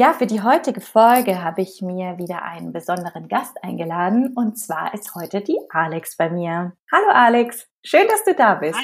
Ja, 0.00 0.14
für 0.14 0.26
die 0.26 0.40
heutige 0.40 0.80
Folge 0.80 1.44
habe 1.44 1.60
ich 1.60 1.82
mir 1.82 2.16
wieder 2.16 2.42
einen 2.42 2.72
besonderen 2.72 3.28
Gast 3.28 3.62
eingeladen 3.62 4.32
und 4.34 4.58
zwar 4.58 4.94
ist 4.94 5.14
heute 5.14 5.42
die 5.42 5.58
Alex 5.68 6.16
bei 6.16 6.30
mir. 6.30 6.72
Hallo 6.90 7.10
Alex, 7.12 7.68
schön, 7.84 8.08
dass 8.08 8.24
du 8.24 8.34
da 8.34 8.54
bist. 8.54 8.80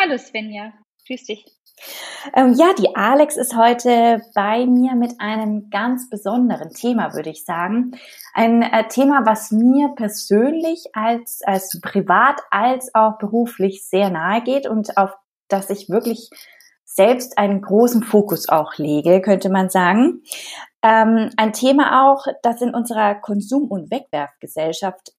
Hallo 0.00 0.16
Svenja, 0.16 0.72
grüß 1.06 1.24
dich. 1.24 1.44
Ähm, 2.32 2.54
ja, 2.54 2.72
die 2.72 2.96
Alex 2.96 3.36
ist 3.36 3.54
heute 3.54 4.22
bei 4.34 4.64
mir 4.64 4.94
mit 4.94 5.20
einem 5.20 5.68
ganz 5.68 6.08
besonderen 6.08 6.70
Thema, 6.70 7.12
würde 7.12 7.28
ich 7.28 7.44
sagen. 7.44 7.90
Ein 8.32 8.62
äh, 8.62 8.88
Thema, 8.88 9.26
was 9.26 9.50
mir 9.50 9.90
persönlich 9.94 10.86
als, 10.94 11.42
als 11.44 11.78
privat 11.82 12.40
als 12.50 12.94
auch 12.94 13.18
beruflich 13.18 13.86
sehr 13.86 14.08
nahe 14.08 14.40
geht 14.42 14.66
und 14.66 14.96
auf 14.96 15.10
das 15.48 15.68
ich 15.68 15.90
wirklich 15.90 16.30
selbst 16.94 17.38
einen 17.38 17.60
großen 17.60 18.02
Fokus 18.04 18.48
auch 18.48 18.76
lege, 18.76 19.20
könnte 19.20 19.50
man 19.50 19.68
sagen. 19.68 20.22
Ähm, 20.82 21.30
ein 21.36 21.52
Thema 21.52 22.08
auch, 22.08 22.26
das 22.42 22.62
in 22.62 22.72
unserer 22.72 23.16
Konsum- 23.16 23.68
und 23.68 23.90
Wegwerfgesellschaft, 23.90 25.12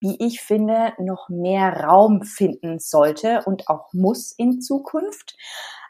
wie 0.00 0.16
ich 0.24 0.40
finde, 0.40 0.92
noch 0.98 1.28
mehr 1.28 1.84
Raum 1.84 2.22
finden 2.22 2.78
sollte 2.78 3.42
und 3.44 3.68
auch 3.68 3.92
muss 3.92 4.32
in 4.32 4.60
Zukunft. 4.60 5.36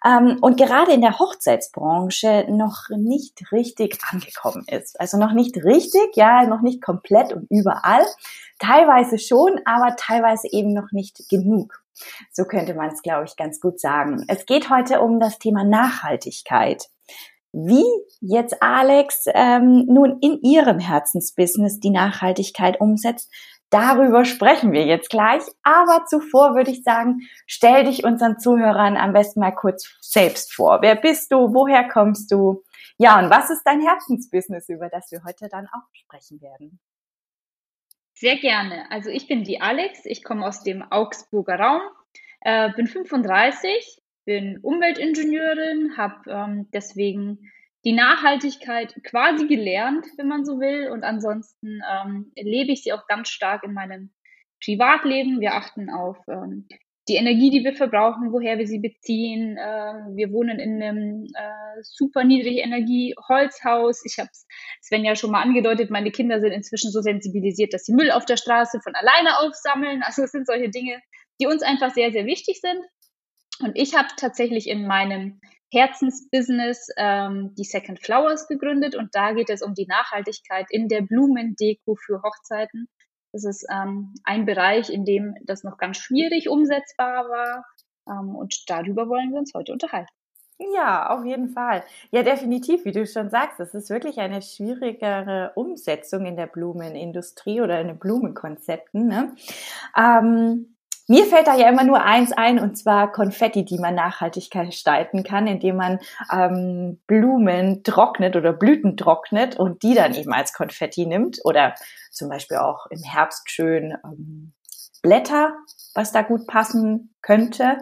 Ähm, 0.04 0.38
und 0.40 0.56
gerade 0.56 0.92
in 0.92 1.02
der 1.02 1.18
Hochzeitsbranche 1.18 2.46
noch 2.48 2.88
nicht 2.96 3.52
richtig 3.52 3.98
angekommen 4.10 4.64
ist. 4.68 4.98
Also 5.00 5.18
noch 5.18 5.32
nicht 5.32 5.56
richtig, 5.64 6.14
ja, 6.14 6.46
noch 6.46 6.62
nicht 6.62 6.82
komplett 6.82 7.32
und 7.32 7.46
überall. 7.50 8.06
Teilweise 8.58 9.18
schon, 9.18 9.60
aber 9.66 9.96
teilweise 9.96 10.48
eben 10.50 10.72
noch 10.72 10.92
nicht 10.92 11.28
genug. 11.28 11.82
So 12.32 12.44
könnte 12.44 12.74
man 12.74 12.90
es, 12.90 13.02
glaube 13.02 13.24
ich, 13.26 13.36
ganz 13.36 13.60
gut 13.60 13.80
sagen. 13.80 14.24
Es 14.28 14.46
geht 14.46 14.70
heute 14.70 15.00
um 15.00 15.20
das 15.20 15.38
Thema 15.38 15.64
Nachhaltigkeit. 15.64 16.88
Wie 17.52 17.86
jetzt 18.20 18.62
Alex 18.62 19.24
ähm, 19.32 19.86
nun 19.86 20.18
in 20.20 20.40
ihrem 20.42 20.78
Herzensbusiness 20.78 21.80
die 21.80 21.90
Nachhaltigkeit 21.90 22.80
umsetzt, 22.80 23.32
darüber 23.70 24.26
sprechen 24.26 24.72
wir 24.72 24.84
jetzt 24.84 25.08
gleich. 25.08 25.42
Aber 25.62 26.04
zuvor 26.06 26.54
würde 26.54 26.70
ich 26.70 26.82
sagen, 26.82 27.20
stell 27.46 27.84
dich 27.84 28.04
unseren 28.04 28.38
Zuhörern 28.38 28.96
am 28.96 29.14
besten 29.14 29.40
mal 29.40 29.54
kurz 29.54 29.88
selbst 30.02 30.54
vor. 30.54 30.80
Wer 30.82 30.96
bist 30.96 31.32
du? 31.32 31.54
Woher 31.54 31.88
kommst 31.88 32.30
du? 32.30 32.62
Ja, 32.98 33.18
und 33.18 33.30
was 33.30 33.50
ist 33.50 33.62
dein 33.64 33.80
Herzensbusiness, 33.80 34.68
über 34.68 34.88
das 34.88 35.10
wir 35.10 35.22
heute 35.24 35.48
dann 35.50 35.66
auch 35.66 35.88
sprechen 35.94 36.40
werden? 36.42 36.78
Sehr 38.18 38.36
gerne. 38.36 38.90
Also 38.90 39.10
ich 39.10 39.28
bin 39.28 39.44
die 39.44 39.60
Alex, 39.60 40.06
ich 40.06 40.24
komme 40.24 40.46
aus 40.46 40.62
dem 40.62 40.82
Augsburger 40.82 41.60
Raum, 41.60 41.82
äh, 42.40 42.72
bin 42.72 42.86
35, 42.86 44.00
bin 44.24 44.58
Umweltingenieurin, 44.62 45.98
habe 45.98 46.30
ähm, 46.30 46.68
deswegen 46.72 47.52
die 47.84 47.92
Nachhaltigkeit 47.92 48.98
quasi 49.04 49.46
gelernt, 49.46 50.06
wenn 50.16 50.28
man 50.28 50.46
so 50.46 50.58
will. 50.58 50.90
Und 50.90 51.04
ansonsten 51.04 51.82
ähm, 51.92 52.32
lebe 52.34 52.72
ich 52.72 52.82
sie 52.82 52.94
auch 52.94 53.06
ganz 53.06 53.28
stark 53.28 53.62
in 53.64 53.74
meinem 53.74 54.10
Privatleben. 54.64 55.40
Wir 55.40 55.54
achten 55.54 55.90
auf 55.90 56.16
ähm, 56.26 56.66
die 57.08 57.14
Energie, 57.14 57.50
die 57.50 57.64
wir 57.64 57.74
verbrauchen, 57.74 58.32
woher 58.32 58.58
wir 58.58 58.66
sie 58.66 58.80
beziehen. 58.80 59.56
Äh, 59.56 59.94
wir 60.14 60.32
wohnen 60.32 60.58
in 60.58 60.82
einem 60.82 61.24
äh, 61.34 61.82
super 61.82 62.24
niedrige 62.24 62.60
Energie 62.60 63.14
Holzhaus. 63.28 64.04
Ich 64.04 64.18
habe 64.18 64.30
Sven 64.80 65.04
ja 65.04 65.14
schon 65.14 65.30
mal 65.30 65.42
angedeutet, 65.42 65.90
meine 65.90 66.10
Kinder 66.10 66.40
sind 66.40 66.52
inzwischen 66.52 66.90
so 66.90 67.00
sensibilisiert, 67.00 67.72
dass 67.72 67.84
sie 67.84 67.94
Müll 67.94 68.10
auf 68.10 68.24
der 68.24 68.36
Straße 68.36 68.80
von 68.80 68.94
alleine 68.94 69.38
aufsammeln. 69.38 70.02
Also 70.02 70.24
es 70.24 70.32
sind 70.32 70.46
solche 70.46 70.68
Dinge, 70.68 71.00
die 71.40 71.46
uns 71.46 71.62
einfach 71.62 71.94
sehr, 71.94 72.10
sehr 72.10 72.26
wichtig 72.26 72.60
sind. 72.60 72.80
Und 73.60 73.72
ich 73.74 73.96
habe 73.96 74.08
tatsächlich 74.16 74.68
in 74.68 74.86
meinem 74.86 75.40
Herzensbusiness 75.72 76.88
ähm, 76.96 77.54
die 77.56 77.64
Second 77.64 78.00
Flowers 78.00 78.46
gegründet 78.48 78.94
und 78.94 79.14
da 79.14 79.32
geht 79.32 79.50
es 79.50 79.62
um 79.62 79.74
die 79.74 79.86
Nachhaltigkeit 79.86 80.66
in 80.70 80.88
der 80.88 81.02
Blumendeko 81.02 81.96
für 81.96 82.22
Hochzeiten. 82.22 82.88
Das 83.36 83.44
ist 83.44 83.66
ähm, 83.70 84.14
ein 84.24 84.46
Bereich, 84.46 84.88
in 84.88 85.04
dem 85.04 85.34
das 85.44 85.62
noch 85.62 85.76
ganz 85.76 85.98
schwierig 85.98 86.48
umsetzbar 86.48 87.28
war. 87.28 87.66
Ähm, 88.08 88.34
und 88.34 88.70
darüber 88.70 89.10
wollen 89.10 89.30
wir 89.30 89.40
uns 89.40 89.52
heute 89.54 89.72
unterhalten. 89.72 90.08
Ja, 90.74 91.10
auf 91.10 91.22
jeden 91.26 91.50
Fall. 91.50 91.84
Ja, 92.12 92.22
definitiv, 92.22 92.86
wie 92.86 92.92
du 92.92 93.06
schon 93.06 93.28
sagst, 93.28 93.60
das 93.60 93.74
ist 93.74 93.90
wirklich 93.90 94.20
eine 94.20 94.40
schwierigere 94.40 95.52
Umsetzung 95.54 96.24
in 96.24 96.36
der 96.38 96.46
Blumenindustrie 96.46 97.60
oder 97.60 97.78
in 97.78 97.88
den 97.88 97.98
Blumenkonzepten. 97.98 99.06
Ne? 99.06 99.34
Ähm, 99.94 100.75
mir 101.08 101.24
fällt 101.26 101.46
da 101.46 101.56
ja 101.56 101.68
immer 101.68 101.84
nur 101.84 102.02
eins 102.02 102.32
ein, 102.32 102.58
und 102.58 102.76
zwar 102.76 103.12
Konfetti, 103.12 103.64
die 103.64 103.78
man 103.78 103.94
nachhaltig 103.94 104.50
gestalten 104.50 105.22
kann, 105.22 105.46
indem 105.46 105.76
man 105.76 106.00
ähm, 106.32 107.00
Blumen 107.06 107.84
trocknet 107.84 108.36
oder 108.36 108.52
Blüten 108.52 108.96
trocknet 108.96 109.56
und 109.56 109.82
die 109.82 109.94
dann 109.94 110.14
eben 110.14 110.32
als 110.32 110.52
Konfetti 110.52 111.06
nimmt 111.06 111.38
oder 111.44 111.74
zum 112.10 112.28
Beispiel 112.28 112.56
auch 112.56 112.86
im 112.86 113.02
Herbst 113.02 113.50
schön 113.50 113.96
ähm, 114.04 114.52
Blätter, 115.02 115.52
was 115.96 116.12
da 116.12 116.22
gut 116.22 116.46
passen 116.46 117.14
könnte. 117.22 117.78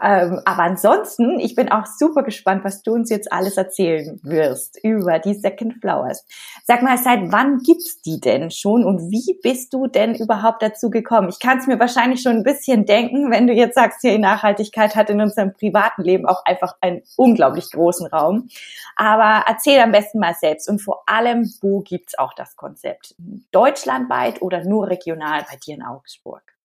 Ähm, 0.00 0.40
aber 0.44 0.62
ansonsten, 0.62 1.40
ich 1.40 1.54
bin 1.54 1.70
auch 1.70 1.86
super 1.86 2.22
gespannt, 2.22 2.64
was 2.64 2.82
du 2.82 2.92
uns 2.92 3.08
jetzt 3.08 3.32
alles 3.32 3.56
erzählen 3.56 4.20
wirst 4.22 4.78
über 4.84 5.18
die 5.18 5.34
Second 5.34 5.74
Flowers. 5.80 6.26
Sag 6.64 6.82
mal, 6.82 6.98
seit 6.98 7.32
wann 7.32 7.58
gibt's 7.58 8.02
die 8.02 8.20
denn 8.20 8.50
schon 8.50 8.84
und 8.84 9.10
wie 9.10 9.38
bist 9.42 9.72
du 9.72 9.86
denn 9.86 10.14
überhaupt 10.14 10.62
dazu 10.62 10.90
gekommen? 10.90 11.30
Ich 11.30 11.40
kann 11.40 11.58
es 11.58 11.66
mir 11.66 11.80
wahrscheinlich 11.80 12.20
schon 12.20 12.36
ein 12.36 12.42
bisschen 12.42 12.84
denken, 12.84 13.30
wenn 13.30 13.46
du 13.46 13.54
jetzt 13.54 13.74
sagst, 13.74 14.02
hier 14.02 14.18
Nachhaltigkeit 14.18 14.94
hat 14.94 15.08
in 15.08 15.20
unserem 15.20 15.54
privaten 15.54 16.02
Leben 16.02 16.26
auch 16.26 16.44
einfach 16.44 16.74
einen 16.82 17.02
unglaublich 17.16 17.70
großen 17.70 18.06
Raum. 18.06 18.48
Aber 18.96 19.44
erzähl 19.46 19.80
am 19.80 19.92
besten 19.92 20.18
mal 20.18 20.34
selbst 20.34 20.68
und 20.68 20.80
vor 20.80 21.04
allem, 21.06 21.50
wo 21.62 21.80
gibt's 21.80 22.18
auch 22.18 22.34
das 22.34 22.54
Konzept? 22.54 23.14
Deutschlandweit 23.50 24.42
oder 24.42 24.62
nur 24.64 24.88
regional 24.88 25.44
bei 25.50 25.56
dir 25.56 25.74
in 25.74 25.82
Augsburg? 25.82 26.55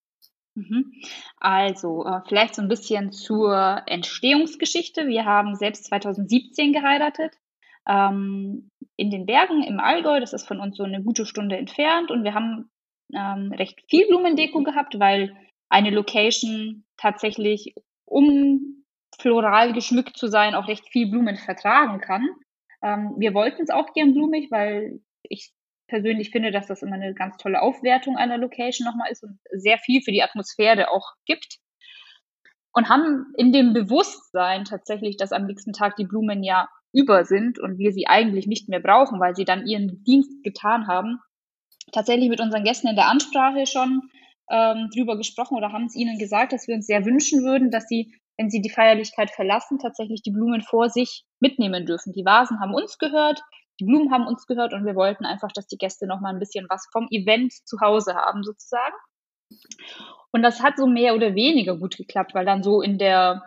Mhm. 0.55 0.91
Also, 1.37 2.05
äh, 2.05 2.21
vielleicht 2.27 2.55
so 2.55 2.61
ein 2.61 2.67
bisschen 2.67 3.11
zur 3.11 3.83
Entstehungsgeschichte. 3.85 5.07
Wir 5.07 5.25
haben 5.25 5.55
selbst 5.55 5.85
2017 5.85 6.73
geheiratet, 6.73 7.35
ähm, 7.87 8.69
in 8.97 9.09
den 9.11 9.25
Bergen 9.25 9.63
im 9.63 9.79
Allgäu. 9.79 10.19
Das 10.19 10.33
ist 10.33 10.47
von 10.47 10.59
uns 10.59 10.77
so 10.77 10.83
eine 10.83 11.01
gute 11.03 11.25
Stunde 11.25 11.57
entfernt 11.57 12.11
und 12.11 12.23
wir 12.23 12.33
haben 12.33 12.69
ähm, 13.13 13.51
recht 13.53 13.81
viel 13.89 14.07
Blumendeko 14.07 14.63
gehabt, 14.63 14.99
weil 14.99 15.35
eine 15.69 15.89
Location 15.89 16.83
tatsächlich, 16.97 17.73
um 18.05 18.83
floral 19.17 19.73
geschmückt 19.73 20.17
zu 20.17 20.27
sein, 20.27 20.55
auch 20.55 20.67
recht 20.67 20.87
viel 20.89 21.09
Blumen 21.09 21.37
vertragen 21.37 22.01
kann. 22.01 22.27
Ähm, 22.81 23.15
wir 23.17 23.33
wollten 23.33 23.61
es 23.63 23.69
auch 23.69 23.93
gern 23.93 24.13
blumig, 24.13 24.51
weil 24.51 24.99
ich 25.23 25.53
persönlich 25.91 26.31
finde, 26.31 26.51
dass 26.51 26.67
das 26.67 26.81
immer 26.81 26.95
eine 26.95 27.13
ganz 27.13 27.35
tolle 27.35 27.61
Aufwertung 27.61 28.15
einer 28.15 28.37
Location 28.37 28.87
nochmal 28.87 29.11
ist 29.11 29.23
und 29.23 29.39
sehr 29.51 29.77
viel 29.77 30.01
für 30.01 30.11
die 30.11 30.23
Atmosphäre 30.23 30.89
auch 30.89 31.13
gibt. 31.25 31.57
Und 32.73 32.87
haben 32.87 33.25
in 33.35 33.51
dem 33.51 33.73
Bewusstsein 33.73 34.63
tatsächlich, 34.63 35.17
dass 35.17 35.33
am 35.33 35.45
nächsten 35.45 35.73
Tag 35.73 35.97
die 35.97 36.05
Blumen 36.05 36.43
ja 36.43 36.69
über 36.93 37.25
sind 37.25 37.59
und 37.59 37.77
wir 37.77 37.91
sie 37.91 38.07
eigentlich 38.07 38.47
nicht 38.47 38.69
mehr 38.69 38.79
brauchen, 38.79 39.19
weil 39.19 39.35
sie 39.35 39.43
dann 39.43 39.67
ihren 39.67 40.01
Dienst 40.05 40.43
getan 40.43 40.87
haben, 40.87 41.19
tatsächlich 41.91 42.29
mit 42.29 42.39
unseren 42.39 42.63
Gästen 42.63 42.87
in 42.87 42.95
der 42.95 43.09
Ansprache 43.09 43.65
schon 43.65 44.09
ähm, 44.49 44.89
drüber 44.95 45.17
gesprochen 45.17 45.57
oder 45.57 45.73
haben 45.73 45.87
es 45.87 45.95
ihnen 45.95 46.17
gesagt, 46.17 46.53
dass 46.53 46.69
wir 46.69 46.75
uns 46.75 46.87
sehr 46.87 47.03
wünschen 47.03 47.43
würden, 47.43 47.69
dass 47.69 47.89
sie, 47.89 48.15
wenn 48.37 48.49
sie 48.49 48.61
die 48.61 48.69
Feierlichkeit 48.69 49.29
verlassen, 49.31 49.77
tatsächlich 49.77 50.21
die 50.21 50.31
Blumen 50.31 50.61
vor 50.61 50.89
sich 50.89 51.25
mitnehmen 51.41 51.85
dürfen. 51.85 52.13
Die 52.13 52.23
Vasen 52.23 52.61
haben 52.61 52.73
uns 52.73 52.97
gehört, 52.97 53.41
die 53.81 53.85
Blumen 53.85 54.11
haben 54.11 54.27
uns 54.27 54.45
gehört 54.45 54.73
und 54.73 54.85
wir 54.85 54.95
wollten 54.95 55.25
einfach, 55.25 55.51
dass 55.51 55.65
die 55.65 55.77
Gäste 55.77 56.05
noch 56.05 56.21
mal 56.21 56.29
ein 56.29 56.39
bisschen 56.39 56.67
was 56.69 56.87
vom 56.91 57.07
Event 57.09 57.51
zu 57.65 57.79
Hause 57.81 58.13
haben 58.13 58.43
sozusagen. 58.43 58.95
Und 60.31 60.43
das 60.43 60.61
hat 60.61 60.77
so 60.77 60.85
mehr 60.85 61.15
oder 61.15 61.33
weniger 61.33 61.75
gut 61.77 61.97
geklappt, 61.97 62.35
weil 62.35 62.45
dann 62.45 62.61
so 62.61 62.81
in 62.81 62.99
der 62.99 63.41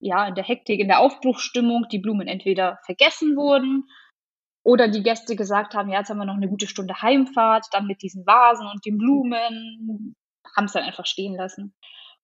ja, 0.00 0.26
in 0.26 0.34
der 0.34 0.44
Hektik, 0.44 0.80
in 0.80 0.88
der 0.88 1.00
Aufbruchsstimmung 1.00 1.86
die 1.90 1.98
Blumen 1.98 2.26
entweder 2.26 2.78
vergessen 2.84 3.36
wurden 3.36 3.84
oder 4.62 4.88
die 4.88 5.02
Gäste 5.02 5.36
gesagt 5.36 5.74
haben, 5.74 5.90
ja, 5.90 5.98
jetzt 5.98 6.10
haben 6.10 6.18
wir 6.18 6.24
noch 6.24 6.34
eine 6.34 6.48
gute 6.48 6.66
Stunde 6.66 7.00
Heimfahrt, 7.00 7.66
dann 7.72 7.86
mit 7.86 8.02
diesen 8.02 8.26
Vasen 8.26 8.66
und 8.66 8.84
den 8.84 8.98
Blumen, 8.98 10.14
haben 10.56 10.64
es 10.64 10.72
dann 10.72 10.84
einfach 10.84 11.06
stehen 11.06 11.36
lassen. 11.36 11.74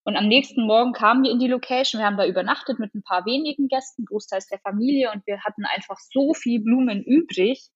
Und 0.04 0.16
am 0.16 0.28
nächsten 0.28 0.66
Morgen 0.66 0.92
kamen 0.92 1.24
wir 1.24 1.30
in 1.30 1.38
die 1.38 1.48
Location. 1.48 2.00
Wir 2.00 2.06
haben 2.06 2.16
da 2.16 2.26
übernachtet 2.26 2.78
mit 2.78 2.94
ein 2.94 3.02
paar 3.02 3.26
wenigen 3.26 3.68
Gästen, 3.68 4.04
großteils 4.06 4.46
der 4.46 4.58
Familie, 4.60 5.10
und 5.12 5.26
wir 5.26 5.42
hatten 5.44 5.64
einfach 5.64 5.98
so 5.98 6.32
viel 6.34 6.60
Blumen 6.62 7.02
übrig, 7.02 7.68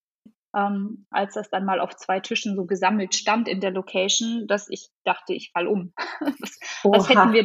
ähm, 0.57 1.07
als 1.11 1.35
das 1.35 1.51
dann 1.51 1.65
mal 1.65 1.81
auf 1.81 1.97
zwei 1.97 2.21
Tischen 2.21 2.57
so 2.57 2.65
gesammelt 2.65 3.15
stand 3.15 3.49
in 3.49 3.61
der 3.61 3.73
Location, 3.73 4.47
dass 4.47 4.71
ich 4.71 4.89
dachte, 5.05 5.35
ich 5.35 5.51
fall 5.53 5.67
um. 5.67 5.93
was, 6.21 6.59
was 6.83 7.09
hätten 7.09 7.33
wir 7.33 7.45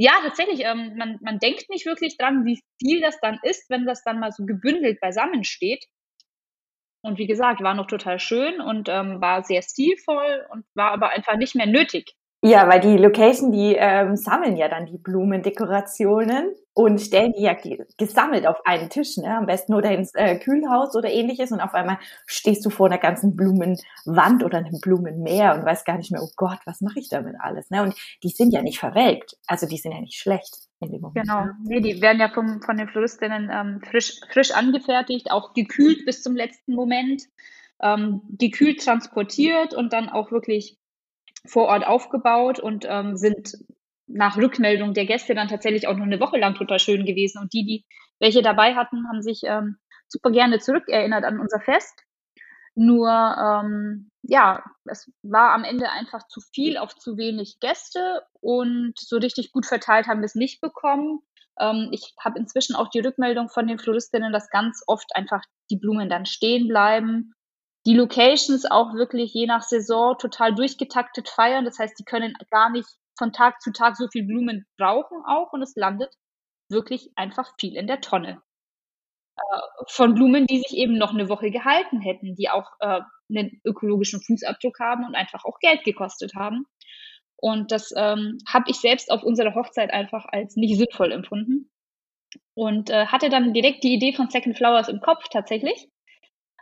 ja, 0.00 0.12
tatsächlich. 0.22 0.64
Ähm, 0.64 0.94
man, 0.96 1.18
man 1.22 1.40
denkt 1.40 1.68
nicht 1.70 1.84
wirklich 1.84 2.16
dran, 2.16 2.44
wie 2.44 2.62
viel 2.80 3.00
das 3.00 3.18
dann 3.20 3.40
ist, 3.42 3.68
wenn 3.68 3.84
das 3.84 4.04
dann 4.04 4.20
mal 4.20 4.30
so 4.30 4.46
gebündelt 4.46 5.00
beisammen 5.00 5.42
steht. 5.42 5.84
Und 7.02 7.18
wie 7.18 7.26
gesagt, 7.26 7.62
war 7.62 7.74
noch 7.74 7.88
total 7.88 8.20
schön 8.20 8.60
und 8.60 8.88
ähm, 8.88 9.20
war 9.20 9.42
sehr 9.42 9.60
stilvoll 9.60 10.46
und 10.50 10.64
war 10.74 10.92
aber 10.92 11.10
einfach 11.10 11.36
nicht 11.36 11.56
mehr 11.56 11.66
nötig. 11.66 12.14
Ja, 12.40 12.68
weil 12.68 12.80
die 12.80 12.96
Location, 12.96 13.50
die 13.50 13.74
ähm, 13.76 14.14
sammeln 14.14 14.56
ja 14.56 14.68
dann 14.68 14.86
die 14.86 14.98
Blumendekorationen 14.98 16.54
und 16.72 17.00
stellen 17.00 17.32
die 17.36 17.42
ja 17.42 17.56
gesammelt 17.96 18.46
auf 18.46 18.64
einen 18.64 18.88
Tisch, 18.88 19.16
ne? 19.16 19.36
am 19.36 19.46
besten 19.46 19.74
oder 19.74 19.90
ins 19.90 20.14
äh, 20.14 20.38
Kühlhaus 20.38 20.94
oder 20.94 21.10
ähnliches 21.10 21.50
und 21.50 21.60
auf 21.60 21.74
einmal 21.74 21.98
stehst 22.26 22.64
du 22.64 22.70
vor 22.70 22.86
einer 22.86 22.98
ganzen 22.98 23.34
Blumenwand 23.34 24.44
oder 24.44 24.58
einem 24.58 24.78
Blumenmeer 24.80 25.56
und 25.56 25.64
weißt 25.64 25.84
gar 25.84 25.96
nicht 25.96 26.12
mehr, 26.12 26.22
oh 26.22 26.30
Gott, 26.36 26.60
was 26.64 26.80
mache 26.80 27.00
ich 27.00 27.08
damit 27.08 27.34
alles? 27.40 27.70
Ne? 27.70 27.82
Und 27.82 27.96
die 28.22 28.28
sind 28.28 28.52
ja 28.52 28.62
nicht 28.62 28.78
verwelkt, 28.78 29.36
also 29.48 29.66
die 29.66 29.78
sind 29.78 29.90
ja 29.90 30.00
nicht 30.00 30.20
schlecht 30.20 30.68
in 30.78 30.92
dem 30.92 31.00
Moment. 31.00 31.26
Genau, 31.26 31.44
ne? 31.44 31.56
nee, 31.64 31.80
die 31.80 32.00
werden 32.00 32.20
ja 32.20 32.28
vom, 32.28 32.62
von 32.62 32.76
den 32.76 32.86
Floristinnen 32.86 33.50
ähm, 33.52 33.80
frisch, 33.82 34.20
frisch 34.32 34.52
angefertigt, 34.52 35.32
auch 35.32 35.54
gekühlt 35.54 36.04
bis 36.06 36.22
zum 36.22 36.36
letzten 36.36 36.76
Moment, 36.76 37.24
ähm, 37.82 38.20
gekühlt 38.38 38.84
transportiert 38.84 39.74
und 39.74 39.92
dann 39.92 40.08
auch 40.08 40.30
wirklich 40.30 40.78
vor 41.46 41.68
Ort 41.68 41.86
aufgebaut 41.86 42.58
und 42.60 42.86
ähm, 42.88 43.16
sind 43.16 43.52
nach 44.06 44.36
Rückmeldung 44.36 44.94
der 44.94 45.06
Gäste 45.06 45.34
dann 45.34 45.48
tatsächlich 45.48 45.86
auch 45.86 45.96
noch 45.96 46.06
eine 46.06 46.20
Woche 46.20 46.38
lang 46.38 46.54
total 46.54 46.78
schön 46.78 47.04
gewesen. 47.04 47.40
Und 47.40 47.52
die, 47.52 47.64
die 47.64 47.84
welche 48.18 48.42
dabei 48.42 48.74
hatten, 48.74 49.06
haben 49.08 49.22
sich 49.22 49.42
ähm, 49.44 49.76
super 50.08 50.30
gerne 50.30 50.58
zurückerinnert 50.58 51.24
an 51.24 51.38
unser 51.38 51.60
Fest. 51.60 52.02
Nur, 52.74 53.10
ähm, 53.10 54.10
ja, 54.22 54.64
es 54.84 55.10
war 55.22 55.52
am 55.52 55.64
Ende 55.64 55.90
einfach 55.90 56.26
zu 56.28 56.40
viel 56.40 56.78
auf 56.78 56.94
zu 56.94 57.16
wenig 57.16 57.58
Gäste 57.60 58.22
und 58.40 58.94
so 58.96 59.16
richtig 59.16 59.52
gut 59.52 59.66
verteilt 59.66 60.06
haben 60.06 60.20
wir 60.20 60.26
es 60.26 60.34
nicht 60.34 60.60
bekommen. 60.60 61.20
Ähm, 61.60 61.88
ich 61.92 62.14
habe 62.20 62.38
inzwischen 62.38 62.76
auch 62.76 62.88
die 62.88 63.00
Rückmeldung 63.00 63.48
von 63.48 63.66
den 63.66 63.78
Floristinnen, 63.78 64.32
dass 64.32 64.50
ganz 64.50 64.82
oft 64.86 65.14
einfach 65.14 65.42
die 65.70 65.76
Blumen 65.76 66.08
dann 66.08 66.24
stehen 66.24 66.68
bleiben 66.68 67.34
die 67.88 67.94
Locations 67.94 68.70
auch 68.70 68.92
wirklich 68.92 69.32
je 69.32 69.46
nach 69.46 69.62
Saison 69.62 70.18
total 70.18 70.54
durchgetaktet 70.54 71.30
feiern. 71.30 71.64
Das 71.64 71.78
heißt, 71.78 71.98
die 71.98 72.04
können 72.04 72.34
gar 72.50 72.68
nicht 72.68 72.86
von 73.16 73.32
Tag 73.32 73.62
zu 73.62 73.72
Tag 73.72 73.96
so 73.96 74.08
viel 74.08 74.26
Blumen 74.26 74.66
brauchen 74.76 75.22
auch 75.26 75.54
und 75.54 75.62
es 75.62 75.74
landet 75.74 76.14
wirklich 76.70 77.10
einfach 77.16 77.54
viel 77.58 77.74
in 77.76 77.86
der 77.86 78.02
Tonne. 78.02 78.42
Äh, 79.36 79.60
von 79.88 80.14
Blumen, 80.14 80.46
die 80.46 80.58
sich 80.58 80.76
eben 80.76 80.98
noch 80.98 81.14
eine 81.14 81.30
Woche 81.30 81.50
gehalten 81.50 82.02
hätten, 82.02 82.34
die 82.34 82.50
auch 82.50 82.70
äh, 82.80 83.00
einen 83.30 83.58
ökologischen 83.64 84.20
Fußabdruck 84.20 84.78
haben 84.80 85.06
und 85.06 85.14
einfach 85.14 85.46
auch 85.46 85.58
Geld 85.58 85.82
gekostet 85.82 86.34
haben. 86.34 86.66
Und 87.36 87.72
das 87.72 87.94
ähm, 87.96 88.36
habe 88.46 88.68
ich 88.68 88.76
selbst 88.76 89.10
auf 89.10 89.22
unserer 89.22 89.54
Hochzeit 89.54 89.92
einfach 89.92 90.26
als 90.26 90.56
nicht 90.56 90.76
sinnvoll 90.76 91.10
empfunden. 91.10 91.70
Und 92.54 92.90
äh, 92.90 93.06
hatte 93.06 93.30
dann 93.30 93.54
direkt 93.54 93.82
die 93.82 93.94
Idee 93.94 94.12
von 94.12 94.28
Second 94.28 94.58
Flowers 94.58 94.88
im 94.88 95.00
Kopf 95.00 95.24
tatsächlich. 95.30 95.88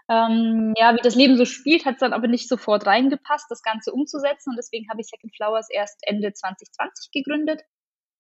Ähm, 0.09 0.73
ja, 0.77 0.95
wie 0.95 1.03
das 1.03 1.17
Leben 1.17 1.37
so 1.37 1.45
spielt, 1.45 1.85
hat 1.85 1.95
es 1.95 2.01
dann 2.01 2.13
aber 2.13 2.29
nicht 2.29 2.49
sofort 2.49 2.87
reingepasst, 2.87 3.47
das 3.51 3.63
Ganze 3.63 3.93
umzusetzen. 3.93 4.51
Und 4.51 4.57
deswegen 4.57 4.89
habe 4.89 5.01
ich 5.01 5.09
Second 5.09 5.35
Flowers 5.35 5.69
erst 5.71 5.99
Ende 6.03 6.33
2020 6.33 7.11
gegründet, 7.13 7.63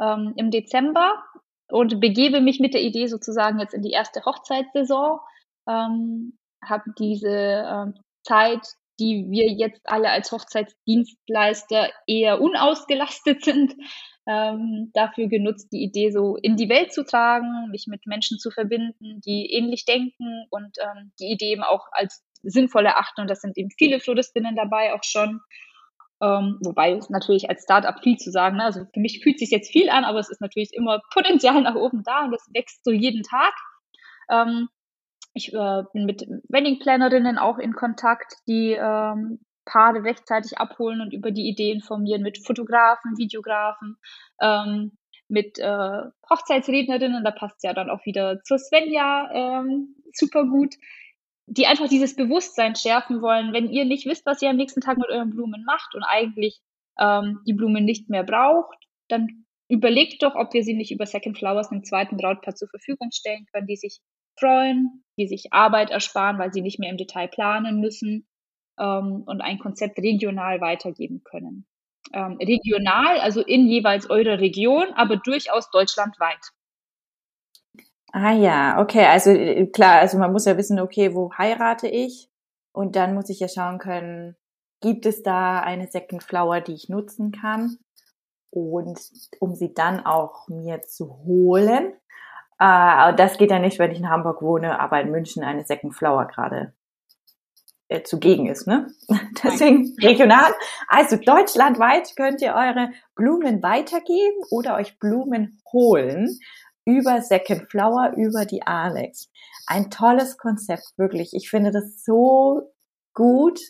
ähm, 0.01 0.35
im 0.37 0.51
Dezember, 0.51 1.23
und 1.69 2.01
begebe 2.01 2.41
mich 2.41 2.61
mit 2.61 2.75
der 2.75 2.83
Idee 2.83 3.07
sozusagen 3.07 3.59
jetzt 3.59 3.75
in 3.75 3.83
die 3.83 3.91
erste 3.91 4.25
Hochzeitssaison. 4.25 5.19
Ähm, 5.69 6.39
habe 6.65 6.85
diese 6.99 7.29
ähm, 7.29 7.95
Zeit, 8.23 8.67
die 8.99 9.27
wir 9.29 9.51
jetzt 9.53 9.81
alle 9.85 10.11
als 10.11 10.33
Hochzeitsdienstleister 10.33 11.91
eher 12.07 12.41
unausgelastet 12.41 13.45
sind, 13.45 13.75
ähm, 14.27 14.91
dafür 14.93 15.29
genutzt, 15.29 15.69
die 15.73 15.83
Idee 15.83 16.11
so 16.11 16.37
in 16.37 16.57
die 16.57 16.69
Welt 16.69 16.93
zu 16.93 17.05
tragen, 17.05 17.71
mich 17.71 17.87
mit 17.87 18.07
Menschen 18.07 18.39
zu 18.39 18.51
verbinden, 18.51 19.21
die 19.25 19.53
ähnlich 19.53 19.85
denken 19.85 20.47
und 20.51 20.77
ähm, 20.81 21.13
die 21.21 21.31
Idee 21.31 21.53
eben 21.53 21.63
auch 21.63 21.87
als 21.93 22.25
sinnvoll 22.43 22.87
erachten. 22.87 23.23
Und 23.23 23.31
das 23.31 23.41
sind 23.41 23.57
eben 23.57 23.71
viele 23.71 24.01
Floristinnen 24.01 24.57
dabei 24.57 24.95
auch 24.95 25.05
schon. 25.05 25.41
Ähm, 26.23 26.59
wobei 26.63 26.93
es 26.93 27.11
natürlich 27.11 27.51
als 27.51 27.65
Startup 27.65 28.03
viel 28.03 28.17
zu 28.17 28.31
sagen. 28.31 28.57
Ne? 28.57 28.65
Also 28.65 28.85
für 28.93 29.01
mich 29.01 29.21
fühlt 29.23 29.39
sich 29.39 29.51
jetzt 29.51 29.71
viel 29.71 29.91
an, 29.91 30.05
aber 30.05 30.19
es 30.19 30.31
ist 30.31 30.41
natürlich 30.41 30.73
immer 30.73 31.03
Potenzial 31.13 31.61
nach 31.63 31.75
oben 31.75 32.03
da 32.05 32.25
und 32.25 32.33
das 32.33 32.49
wächst 32.53 32.85
so 32.85 32.91
jeden 32.91 33.23
Tag. 33.23 33.53
Ähm, 34.31 34.69
ich 35.35 35.53
äh, 35.53 35.83
bin 35.93 36.07
mit 36.07 36.27
Wedding-Plannerinnen 36.49 37.37
auch 37.37 37.59
in 37.59 37.75
Kontakt, 37.75 38.37
die 38.49 38.73
ähm, 38.73 39.41
Paare 39.67 40.05
rechtzeitig 40.05 40.59
abholen 40.59 41.01
und 41.01 41.13
über 41.13 41.31
die 41.31 41.49
Idee 41.49 41.73
informieren 41.73 42.23
mit 42.23 42.39
Fotografen, 42.39 43.19
Videografen, 43.19 43.99
ähm, 44.41 44.97
mit 45.29 45.59
äh, 45.59 46.03
Hochzeitsrednerinnen, 46.31 47.25
da 47.25 47.33
passt 47.33 47.63
ja 47.65 47.75
dann 47.75 47.91
auch 47.91 48.07
wieder 48.07 48.43
zur 48.45 48.59
Svenja 48.59 49.29
ähm, 49.33 49.97
super 50.13 50.45
gut, 50.45 50.77
die 51.47 51.67
einfach 51.67 51.89
dieses 51.89 52.15
Bewusstsein 52.15 52.77
schärfen 52.77 53.21
wollen, 53.23 53.53
wenn 53.53 53.69
ihr 53.69 53.85
nicht 53.85 54.07
wisst, 54.07 54.25
was 54.25 54.41
ihr 54.41 54.51
am 54.51 54.57
nächsten 54.57 54.81
Tag 54.81 54.99
mit 54.99 55.11
euren 55.11 55.31
Blumen 55.31 55.65
macht 55.65 55.95
und 55.95 56.05
eigentlich 56.05 56.61
ähm, 56.99 57.41
die 57.47 57.55
Blumen 57.55 57.85
nicht 57.85 58.09
mehr 58.09 58.23
braucht, 58.23 58.79
dann 59.09 59.45
überlegt 59.69 60.23
doch, 60.23 60.37
ob 60.37 60.55
wir 60.55 60.63
sie 60.63 60.75
nicht 60.75 60.93
über 60.93 61.07
Second 61.07 61.37
Flowers 61.37 61.73
einem 61.73 61.85
zweiten 61.85 62.17
Brautpaar 62.17 62.55
zur 62.55 62.69
Verfügung 62.69 63.11
stellen 63.13 63.47
können, 63.53 63.67
die 63.67 63.77
sich 63.77 64.01
freuen, 64.39 65.05
die 65.19 65.27
sich 65.27 65.53
Arbeit 65.53 65.91
ersparen, 65.91 66.39
weil 66.39 66.53
sie 66.53 66.63
nicht 66.63 66.79
mehr 66.79 66.91
im 66.91 66.99
Detail 66.99 67.27
planen 67.27 67.81
müssen 67.81 68.29
ähm, 68.79 69.23
und 69.27 69.41
ein 69.41 69.59
Konzept 69.59 69.99
regional 69.99 70.61
weitergeben 70.61 71.23
können. 71.25 71.67
Ähm, 72.13 72.39
regional, 72.39 73.19
also 73.19 73.43
in 73.43 73.67
jeweils 73.67 74.09
eurer 74.09 74.39
Region, 74.39 74.87
aber 74.95 75.17
durchaus 75.17 75.71
deutschlandweit. 75.71 76.53
Ah 78.13 78.33
ja, 78.33 78.81
okay, 78.81 79.05
also 79.07 79.31
äh, 79.31 79.67
klar, 79.67 80.01
also 80.01 80.17
man 80.19 80.33
muss 80.33 80.45
ja 80.45 80.57
wissen, 80.57 80.81
okay, 80.81 81.15
wo 81.15 81.33
heirate 81.37 81.89
ich? 81.89 82.31
Und 82.73 82.97
dann 82.97 83.15
muss 83.15 83.29
ich 83.31 83.41
ja 83.41 83.49
schauen 83.49 83.79
können, 83.79 84.37
gibt 84.81 85.07
es 85.07 85.23
da 85.23 85.61
eine 85.61 85.89
Second 85.89 86.23
Flower, 86.23 86.61
die 86.61 86.75
ich 86.75 86.89
nutzen 86.89 87.33
kann? 87.33 87.79
Und 88.51 89.01
um 89.41 89.55
sie 89.55 89.75
dann 89.75 90.07
auch 90.07 90.49
mir 90.49 90.83
zu 90.83 91.25
holen. 91.27 91.93
Äh, 92.59 93.15
das 93.17 93.39
geht 93.39 93.51
ja 93.51 93.59
nicht, 93.59 93.79
wenn 93.79 93.91
ich 93.91 93.99
in 93.99 94.09
Hamburg 94.09 94.41
wohne, 94.43 94.81
aber 94.81 95.01
in 95.01 95.11
München 95.11 95.43
eine 95.43 95.65
Second 95.65 95.95
Flower 95.95 96.27
gerade 96.27 96.73
äh, 97.89 98.03
zugegen 98.03 98.47
ist. 98.47 98.67
Ne? 98.67 98.89
Deswegen 99.45 99.95
regional. 100.03 100.53
Also 100.89 101.17
deutschlandweit 101.17 102.15
könnt 102.17 102.43
ihr 102.43 102.55
eure 102.55 102.91
Blumen 103.15 103.63
weitergeben 103.63 104.43
oder 104.51 104.77
euch 104.77 104.99
Blumen 104.99 105.61
holen 105.73 106.39
über 106.85 107.21
Second 107.21 107.71
Flower, 107.71 108.13
über 108.17 108.45
die 108.45 108.63
Alex. 108.63 109.29
Ein 109.67 109.91
tolles 109.91 110.39
Konzept, 110.39 110.93
wirklich. 110.97 111.31
Ich 111.33 111.51
finde 111.51 111.73
das 111.73 112.05
so 112.05 112.73
gut 113.13 113.61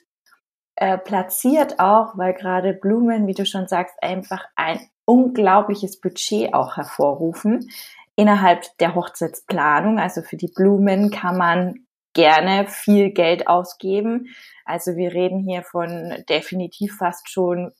äh, 0.76 0.99
platziert 0.99 1.80
auch, 1.80 2.18
weil 2.18 2.35
gerade 2.35 2.75
Blumen, 2.75 3.26
wie 3.26 3.35
du 3.35 3.46
schon 3.46 3.66
sagst, 3.66 3.94
einfach 4.02 4.44
ein 4.56 4.80
unglaubliches 5.06 6.00
Budget 6.00 6.52
auch 6.52 6.76
hervorrufen 6.76 7.70
innerhalb 8.16 8.64
der 8.78 8.94
Hochzeitsplanung. 8.94 9.99
Also 9.99 10.23
für 10.23 10.37
die 10.37 10.52
Blumen 10.54 11.11
kann 11.11 11.38
man 11.38 11.86
gerne 12.16 12.66
viel 12.66 13.11
Geld 13.11 13.46
ausgeben. 13.46 14.35
Also 14.64 14.96
wir 14.96 15.12
reden 15.12 15.38
hier 15.38 15.62
von 15.62 16.25
definitiv 16.28 16.96
fast 16.96 17.30
schon 17.30 17.73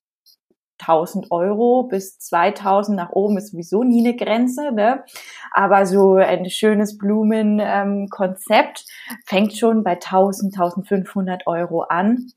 1000 0.79 1.31
Euro 1.31 1.85
bis 1.85 2.19
2000 2.19 2.97
nach 2.97 3.11
oben 3.13 3.39
ist 3.39 3.53
sowieso 3.53 3.83
nie 3.83 4.07
eine 4.07 4.15
Grenze, 4.15 4.73
ne? 4.73 5.05
Aber 5.53 5.87
so 5.87 6.17
ein 6.17 6.51
schönes 6.51 6.99
Blumenkonzept 6.99 8.85
ähm, 9.11 9.17
fängt 9.25 9.57
schon 9.57 9.83
bei 9.83 9.93
1000, 9.93 10.55
1500 10.55 11.47
Euro 11.47 11.81
an. 11.81 12.31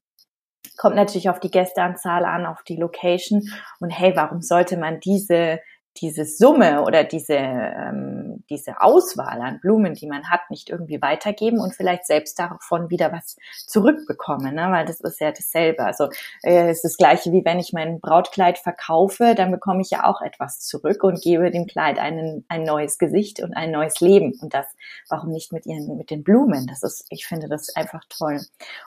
Kommt 0.77 0.95
natürlich 0.95 1.29
auf 1.29 1.41
die 1.41 1.51
Gästeanzahl 1.51 2.23
an, 2.23 2.45
auf 2.45 2.63
die 2.63 2.77
Location. 2.77 3.43
Und 3.81 3.89
hey, 3.89 4.15
warum 4.15 4.41
sollte 4.41 4.77
man 4.77 5.01
diese 5.01 5.59
diese 6.01 6.25
Summe 6.25 6.83
oder 6.83 7.03
diese, 7.03 7.35
ähm, 7.35 8.43
diese 8.49 8.81
Auswahl 8.81 9.41
an 9.41 9.59
Blumen, 9.59 9.93
die 9.93 10.07
man 10.07 10.29
hat, 10.29 10.49
nicht 10.49 10.69
irgendwie 10.69 11.01
weitergeben 11.01 11.59
und 11.59 11.75
vielleicht 11.75 12.05
selbst 12.05 12.39
davon 12.39 12.89
wieder 12.89 13.11
was 13.11 13.37
zurückbekommen, 13.67 14.55
ne? 14.55 14.67
weil 14.71 14.85
das 14.85 15.01
ist 15.01 15.19
ja 15.19 15.31
dasselbe. 15.31 15.83
Also 15.83 16.09
äh, 16.43 16.69
es 16.69 16.77
ist 16.77 16.83
das 16.83 16.97
gleiche 16.97 17.31
wie 17.31 17.45
wenn 17.45 17.59
ich 17.59 17.73
mein 17.73 17.99
Brautkleid 17.99 18.57
verkaufe, 18.57 19.35
dann 19.35 19.51
bekomme 19.51 19.81
ich 19.81 19.89
ja 19.89 20.05
auch 20.05 20.21
etwas 20.21 20.59
zurück 20.59 21.03
und 21.03 21.21
gebe 21.21 21.51
dem 21.51 21.67
Kleid 21.67 21.99
einen, 21.99 22.45
ein 22.47 22.63
neues 22.63 22.97
Gesicht 22.97 23.41
und 23.41 23.55
ein 23.55 23.71
neues 23.71 23.99
Leben. 23.99 24.37
Und 24.41 24.53
das, 24.53 24.65
warum 25.09 25.31
nicht 25.31 25.51
mit 25.51 25.65
ihren, 25.65 25.97
mit 25.97 26.09
den 26.09 26.23
Blumen? 26.23 26.67
Das 26.67 26.83
ist, 26.83 27.05
ich 27.09 27.25
finde 27.25 27.47
das 27.47 27.75
einfach 27.75 28.03
toll. 28.09 28.39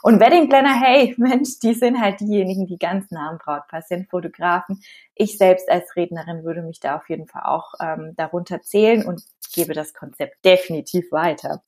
Und 0.03 0.21
Wedding 0.21 0.49
Planner, 0.49 0.81
hey, 0.81 1.15
Mensch, 1.19 1.59
die 1.61 1.75
sind 1.75 2.01
halt 2.01 2.21
diejenigen, 2.21 2.67
die 2.67 2.79
ganz 2.79 3.11
nah 3.11 3.31
am 3.31 3.39
Brautpaar 3.39 3.83
sind, 3.83 4.09
Fotografen, 4.11 4.83
ich 5.15 5.39
selbst 5.39 5.71
als 5.71 5.95
Rednerin 5.97 6.45
würde 6.45 6.63
mich 6.63 6.81
da 6.81 6.97
auf 6.97 7.09
jeden 7.09 7.27
Fall 7.27 7.43
auch 7.45 7.75
ähm, 7.81 8.15
darunter 8.17 8.63
zählen 8.63 9.05
und 9.05 9.23
gebe 9.53 9.75
das 9.75 9.95
Konzept 9.95 10.45
definitiv 10.45 11.13
weiter. 11.13 11.63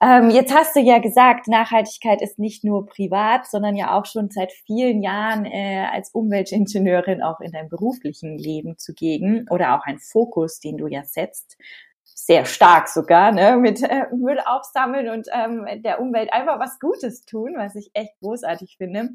Ähm, 0.00 0.30
jetzt 0.30 0.54
hast 0.54 0.76
du 0.76 0.80
ja 0.80 0.98
gesagt, 0.98 1.48
Nachhaltigkeit 1.48 2.22
ist 2.22 2.38
nicht 2.38 2.62
nur 2.62 2.86
privat, 2.86 3.46
sondern 3.46 3.74
ja 3.74 3.98
auch 3.98 4.06
schon 4.06 4.30
seit 4.30 4.52
vielen 4.52 5.02
Jahren 5.02 5.44
äh, 5.44 5.86
als 5.92 6.10
Umweltingenieurin 6.10 7.20
auch 7.20 7.40
in 7.40 7.50
deinem 7.50 7.68
beruflichen 7.68 8.38
Leben 8.38 8.78
zugegen 8.78 9.46
oder 9.50 9.74
auch 9.76 9.84
ein 9.86 9.98
Fokus, 9.98 10.60
den 10.60 10.76
du 10.76 10.86
ja 10.86 11.02
setzt. 11.02 11.56
Sehr 12.04 12.44
stark 12.44 12.88
sogar, 12.88 13.32
ne, 13.32 13.56
mit 13.56 13.82
äh, 13.82 14.06
Müll 14.14 14.38
aufsammeln 14.44 15.08
und 15.08 15.28
ähm, 15.32 15.66
der 15.82 16.00
Umwelt 16.00 16.32
einfach 16.32 16.60
was 16.60 16.78
Gutes 16.78 17.24
tun, 17.24 17.54
was 17.56 17.74
ich 17.74 17.90
echt 17.94 18.18
großartig 18.20 18.76
finde. 18.76 19.10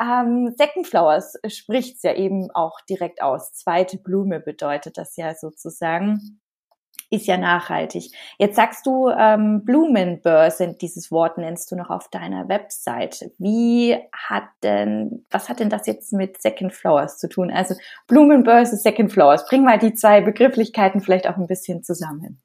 Ähm, 0.00 0.54
Second 0.56 0.86
Flowers 0.86 1.38
spricht's 1.48 2.02
ja 2.02 2.14
eben 2.14 2.50
auch 2.52 2.80
direkt 2.82 3.22
aus. 3.22 3.52
Zweite 3.52 3.98
Blume 3.98 4.40
bedeutet 4.40 4.96
das 4.96 5.16
ja 5.16 5.34
sozusagen 5.34 6.40
ist 7.10 7.26
ja 7.26 7.38
nachhaltig. 7.38 8.12
Jetzt 8.38 8.56
sagst 8.56 8.84
du 8.86 9.08
ähm, 9.08 9.64
Blumenbörse, 9.64 10.74
dieses 10.80 11.10
Wort 11.10 11.38
nennst 11.38 11.70
du 11.72 11.76
noch 11.76 11.90
auf 11.90 12.08
deiner 12.08 12.48
Website. 12.48 13.30
Wie 13.38 13.96
hat 14.12 14.44
denn, 14.62 15.24
was 15.30 15.48
hat 15.48 15.60
denn 15.60 15.70
das 15.70 15.86
jetzt 15.86 16.12
mit 16.12 16.40
Second 16.40 16.72
Flowers 16.72 17.18
zu 17.18 17.28
tun? 17.28 17.50
Also 17.50 17.74
Blumenbörse, 18.08 18.76
Second 18.76 19.12
Flowers. 19.12 19.46
Bring 19.48 19.64
mal 19.64 19.78
die 19.78 19.94
zwei 19.94 20.20
Begrifflichkeiten 20.20 21.00
vielleicht 21.00 21.28
auch 21.28 21.36
ein 21.36 21.46
bisschen 21.46 21.82
zusammen. 21.82 22.42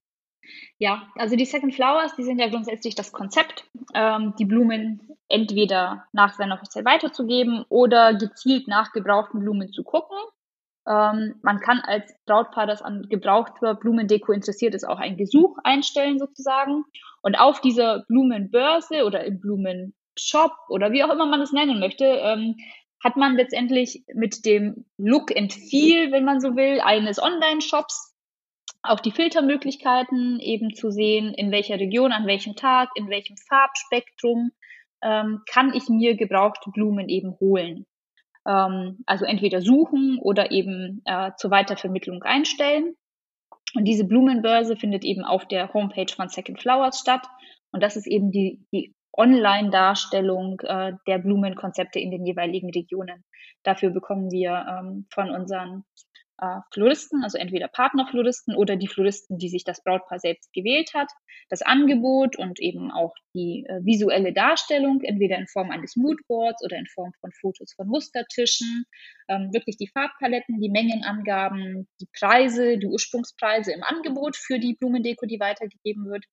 Ja, 0.78 1.08
also 1.16 1.36
die 1.36 1.46
Second 1.46 1.74
Flowers, 1.74 2.16
die 2.16 2.24
sind 2.24 2.40
ja 2.40 2.50
grundsätzlich 2.50 2.96
das 2.96 3.12
Konzept, 3.12 3.66
ähm, 3.94 4.34
die 4.38 4.46
Blumen 4.46 5.18
entweder 5.30 6.06
nach 6.12 6.34
seiner 6.34 6.60
Hochzeit 6.60 6.86
weiterzugeben 6.86 7.66
oder 7.70 8.14
gezielt 8.14 8.68
nach 8.68 8.92
gebrauchten 8.92 9.40
Blumen 9.40 9.72
zu 9.72 9.84
gucken 9.84 10.18
ähm, 10.88 11.36
man 11.42 11.60
kann 11.60 11.80
als 11.80 12.14
Brautpaar, 12.26 12.68
das 12.68 12.82
an 12.82 13.08
gebrauchter 13.10 13.76
Blumendeko 13.76 14.34
interessiert 14.34 14.76
ist, 14.76 14.84
auch 14.84 15.00
ein 15.00 15.18
Gesuch 15.18 15.58
einstellen 15.64 16.20
sozusagen. 16.20 16.84
Und 17.22 17.36
auf 17.36 17.62
dieser 17.62 18.04
Blumenbörse 18.08 19.06
oder 19.06 19.24
im 19.24 19.40
Blumenshop 19.40 20.52
oder 20.68 20.92
wie 20.92 21.04
auch 21.04 21.10
immer 21.10 21.26
man 21.26 21.42
es 21.42 21.54
nennen 21.54 21.80
möchte, 21.80 22.06
ähm, 22.06 22.58
hat 23.02 23.16
man 23.18 23.36
letztendlich 23.36 24.04
mit 24.14 24.46
dem 24.46 24.86
Look 24.98 25.36
and 25.36 25.54
Feel, 25.54 26.12
wenn 26.12 26.26
man 26.26 26.42
so 26.42 26.56
will, 26.56 26.80
eines 26.82 27.22
Online-Shops 27.22 28.13
auch 28.84 29.00
die 29.00 29.12
Filtermöglichkeiten 29.12 30.40
eben 30.40 30.76
zu 30.76 30.92
sehen, 30.92 31.34
in 31.34 31.52
welcher 31.52 31.80
Region, 31.80 32.12
an 32.12 32.28
welchem 32.28 32.56
Tag, 32.56 32.90
in 32.96 33.10
welchem 33.10 33.38
Farbspektrum 33.38 34.52
ähm, 35.02 35.42
kann 35.50 35.74
ich 35.74 35.90
mir 35.90 36.16
gebrauchte 36.16 36.70
Blumen 36.72 37.10
eben 37.10 37.38
holen 37.40 37.86
ähm, 38.48 39.04
also 39.06 39.26
entweder 39.26 39.62
suchen 39.62 40.20
oder 40.20 40.52
eben 40.52 41.02
äh, 41.06 41.32
zur 41.38 41.52
Weitervermittlung 41.52 42.24
einstellen. 42.24 42.96
Und 43.76 43.86
diese 43.86 44.06
Blumenbörse 44.06 44.76
findet 44.76 45.04
eben 45.04 45.24
auf 45.24 45.48
der 45.48 45.74
Homepage 45.74 46.14
von 46.14 46.30
Second 46.30 46.62
Flowers 46.62 47.00
statt. 47.00 47.26
Und 47.72 47.82
das 47.82 47.96
ist 47.96 48.08
eben 48.08 48.32
die, 48.32 48.66
die 48.72 48.94
Online-Darstellung 49.16 50.60
äh, 50.62 50.94
der 51.08 51.20
Blumenkonzepte 51.20 52.00
in 52.00 52.12
den 52.12 52.26
jeweiligen 52.26 52.70
Regionen. 52.72 53.24
Dafür 53.64 53.90
bekommen 53.90 54.30
wir 54.30 54.66
ähm, 54.70 55.08
von 55.12 55.32
unseren 55.32 55.86
äh, 56.44 56.60
Floristen, 56.74 57.24
also 57.24 57.38
entweder 57.38 57.70
Partnerfloristen 57.70 58.56
oder 58.56 58.76
die 58.76 58.88
Floristen, 58.88 59.38
die 59.38 59.48
sich 59.48 59.64
das 59.64 59.82
Brautpaar 59.82 60.20
selbst 60.20 60.52
gewählt 60.52 60.92
hat, 60.94 61.10
das 61.50 61.62
Angebot 61.62 62.38
und 62.38 62.60
eben 62.60 62.92
auch 62.92 63.14
die 63.34 63.66
äh, 63.68 63.80
visuelle 63.86 64.34
Darstellung, 64.34 65.02
entweder 65.02 65.38
in 65.38 65.48
Form 65.48 65.72
eines 65.72 65.96
Moodboards 65.96 66.62
oder 66.64 66.78
in 66.78 66.88
Form 66.88 67.14
von 67.22 67.32
Fotos 67.32 67.74
von 67.74 67.88
Mustertischen, 67.88 68.84
ähm, 69.30 69.54
wirklich 69.54 69.78
die 69.78 69.88
Farbpaletten, 69.88 70.60
die 70.60 70.70
Mengenangaben, 70.70 71.88
die 72.02 72.08
Preise, 72.20 72.78
die 72.78 72.88
Ursprungspreise 72.88 73.72
im 73.72 73.84
Angebot 73.84 74.36
für 74.36 74.60
die 74.60 74.76
Blumendeko, 74.76 75.26
die 75.26 75.40
weitergegeben 75.40 76.06
wird. 76.06 76.26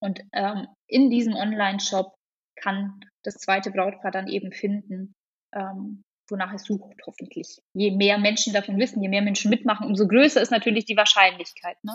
Und 0.00 0.20
ähm, 0.34 0.68
in 0.86 1.10
diesem 1.10 1.34
Online-Shop 1.34 2.14
kann 2.54 3.00
das 3.24 3.38
zweite 3.38 3.72
Brautpaar 3.72 4.12
dann 4.12 4.28
eben 4.28 4.52
finden, 4.52 5.14
ähm, 5.52 6.04
wonach 6.28 6.52
es 6.52 6.64
sucht, 6.64 6.96
hoffentlich. 7.06 7.62
Je 7.72 7.90
mehr 7.90 8.18
Menschen 8.18 8.52
davon 8.52 8.78
wissen, 8.78 9.02
je 9.02 9.08
mehr 9.08 9.22
Menschen 9.22 9.50
mitmachen, 9.50 9.86
umso 9.86 10.06
größer 10.06 10.40
ist 10.40 10.50
natürlich 10.50 10.84
die 10.84 10.96
Wahrscheinlichkeit, 10.96 11.76
ne? 11.82 11.94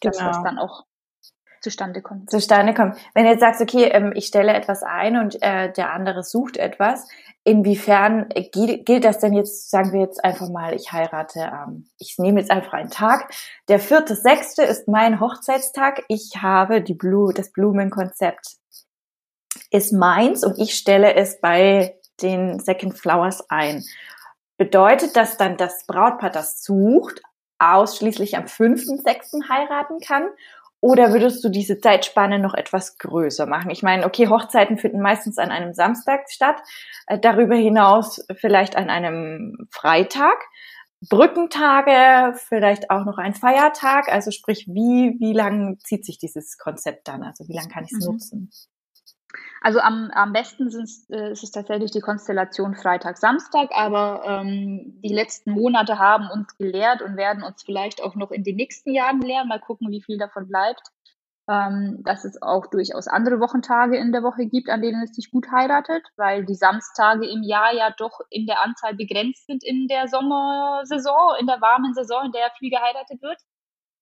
dass 0.00 0.18
genau. 0.18 0.30
das 0.30 0.42
dann 0.42 0.58
auch 0.58 0.84
zustande 1.60 2.02
kommt. 2.02 2.30
Zustande 2.30 2.74
kommt. 2.74 2.96
Wenn 3.14 3.24
du 3.24 3.30
jetzt 3.30 3.40
sagst, 3.40 3.60
okay, 3.60 3.84
ähm, 3.84 4.12
ich 4.14 4.26
stelle 4.26 4.54
etwas 4.54 4.82
ein 4.82 5.16
und 5.16 5.42
äh, 5.42 5.72
der 5.72 5.92
andere 5.92 6.22
sucht 6.22 6.56
etwas, 6.56 7.08
inwiefern 7.44 8.26
äh, 8.30 8.48
gilt, 8.48 9.04
das 9.04 9.18
denn 9.18 9.32
jetzt, 9.32 9.70
sagen 9.70 9.92
wir 9.92 10.00
jetzt 10.00 10.22
einfach 10.24 10.48
mal, 10.50 10.74
ich 10.74 10.92
heirate, 10.92 11.40
ähm, 11.40 11.88
ich 11.98 12.16
nehme 12.18 12.40
jetzt 12.40 12.50
einfach 12.50 12.74
einen 12.74 12.90
Tag. 12.90 13.32
Der 13.68 13.80
vierte, 13.80 14.14
sechste 14.14 14.62
ist 14.62 14.88
mein 14.88 15.20
Hochzeitstag. 15.20 16.04
Ich 16.08 16.36
habe 16.40 16.80
die 16.80 16.94
Blu 16.94 17.32
das 17.32 17.50
Blumenkonzept 17.52 18.58
ist 19.70 19.92
meins 19.92 20.44
und 20.44 20.58
ich 20.58 20.74
stelle 20.74 21.14
es 21.14 21.40
bei 21.40 21.97
den 22.22 22.60
Second 22.60 22.98
Flowers 22.98 23.48
ein. 23.50 23.84
Bedeutet 24.56 25.16
das 25.16 25.36
dann, 25.36 25.56
dass 25.56 25.86
Brautpaar 25.86 26.30
das 26.30 26.62
sucht, 26.62 27.22
ausschließlich 27.58 28.36
am 28.36 28.44
5.6. 28.44 29.48
heiraten 29.48 30.00
kann? 30.00 30.28
Oder 30.80 31.12
würdest 31.12 31.42
du 31.42 31.48
diese 31.48 31.80
Zeitspanne 31.80 32.38
noch 32.38 32.54
etwas 32.54 32.98
größer 32.98 33.46
machen? 33.46 33.70
Ich 33.70 33.82
meine, 33.82 34.06
okay, 34.06 34.28
Hochzeiten 34.28 34.78
finden 34.78 35.00
meistens 35.00 35.38
an 35.38 35.50
einem 35.50 35.74
Samstag 35.74 36.30
statt, 36.30 36.56
äh, 37.08 37.18
darüber 37.18 37.56
hinaus 37.56 38.24
vielleicht 38.36 38.76
an 38.76 38.88
einem 38.88 39.68
Freitag. 39.70 40.36
Brückentage, 41.08 42.36
vielleicht 42.36 42.90
auch 42.90 43.04
noch 43.04 43.18
ein 43.18 43.34
Feiertag, 43.34 44.08
also 44.08 44.32
sprich, 44.32 44.66
wie, 44.66 45.16
wie 45.20 45.32
lang 45.32 45.78
zieht 45.78 46.04
sich 46.04 46.18
dieses 46.18 46.58
Konzept 46.58 47.06
dann? 47.06 47.22
Also 47.22 47.46
wie 47.46 47.54
lange 47.54 47.68
kann 47.68 47.84
ich 47.84 47.92
es 47.92 48.04
mhm. 48.04 48.12
nutzen? 48.12 48.50
Also 49.60 49.80
am, 49.80 50.10
am 50.12 50.32
besten 50.32 50.68
äh, 51.10 51.32
ist 51.32 51.42
es 51.42 51.50
tatsächlich 51.50 51.90
die 51.90 52.00
Konstellation 52.00 52.74
Freitag-Samstag, 52.74 53.70
aber 53.72 54.22
ähm, 54.24 55.00
die 55.02 55.12
letzten 55.12 55.50
Monate 55.50 55.98
haben 55.98 56.30
uns 56.30 56.56
gelehrt 56.56 57.02
und 57.02 57.16
werden 57.16 57.42
uns 57.42 57.62
vielleicht 57.64 58.02
auch 58.02 58.14
noch 58.14 58.30
in 58.30 58.44
den 58.44 58.56
nächsten 58.56 58.94
Jahren 58.94 59.20
lehren. 59.20 59.48
Mal 59.48 59.60
gucken, 59.60 59.90
wie 59.90 60.02
viel 60.02 60.18
davon 60.18 60.48
bleibt. 60.48 60.82
Ähm, 61.50 62.02
dass 62.04 62.26
es 62.26 62.42
auch 62.42 62.66
durchaus 62.66 63.08
andere 63.08 63.40
Wochentage 63.40 63.96
in 63.96 64.12
der 64.12 64.22
Woche 64.22 64.44
gibt, 64.44 64.68
an 64.68 64.82
denen 64.82 65.02
es 65.02 65.14
sich 65.14 65.30
gut 65.30 65.50
heiratet, 65.50 66.06
weil 66.16 66.44
die 66.44 66.54
Samstage 66.54 67.26
im 67.26 67.42
Jahr 67.42 67.72
ja 67.74 67.90
doch 67.96 68.20
in 68.28 68.44
der 68.44 68.62
Anzahl 68.62 68.94
begrenzt 68.94 69.46
sind 69.46 69.64
in 69.64 69.88
der 69.88 70.08
Sommersaison, 70.08 71.36
in 71.40 71.46
der 71.46 71.62
warmen 71.62 71.94
Saison, 71.94 72.26
in 72.26 72.32
der 72.32 72.50
viel 72.58 72.68
geheiratet 72.68 73.22
wird. 73.22 73.40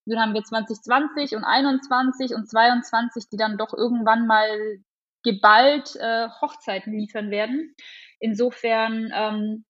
Dann 0.07 0.19
haben 0.19 0.33
wir 0.33 0.43
2020 0.43 1.37
und 1.37 1.45
21 1.45 2.35
und 2.35 2.49
22, 2.49 3.29
die 3.29 3.37
dann 3.37 3.57
doch 3.57 3.73
irgendwann 3.73 4.27
mal 4.27 4.83
geballt 5.27 5.95
äh, 5.99 6.29
Hochzeiten 6.41 6.93
liefern 6.93 7.29
werden. 7.29 7.75
Insofern 8.19 9.11
ähm, 9.13 9.65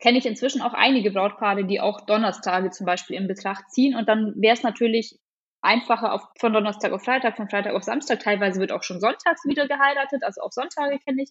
kenne 0.00 0.18
ich 0.18 0.26
inzwischen 0.26 0.62
auch 0.62 0.72
einige 0.74 1.12
Brautpaare, 1.12 1.64
die 1.64 1.80
auch 1.80 2.00
Donnerstage 2.06 2.70
zum 2.70 2.86
Beispiel 2.86 3.16
in 3.16 3.28
Betracht 3.28 3.70
ziehen. 3.70 3.94
Und 3.94 4.08
dann 4.08 4.34
wäre 4.36 4.54
es 4.54 4.64
natürlich 4.64 5.18
einfacher 5.62 6.12
auf, 6.12 6.22
von 6.38 6.52
Donnerstag 6.52 6.92
auf 6.92 7.04
Freitag, 7.04 7.36
von 7.36 7.48
Freitag 7.48 7.74
auf 7.74 7.84
Samstag. 7.84 8.20
Teilweise 8.20 8.60
wird 8.60 8.72
auch 8.72 8.82
schon 8.82 9.00
sonntags 9.00 9.44
wieder 9.44 9.68
geheiratet, 9.68 10.24
also 10.24 10.40
auch 10.40 10.52
Sonntage 10.52 10.98
kenne 10.98 11.22
ich. 11.22 11.30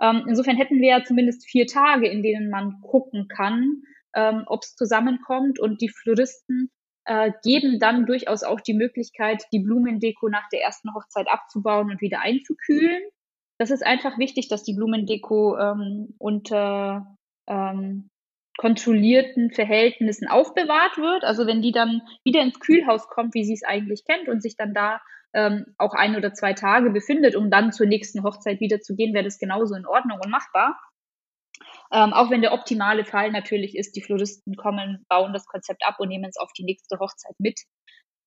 Ähm, 0.00 0.24
insofern 0.28 0.56
hätten 0.56 0.80
wir 0.80 0.88
ja 0.88 1.04
zumindest 1.04 1.48
vier 1.48 1.66
Tage, 1.66 2.08
in 2.08 2.22
denen 2.22 2.50
man 2.50 2.80
gucken 2.82 3.28
kann, 3.28 3.82
ähm, 4.14 4.44
ob 4.46 4.62
es 4.62 4.74
zusammenkommt. 4.74 5.58
Und 5.58 5.80
die 5.80 5.88
Floristen 5.88 6.70
äh, 7.10 7.32
geben 7.42 7.80
dann 7.80 8.06
durchaus 8.06 8.44
auch 8.44 8.60
die 8.60 8.72
Möglichkeit, 8.72 9.42
die 9.52 9.58
Blumendeko 9.58 10.28
nach 10.28 10.48
der 10.50 10.62
ersten 10.62 10.94
Hochzeit 10.94 11.26
abzubauen 11.28 11.90
und 11.90 12.00
wieder 12.00 12.20
einzukühlen. 12.20 13.02
Das 13.58 13.72
ist 13.72 13.84
einfach 13.84 14.16
wichtig, 14.18 14.46
dass 14.46 14.62
die 14.62 14.74
Blumendeko 14.74 15.58
ähm, 15.58 16.14
unter 16.18 17.16
ähm, 17.48 18.10
kontrollierten 18.58 19.50
Verhältnissen 19.50 20.28
aufbewahrt 20.28 20.98
wird. 20.98 21.24
Also 21.24 21.48
wenn 21.48 21.62
die 21.62 21.72
dann 21.72 22.00
wieder 22.22 22.42
ins 22.42 22.60
Kühlhaus 22.60 23.08
kommt, 23.08 23.34
wie 23.34 23.44
sie 23.44 23.54
es 23.54 23.64
eigentlich 23.64 24.04
kennt 24.04 24.28
und 24.28 24.40
sich 24.40 24.56
dann 24.56 24.72
da 24.72 25.00
ähm, 25.34 25.66
auch 25.78 25.94
ein 25.94 26.14
oder 26.14 26.32
zwei 26.32 26.52
Tage 26.52 26.90
befindet, 26.90 27.34
um 27.34 27.50
dann 27.50 27.72
zur 27.72 27.86
nächsten 27.86 28.22
Hochzeit 28.22 28.60
wieder 28.60 28.80
zu 28.80 28.94
gehen, 28.94 29.14
wäre 29.14 29.24
das 29.24 29.40
genauso 29.40 29.74
in 29.74 29.84
Ordnung 29.86 30.20
und 30.24 30.30
machbar. 30.30 30.78
Ähm, 31.92 32.12
auch 32.12 32.30
wenn 32.30 32.42
der 32.42 32.52
optimale 32.52 33.04
Fall 33.04 33.32
natürlich 33.32 33.76
ist, 33.76 33.96
die 33.96 34.02
Floristen 34.02 34.54
kommen, 34.56 35.04
bauen 35.08 35.32
das 35.32 35.46
Konzept 35.46 35.82
ab 35.84 35.96
und 35.98 36.08
nehmen 36.08 36.28
es 36.28 36.36
auf 36.36 36.52
die 36.52 36.64
nächste 36.64 36.98
Hochzeit 36.98 37.34
mit. 37.38 37.60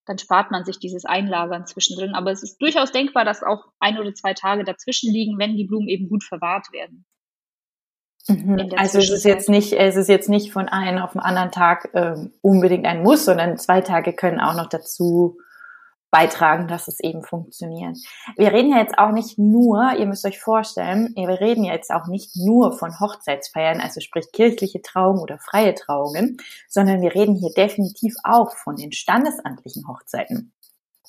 Dann 0.06 0.18
spart 0.18 0.50
man 0.50 0.64
sich 0.64 0.78
dieses 0.78 1.06
Einlagern 1.06 1.66
zwischendrin. 1.66 2.14
Aber 2.14 2.30
es 2.30 2.42
ist 2.42 2.58
durchaus 2.58 2.92
denkbar, 2.92 3.24
dass 3.24 3.42
auch 3.42 3.64
ein 3.78 3.98
oder 3.98 4.12
zwei 4.12 4.34
Tage 4.34 4.64
dazwischen 4.64 5.10
liegen, 5.10 5.38
wenn 5.38 5.56
die 5.56 5.64
Blumen 5.64 5.88
eben 5.88 6.10
gut 6.10 6.24
verwahrt 6.24 6.72
werden. 6.72 7.06
Mhm. 8.28 8.70
Also 8.76 8.98
es 8.98 9.10
ist 9.10 9.24
jetzt 9.24 9.48
nicht, 9.48 9.72
es 9.72 9.96
ist 9.96 10.08
jetzt 10.08 10.28
nicht 10.28 10.52
von 10.52 10.68
einem 10.68 11.02
auf 11.02 11.12
den 11.12 11.20
anderen 11.20 11.50
Tag 11.50 11.90
äh, 11.94 12.16
unbedingt 12.42 12.86
ein 12.86 13.02
Muss, 13.02 13.24
sondern 13.24 13.58
zwei 13.58 13.80
Tage 13.80 14.12
können 14.12 14.40
auch 14.40 14.54
noch 14.54 14.68
dazu 14.68 15.38
beitragen, 16.14 16.68
dass 16.68 16.86
es 16.86 17.00
eben 17.00 17.24
funktioniert. 17.24 17.98
Wir 18.36 18.52
reden 18.52 18.70
ja 18.70 18.78
jetzt 18.78 18.96
auch 18.98 19.10
nicht 19.10 19.36
nur, 19.36 19.94
ihr 19.98 20.06
müsst 20.06 20.24
euch 20.24 20.38
vorstellen, 20.38 21.12
wir 21.16 21.40
reden 21.40 21.64
ja 21.64 21.72
jetzt 21.72 21.90
auch 21.90 22.06
nicht 22.06 22.36
nur 22.36 22.78
von 22.78 23.00
Hochzeitsfeiern, 23.00 23.80
also 23.80 24.00
sprich 24.00 24.30
kirchliche 24.30 24.80
Trauungen 24.80 25.20
oder 25.20 25.40
freie 25.40 25.74
Trauungen, 25.74 26.36
sondern 26.68 27.02
wir 27.02 27.16
reden 27.16 27.34
hier 27.34 27.50
definitiv 27.50 28.14
auch 28.22 28.52
von 28.54 28.76
den 28.76 28.92
standesamtlichen 28.92 29.88
Hochzeiten. 29.88 30.52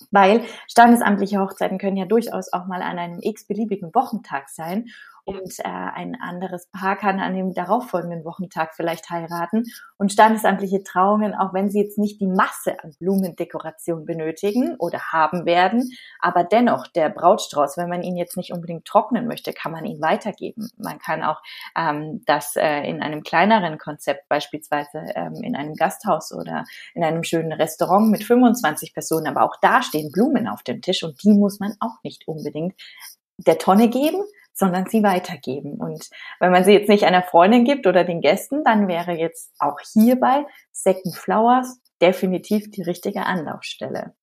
Weil 0.10 0.44
standesamtliche 0.68 1.40
Hochzeiten 1.40 1.78
können 1.78 1.98
ja 1.98 2.06
durchaus 2.06 2.52
auch 2.52 2.66
mal 2.66 2.82
an 2.82 2.98
einem 2.98 3.20
x-beliebigen 3.22 3.94
Wochentag 3.94 4.50
sein 4.50 4.88
und 5.26 5.58
äh, 5.60 5.64
ein 5.64 6.16
anderes 6.22 6.68
Paar 6.72 6.96
kann 6.96 7.20
an 7.20 7.34
dem 7.34 7.54
darauffolgenden 7.54 8.24
Wochentag 8.24 8.76
vielleicht 8.76 9.10
heiraten. 9.10 9.64
Und 9.98 10.12
standesamtliche 10.12 10.84
Trauungen, 10.84 11.34
auch 11.34 11.52
wenn 11.54 11.70
sie 11.72 11.82
jetzt 11.82 11.98
nicht 11.98 12.22
die 12.22 12.28
Masse 12.28 12.78
an 12.84 12.94
Blumendekoration 13.00 14.06
benötigen 14.06 14.76
oder 14.78 15.00
haben 15.12 15.46
werden, 15.46 15.90
aber 16.20 16.44
dennoch 16.44 16.88
der 16.88 17.10
Brautstrauß, 17.10 17.78
wenn 17.78 17.90
man 17.90 18.04
ihn 18.04 18.16
jetzt 18.18 18.38
nicht 18.38 18.54
unbedingt 18.54 18.86
trocknen 18.86 19.26
möchte, 19.26 19.52
kann 19.52 19.72
man 19.72 19.86
ihn 19.86 20.00
weitergeben. 20.00 20.70
Man 20.78 21.00
kann 21.00 21.24
auch 21.24 21.42
ähm, 21.76 22.22
das 22.28 22.56
äh, 22.56 22.82
in 22.88 23.02
einem 23.02 23.24
kleineren 23.24 23.80
Konzept, 23.80 24.30
beispielsweise 24.30 25.06
ähm, 25.16 25.36
in 25.42 25.56
einem 25.56 25.74
Gasthaus 25.74 26.32
oder 26.34 26.66
in 26.94 27.04
einem 27.04 27.24
schönen 27.24 27.52
Restaurant 27.52 28.12
mit 28.12 28.24
25 28.24 28.94
Personen, 28.94 29.28
aber 29.28 29.42
auch 29.42 29.56
da 29.62 29.82
stehen 29.82 30.12
Blumen 30.12 30.48
auf 30.48 30.62
dem 30.62 30.82
Tisch 30.82 31.04
und 31.04 31.24
die 31.24 31.34
muss 31.34 31.60
man 31.60 31.74
auch 31.80 32.04
nicht 32.04 32.28
unbedingt 32.28 32.76
der 33.38 33.58
Tonne 33.58 33.90
geben, 33.90 34.24
sondern 34.56 34.88
sie 34.88 35.04
weitergeben. 35.04 35.76
Und 35.76 36.10
wenn 36.40 36.52
man 36.52 36.64
sie 36.64 36.72
jetzt 36.72 36.90
nicht 36.90 37.04
einer 37.04 37.22
Freundin 37.22 37.66
gibt 37.66 37.86
oder 37.86 38.04
den 38.04 38.22
Gästen, 38.22 38.64
dann 38.64 38.88
wäre 38.88 39.12
jetzt 39.12 39.54
auch 39.60 39.78
hierbei 39.94 40.46
Second 40.72 41.16
Flowers 41.16 41.80
definitiv 42.02 42.72
die 42.72 42.82
richtige 42.82 43.26
Anlaufstelle. 43.26 44.16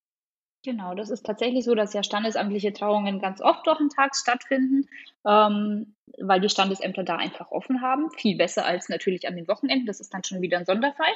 Genau, 0.65 0.95
das 0.95 1.09
ist 1.09 1.25
tatsächlich 1.25 1.65
so, 1.65 1.75
dass 1.75 1.93
ja 1.93 2.03
standesamtliche 2.03 2.71
Trauungen 2.71 3.19
ganz 3.19 3.41
oft 3.41 3.67
wochentags 3.67 4.21
stattfinden, 4.21 4.87
ähm, 5.27 5.95
weil 6.19 6.39
die 6.39 6.47
Standesämter 6.47 7.03
da 7.03 7.17
einfach 7.17 7.51
offen 7.51 7.81
haben. 7.81 8.09
Viel 8.11 8.37
besser 8.37 8.65
als 8.65 8.87
natürlich 8.87 9.27
an 9.27 9.35
den 9.35 9.47
Wochenenden. 9.49 9.85
Das 9.85 9.99
ist 9.99 10.13
dann 10.13 10.23
schon 10.23 10.41
wieder 10.41 10.57
ein 10.57 10.65
Sonderfall. 10.65 11.11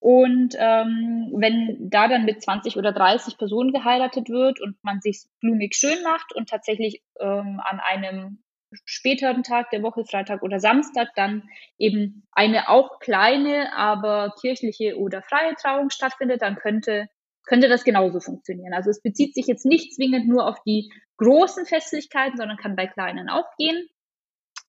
Und 0.00 0.56
ähm, 0.58 1.30
wenn 1.36 1.90
da 1.90 2.08
dann 2.08 2.24
mit 2.24 2.42
20 2.42 2.78
oder 2.78 2.90
30 2.90 3.36
Personen 3.36 3.70
geheiratet 3.70 4.30
wird 4.30 4.58
und 4.58 4.82
man 4.82 5.02
sich 5.02 5.26
blumig 5.40 5.74
schön 5.74 6.02
macht 6.02 6.34
und 6.34 6.48
tatsächlich 6.48 7.02
ähm, 7.20 7.60
an 7.62 7.80
einem 7.80 8.42
späteren 8.84 9.42
Tag 9.42 9.70
der 9.70 9.82
Woche, 9.82 10.06
Freitag 10.06 10.42
oder 10.42 10.58
Samstag, 10.58 11.08
dann 11.16 11.42
eben 11.76 12.26
eine 12.32 12.70
auch 12.70 12.98
kleine, 13.00 13.74
aber 13.74 14.34
kirchliche 14.40 14.96
oder 14.98 15.22
freie 15.22 15.54
Trauung 15.56 15.90
stattfindet, 15.90 16.40
dann 16.40 16.56
könnte, 16.56 17.08
könnte 17.44 17.68
das 17.68 17.84
genauso 17.84 18.20
funktionieren. 18.20 18.72
Also 18.72 18.88
es 18.88 19.02
bezieht 19.02 19.34
sich 19.34 19.46
jetzt 19.46 19.66
nicht 19.66 19.94
zwingend 19.94 20.28
nur 20.28 20.46
auf 20.46 20.62
die 20.64 20.90
großen 21.18 21.66
Festlichkeiten, 21.66 22.38
sondern 22.38 22.56
kann 22.56 22.76
bei 22.76 22.86
kleinen 22.86 23.28
auch 23.28 23.48
gehen. 23.58 23.86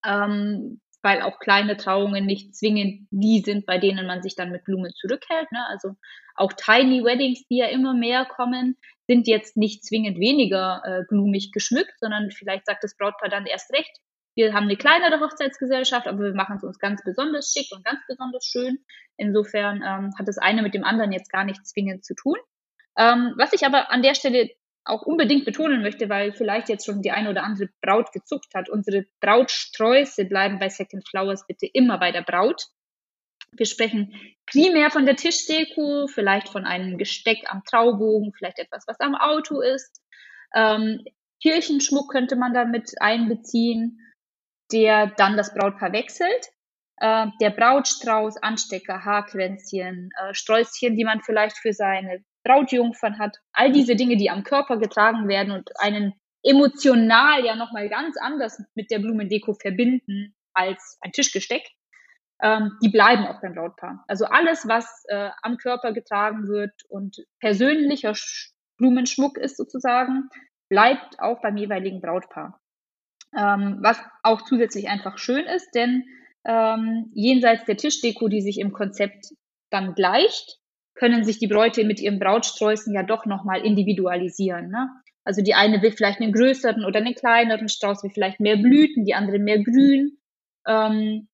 Ähm, 0.05 0.81
weil 1.03 1.21
auch 1.21 1.39
kleine 1.39 1.77
Trauungen 1.77 2.25
nicht 2.25 2.55
zwingend 2.55 3.07
die 3.11 3.41
sind, 3.41 3.65
bei 3.65 3.77
denen 3.77 4.07
man 4.07 4.21
sich 4.21 4.35
dann 4.35 4.51
mit 4.51 4.63
Blumen 4.63 4.93
zurückhält. 4.93 5.51
Ne? 5.51 5.65
Also 5.69 5.95
auch 6.35 6.53
Tiny 6.53 7.03
Weddings, 7.03 7.45
die 7.47 7.57
ja 7.57 7.67
immer 7.67 7.93
mehr 7.93 8.25
kommen, 8.25 8.77
sind 9.07 9.27
jetzt 9.27 9.57
nicht 9.57 9.83
zwingend 9.83 10.19
weniger 10.19 10.81
äh, 10.85 11.03
blumig 11.07 11.51
geschmückt, 11.51 11.93
sondern 11.99 12.31
vielleicht 12.31 12.65
sagt 12.65 12.83
das 12.83 12.95
Brautpaar 12.95 13.29
dann 13.29 13.45
erst 13.45 13.73
recht, 13.73 13.91
wir 14.35 14.53
haben 14.53 14.63
eine 14.63 14.77
kleinere 14.77 15.19
Hochzeitsgesellschaft, 15.19 16.07
aber 16.07 16.19
wir 16.19 16.33
machen 16.33 16.55
es 16.57 16.63
uns 16.63 16.79
ganz 16.79 17.03
besonders 17.03 17.51
schick 17.51 17.67
und 17.75 17.83
ganz 17.83 17.99
besonders 18.07 18.45
schön. 18.45 18.79
Insofern 19.17 19.83
ähm, 19.85 20.13
hat 20.17 20.27
das 20.27 20.37
eine 20.37 20.61
mit 20.61 20.73
dem 20.73 20.85
anderen 20.85 21.11
jetzt 21.11 21.31
gar 21.31 21.43
nichts 21.43 21.71
zwingend 21.71 22.05
zu 22.05 22.15
tun. 22.15 22.37
Ähm, 22.97 23.33
was 23.37 23.53
ich 23.53 23.65
aber 23.65 23.91
an 23.91 24.01
der 24.01 24.15
Stelle 24.15 24.49
auch 24.83 25.03
unbedingt 25.03 25.45
betonen 25.45 25.81
möchte, 25.81 26.09
weil 26.09 26.33
vielleicht 26.33 26.69
jetzt 26.69 26.85
schon 26.85 27.01
die 27.01 27.11
eine 27.11 27.29
oder 27.29 27.43
andere 27.43 27.69
Braut 27.81 28.11
gezuckt 28.11 28.53
hat. 28.55 28.69
Unsere 28.69 29.05
Brautsträuße 29.19 30.25
bleiben 30.25 30.59
bei 30.59 30.69
Second 30.69 31.07
Flowers 31.07 31.45
bitte 31.45 31.67
immer 31.71 31.99
bei 31.99 32.11
der 32.11 32.23
Braut. 32.23 32.67
Wir 33.51 33.65
sprechen 33.65 34.13
primär 34.45 34.89
von 34.91 35.05
der 35.05 35.17
Tischdeko, 35.17 36.07
vielleicht 36.07 36.49
von 36.49 36.65
einem 36.65 36.97
Gesteck 36.97 37.43
am 37.47 37.63
Traubogen, 37.63 38.33
vielleicht 38.33 38.59
etwas, 38.59 38.85
was 38.87 38.99
am 38.99 39.15
Auto 39.15 39.61
ist. 39.61 40.01
Ähm, 40.55 41.03
Kirchenschmuck 41.41 42.11
könnte 42.11 42.35
man 42.35 42.53
damit 42.53 42.93
einbeziehen, 42.99 43.99
der 44.71 45.07
dann 45.17 45.37
das 45.37 45.53
Brautpaar 45.53 45.91
wechselt. 45.91 46.47
Äh, 46.97 47.27
der 47.41 47.49
Brautstrauß, 47.49 48.37
Anstecker, 48.37 49.03
Haarkränzchen, 49.03 50.11
äh, 50.17 50.33
Sträußchen, 50.33 50.95
die 50.95 51.03
man 51.03 51.21
vielleicht 51.21 51.57
für 51.57 51.73
seine 51.73 52.23
Brautjungfern 52.43 53.19
hat, 53.19 53.37
all 53.53 53.71
diese 53.71 53.95
Dinge, 53.95 54.17
die 54.17 54.29
am 54.29 54.43
Körper 54.43 54.77
getragen 54.77 55.27
werden 55.27 55.51
und 55.51 55.69
einen 55.79 56.13
emotional 56.43 57.45
ja 57.45 57.55
nochmal 57.55 57.89
ganz 57.89 58.17
anders 58.17 58.61
mit 58.73 58.89
der 58.91 58.99
Blumendeko 58.99 59.53
verbinden 59.53 60.35
als 60.53 60.97
ein 61.01 61.11
Tischgesteck, 61.11 61.63
ähm, 62.41 62.77
die 62.81 62.89
bleiben 62.89 63.25
auch 63.27 63.39
beim 63.41 63.53
Brautpaar. 63.53 64.03
Also 64.07 64.25
alles, 64.25 64.67
was 64.67 65.03
äh, 65.07 65.29
am 65.43 65.57
Körper 65.57 65.93
getragen 65.93 66.47
wird 66.47 66.73
und 66.89 67.17
persönlicher 67.39 68.13
Blumenschmuck 68.77 69.37
ist 69.37 69.57
sozusagen, 69.57 70.29
bleibt 70.69 71.19
auch 71.19 71.41
beim 71.41 71.57
jeweiligen 71.57 72.01
Brautpaar. 72.01 72.59
Ähm, 73.37 73.79
was 73.81 74.01
auch 74.23 74.41
zusätzlich 74.41 74.89
einfach 74.89 75.17
schön 75.17 75.45
ist, 75.45 75.71
denn 75.75 76.03
ähm, 76.43 77.11
jenseits 77.13 77.65
der 77.65 77.77
Tischdeko, 77.77 78.27
die 78.27 78.41
sich 78.41 78.59
im 78.59 78.73
Konzept 78.73 79.27
dann 79.69 79.93
gleicht, 79.93 80.60
können 81.01 81.23
sich 81.23 81.39
die 81.39 81.47
Bräute 81.47 81.83
mit 81.83 81.99
ihren 81.99 82.19
Brautsträußen 82.19 82.93
ja 82.93 83.01
doch 83.01 83.25
nochmal 83.25 83.65
individualisieren. 83.65 84.69
Ne? 84.69 84.87
Also 85.23 85.41
die 85.41 85.55
eine 85.55 85.81
will 85.81 85.91
vielleicht 85.91 86.21
einen 86.21 86.31
größeren 86.31 86.85
oder 86.85 86.99
einen 86.99 87.15
kleineren 87.15 87.69
Strauß, 87.69 88.03
will 88.03 88.11
vielleicht 88.11 88.39
mehr 88.39 88.57
Blüten, 88.57 89.03
die 89.03 89.15
andere 89.15 89.39
mehr 89.39 89.63
Grün. 89.63 90.19
Ähm, 90.67 91.27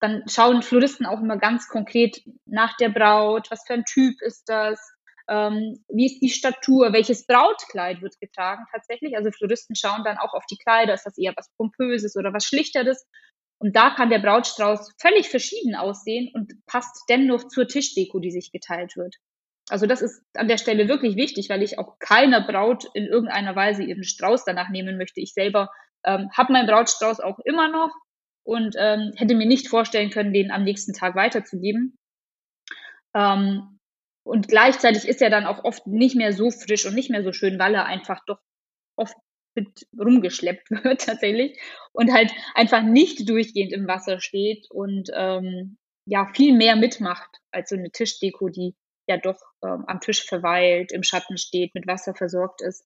dann 0.00 0.24
schauen 0.28 0.60
Floristen 0.60 1.06
auch 1.06 1.22
immer 1.22 1.38
ganz 1.38 1.68
konkret 1.68 2.22
nach 2.44 2.76
der 2.76 2.90
Braut, 2.90 3.50
was 3.50 3.64
für 3.66 3.72
ein 3.72 3.86
Typ 3.86 4.20
ist 4.20 4.46
das, 4.46 4.78
ähm, 5.26 5.82
wie 5.88 6.04
ist 6.04 6.20
die 6.20 6.28
Statur, 6.28 6.92
welches 6.92 7.26
Brautkleid 7.26 8.02
wird 8.02 8.20
getragen 8.20 8.66
tatsächlich. 8.70 9.16
Also 9.16 9.30
Floristen 9.30 9.74
schauen 9.74 10.04
dann 10.04 10.18
auch 10.18 10.34
auf 10.34 10.44
die 10.50 10.58
Kleider, 10.58 10.92
ist 10.92 11.06
das 11.06 11.16
eher 11.16 11.32
was 11.34 11.50
Pompöses 11.56 12.14
oder 12.14 12.34
was 12.34 12.44
Schlichteres. 12.44 13.06
Und 13.60 13.74
da 13.74 13.90
kann 13.90 14.10
der 14.10 14.20
Brautstrauß 14.20 14.94
völlig 15.00 15.28
verschieden 15.28 15.74
aussehen 15.74 16.30
und 16.32 16.52
passt 16.66 17.04
dennoch 17.08 17.48
zur 17.48 17.66
Tischdeko, 17.66 18.20
die 18.20 18.30
sich 18.30 18.52
geteilt 18.52 18.96
wird. 18.96 19.16
Also 19.68 19.86
das 19.86 20.00
ist 20.00 20.22
an 20.34 20.48
der 20.48 20.58
Stelle 20.58 20.88
wirklich 20.88 21.16
wichtig, 21.16 21.50
weil 21.50 21.62
ich 21.62 21.78
auch 21.78 21.98
keiner 21.98 22.40
Braut 22.40 22.86
in 22.94 23.06
irgendeiner 23.06 23.54
Weise 23.54 23.82
ihren 23.82 24.04
Strauß 24.04 24.44
danach 24.44 24.70
nehmen 24.70 24.96
möchte. 24.96 25.20
Ich 25.20 25.34
selber 25.34 25.70
ähm, 26.04 26.30
habe 26.36 26.52
meinen 26.52 26.66
Brautstrauß 26.66 27.20
auch 27.20 27.38
immer 27.44 27.68
noch 27.68 27.90
und 28.44 28.76
ähm, 28.78 29.12
hätte 29.16 29.34
mir 29.34 29.46
nicht 29.46 29.68
vorstellen 29.68 30.10
können, 30.10 30.32
den 30.32 30.50
am 30.50 30.64
nächsten 30.64 30.94
Tag 30.94 31.16
weiterzugeben. 31.16 31.98
Ähm, 33.14 33.78
und 34.24 34.48
gleichzeitig 34.48 35.06
ist 35.06 35.20
er 35.20 35.30
dann 35.30 35.46
auch 35.46 35.64
oft 35.64 35.86
nicht 35.86 36.16
mehr 36.16 36.32
so 36.32 36.50
frisch 36.50 36.86
und 36.86 36.94
nicht 36.94 37.10
mehr 37.10 37.24
so 37.24 37.32
schön, 37.32 37.58
weil 37.58 37.74
er 37.74 37.86
einfach 37.86 38.20
doch 38.26 38.38
oft 38.96 39.16
mit 39.58 39.86
rumgeschleppt 39.98 40.70
wird 40.84 41.02
tatsächlich 41.02 41.58
und 41.92 42.12
halt 42.12 42.32
einfach 42.54 42.82
nicht 42.82 43.28
durchgehend 43.28 43.72
im 43.72 43.88
Wasser 43.88 44.20
steht 44.20 44.66
und 44.70 45.10
ähm, 45.14 45.78
ja 46.06 46.30
viel 46.34 46.56
mehr 46.56 46.76
mitmacht 46.76 47.28
als 47.50 47.70
so 47.70 47.76
eine 47.76 47.90
Tischdeko, 47.90 48.48
die 48.48 48.74
ja 49.08 49.16
doch 49.16 49.40
ähm, 49.64 49.84
am 49.86 50.00
Tisch 50.00 50.24
verweilt, 50.24 50.92
im 50.92 51.02
Schatten 51.02 51.38
steht, 51.38 51.74
mit 51.74 51.86
Wasser 51.86 52.14
versorgt 52.14 52.62
ist. 52.62 52.84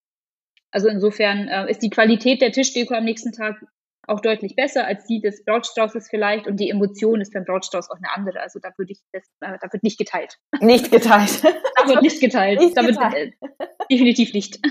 Also 0.70 0.88
insofern 0.88 1.48
äh, 1.48 1.70
ist 1.70 1.82
die 1.82 1.90
Qualität 1.90 2.40
der 2.40 2.52
Tischdeko 2.52 2.94
am 2.94 3.04
nächsten 3.04 3.32
Tag 3.32 3.62
auch 4.08 4.20
deutlich 4.20 4.56
besser 4.56 4.86
als 4.86 5.04
die 5.06 5.20
des 5.20 5.44
Brautstraußes 5.44 6.08
vielleicht 6.08 6.46
und 6.46 6.58
die 6.58 6.70
Emotion 6.70 7.20
ist 7.20 7.32
beim 7.32 7.44
Brautstrauß 7.44 7.90
auch 7.90 7.96
eine 7.96 8.10
andere. 8.12 8.40
Also 8.40 8.58
da 8.58 8.70
würde 8.76 8.92
ich 8.92 9.00
das, 9.12 9.24
äh, 9.40 9.58
da 9.60 9.72
wird 9.72 9.82
nicht 9.82 9.98
geteilt. 9.98 10.38
Nicht 10.60 10.90
geteilt. 10.90 11.44
da 11.76 11.88
wird 11.88 12.02
nicht 12.02 12.20
geteilt. 12.20 12.60
Nicht 12.60 12.76
da 12.76 12.82
geteilt. 12.82 13.34
Wird, 13.40 13.52
äh, 13.60 13.66
definitiv 13.92 14.32
nicht. 14.32 14.58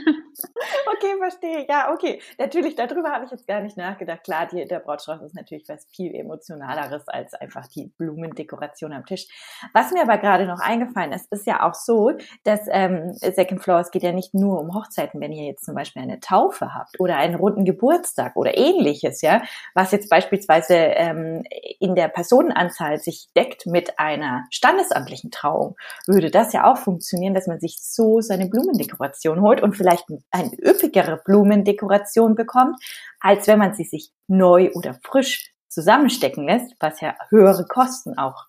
Okay, 0.93 1.17
verstehe. 1.17 1.65
Ja, 1.67 1.91
okay. 1.91 2.21
Natürlich, 2.38 2.75
darüber 2.75 3.12
habe 3.12 3.25
ich 3.25 3.31
jetzt 3.31 3.47
gar 3.47 3.62
nicht 3.62 3.77
nachgedacht. 3.77 4.23
Klar, 4.23 4.47
die, 4.51 4.65
der 4.65 4.79
Brautstrauß 4.79 5.21
ist 5.23 5.36
natürlich 5.36 5.67
was 5.67 5.86
viel 5.93 6.13
emotionaleres 6.15 7.07
als 7.07 7.34
einfach 7.34 7.67
die 7.67 7.88
Blumendekoration 7.97 8.93
am 8.93 9.05
Tisch. 9.05 9.27
Was 9.73 9.91
mir 9.91 10.03
aber 10.03 10.17
gerade 10.17 10.45
noch 10.45 10.60
eingefallen 10.60 11.12
ist, 11.12 11.31
ist 11.31 11.47
ja 11.47 11.67
auch 11.67 11.73
so, 11.73 12.12
dass 12.43 12.62
ähm, 12.69 13.13
Second 13.13 13.63
Floor, 13.63 13.79
es 13.79 13.91
geht 13.91 14.03
ja 14.03 14.12
nicht 14.12 14.34
nur 14.34 14.60
um 14.60 14.73
Hochzeiten, 14.75 15.19
wenn 15.21 15.31
ihr 15.31 15.45
jetzt 15.45 15.65
zum 15.65 15.75
Beispiel 15.75 16.01
eine 16.01 16.19
Taufe 16.19 16.73
habt 16.73 16.99
oder 16.99 17.17
einen 17.17 17.36
runden 17.36 17.65
Geburtstag 17.65 18.36
oder 18.36 18.57
ähnliches, 18.57 19.21
ja, 19.21 19.41
was 19.73 19.91
jetzt 19.91 20.10
beispielsweise 20.10 20.75
ähm, 20.75 21.43
in 21.79 21.95
der 21.95 22.07
Personenanzahl 22.07 22.99
sich 22.99 23.29
deckt 23.36 23.65
mit 23.65 23.99
einer 23.99 24.45
standesamtlichen 24.51 25.31
Trauung, 25.31 25.75
würde 26.07 26.31
das 26.31 26.53
ja 26.53 26.71
auch 26.71 26.77
funktionieren, 26.77 27.34
dass 27.34 27.47
man 27.47 27.60
sich 27.60 27.77
so 27.81 28.21
seine 28.21 28.47
Blumendekoration 28.47 29.11
holt 29.41 29.62
und 29.62 29.76
vielleicht 29.76 30.06
ein 30.32 30.52
üppigere 30.54 31.21
Blumendekoration 31.24 32.36
bekommt, 32.36 32.78
als 33.19 33.47
wenn 33.47 33.60
man 33.60 33.74
sie 33.74 33.84
sich 33.84 34.12
neu 34.28 34.71
oder 34.74 35.00
frisch 35.04 35.52
zusammenstecken 35.67 36.47
lässt, 36.47 36.76
was 36.80 37.02
ja 37.02 37.15
höhere 37.30 37.65
Kosten 37.65 38.17
auch 38.17 38.45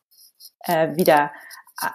äh, 0.60 0.96
wieder 0.96 1.32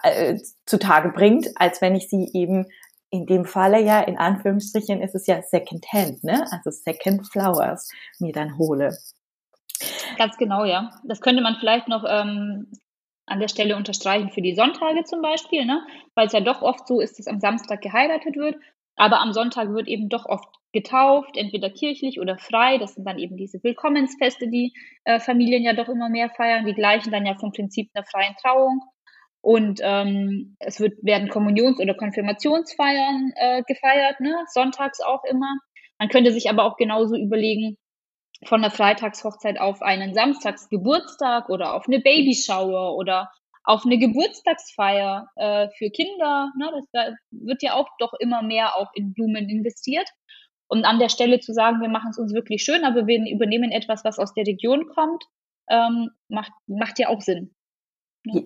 äh, 0.02 0.38
zutage 0.66 1.10
bringt, 1.10 1.48
als 1.56 1.80
wenn 1.80 1.94
ich 1.94 2.08
sie 2.08 2.30
eben 2.32 2.66
in 3.10 3.26
dem 3.26 3.44
Falle 3.44 3.80
ja, 3.80 4.00
in 4.00 4.18
Anführungsstrichen, 4.18 5.00
ist 5.02 5.14
es 5.14 5.26
ja 5.26 5.40
Second 5.42 5.86
Hand, 5.92 6.24
ne? 6.24 6.46
Also 6.50 6.70
Second 6.70 7.26
Flowers 7.26 7.88
mir 8.18 8.32
dann 8.32 8.58
hole. 8.58 8.96
Ganz 10.18 10.36
genau, 10.36 10.64
ja. 10.64 10.90
Das 11.04 11.20
könnte 11.20 11.42
man 11.42 11.56
vielleicht 11.58 11.88
noch 11.88 12.04
ähm, 12.06 12.70
an 13.30 13.40
der 13.40 13.48
Stelle 13.48 13.76
unterstreichen 13.76 14.30
für 14.30 14.42
die 14.42 14.54
Sonntage 14.54 15.04
zum 15.04 15.22
Beispiel, 15.22 15.64
ne? 15.64 15.82
weil 16.14 16.26
es 16.26 16.32
ja 16.32 16.40
doch 16.40 16.62
oft 16.62 16.86
so 16.86 17.00
ist, 17.00 17.18
dass 17.18 17.26
am 17.26 17.40
Samstag 17.40 17.80
geheiratet 17.82 18.36
wird 18.36 18.56
Aber 18.96 19.20
am 19.20 19.32
Sonntag 19.32 19.72
wird 19.72 19.88
eben 19.88 20.08
doch 20.08 20.26
oft 20.26 20.48
getauft, 20.72 21.36
entweder 21.36 21.70
kirchlich 21.70 22.20
oder 22.20 22.36
frei. 22.36 22.78
Das 22.78 22.94
sind 22.94 23.06
dann 23.06 23.18
eben 23.18 23.36
diese 23.36 23.62
Willkommensfeste, 23.62 24.48
die 24.48 24.72
äh, 25.04 25.20
Familien 25.20 25.62
ja 25.62 25.72
doch 25.72 25.88
immer 25.88 26.08
mehr 26.08 26.30
feiern. 26.30 26.66
Die 26.66 26.74
gleichen 26.74 27.12
dann 27.12 27.24
ja 27.26 27.34
vom 27.36 27.52
Prinzip 27.52 27.90
einer 27.94 28.04
freien 28.04 28.34
Trauung. 28.42 28.82
Und 29.40 29.80
ähm, 29.82 30.56
es 30.58 30.80
wird, 30.80 31.02
werden 31.02 31.28
Kommunions- 31.28 31.80
oder 31.80 31.94
Konfirmationsfeiern 31.94 33.32
äh, 33.36 33.62
gefeiert, 33.66 34.20
ne? 34.20 34.34
sonntags 34.52 35.00
auch 35.00 35.22
immer. 35.24 35.54
Man 35.98 36.08
könnte 36.08 36.32
sich 36.32 36.50
aber 36.50 36.64
auch 36.64 36.76
genauso 36.76 37.16
überlegen, 37.16 37.76
von 38.44 38.62
der 38.62 38.70
Freitagshochzeit 38.70 39.60
auf 39.60 39.82
einen 39.82 40.14
Samstagsgeburtstag 40.14 41.48
oder 41.48 41.74
auf 41.74 41.86
eine 41.86 42.00
Babyshower 42.00 42.96
oder 42.96 43.30
auf 43.64 43.84
eine 43.84 43.98
Geburtstagsfeier 43.98 45.28
äh, 45.36 45.68
für 45.76 45.90
Kinder. 45.90 46.52
Ne? 46.56 46.70
Das, 46.72 46.84
da 46.92 47.14
wird 47.30 47.62
ja 47.62 47.74
auch 47.74 47.88
doch 47.98 48.14
immer 48.18 48.42
mehr 48.42 48.76
auch 48.76 48.90
in 48.94 49.12
Blumen 49.12 49.48
investiert. 49.48 50.08
Und 50.68 50.84
an 50.84 50.98
der 50.98 51.08
Stelle 51.08 51.40
zu 51.40 51.52
sagen, 51.52 51.80
wir 51.80 51.88
machen 51.88 52.10
es 52.10 52.18
uns 52.18 52.32
wirklich 52.32 52.62
schön, 52.62 52.84
aber 52.84 53.06
wir 53.06 53.20
übernehmen 53.30 53.72
etwas, 53.72 54.04
was 54.04 54.18
aus 54.18 54.34
der 54.34 54.46
Region 54.46 54.86
kommt, 54.88 55.24
ähm, 55.70 56.10
macht, 56.28 56.52
macht 56.66 56.98
ja 56.98 57.08
auch 57.08 57.20
Sinn. 57.20 57.54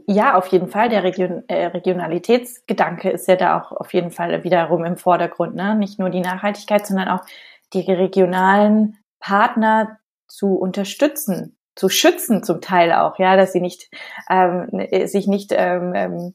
Ja, 0.06 0.36
auf 0.36 0.48
jeden 0.48 0.68
Fall. 0.68 0.88
Der 0.88 1.02
Region, 1.02 1.44
äh, 1.48 1.66
Regionalitätsgedanke 1.66 3.10
ist 3.10 3.26
ja 3.26 3.36
da 3.36 3.60
auch 3.60 3.72
auf 3.72 3.92
jeden 3.92 4.10
Fall 4.10 4.44
wiederum 4.44 4.84
im 4.84 4.96
Vordergrund. 4.96 5.54
Ne? 5.54 5.74
Nicht 5.74 5.98
nur 5.98 6.10
die 6.10 6.20
Nachhaltigkeit, 6.20 6.86
sondern 6.86 7.08
auch 7.08 7.24
die 7.72 7.80
regionalen 7.80 8.98
Partner 9.22 9.98
zu 10.26 10.56
unterstützen, 10.56 11.56
zu 11.74 11.88
schützen 11.88 12.42
zum 12.42 12.60
Teil 12.60 12.92
auch, 12.92 13.18
ja, 13.18 13.36
dass 13.36 13.52
sie 13.52 13.60
nicht 13.60 13.88
ähm, 14.28 14.68
sich 15.06 15.26
nicht 15.26 15.52
ähm, 15.56 15.94
ähm, 15.94 16.34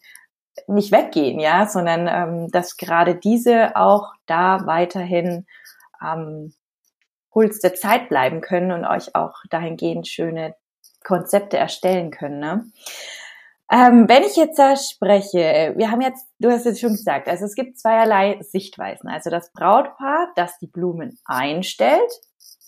nicht 0.66 0.92
weggehen, 0.92 1.40
ja, 1.40 1.68
sondern 1.68 2.08
ähm, 2.08 2.52
dass 2.52 2.78
gerade 2.78 3.14
diese 3.14 3.76
auch 3.76 4.14
da 4.26 4.66
weiterhin 4.66 5.46
am 6.00 6.54
Puls 7.30 7.60
der 7.60 7.76
Zeit 7.76 8.10
bleiben 8.10 8.42
können 8.42 8.72
und 8.72 8.86
euch 8.86 9.16
auch 9.16 9.36
dahingehend 9.52 10.08
schöne 10.08 10.56
Konzepte 11.04 11.58
erstellen 11.58 12.10
können. 12.10 12.40
Ne? 12.40 12.66
Ähm, 13.72 14.10
wenn 14.10 14.24
ich 14.24 14.36
jetzt 14.38 14.58
da 14.58 14.76
spreche, 14.76 15.74
wir 15.76 15.92
haben 15.92 16.02
jetzt, 16.02 16.26
du 16.40 16.50
hast 16.50 16.66
es 16.66 16.80
schon 16.80 16.94
gesagt, 16.94 17.28
also 17.28 17.46
es 17.46 17.54
gibt 17.54 17.78
zweierlei 17.78 18.40
Sichtweisen. 18.42 19.10
Also 19.10 19.30
das 19.30 19.52
Brautpaar, 19.52 20.32
das 20.36 20.58
die 20.58 20.68
Blumen 20.68 21.20
einstellt 21.26 22.12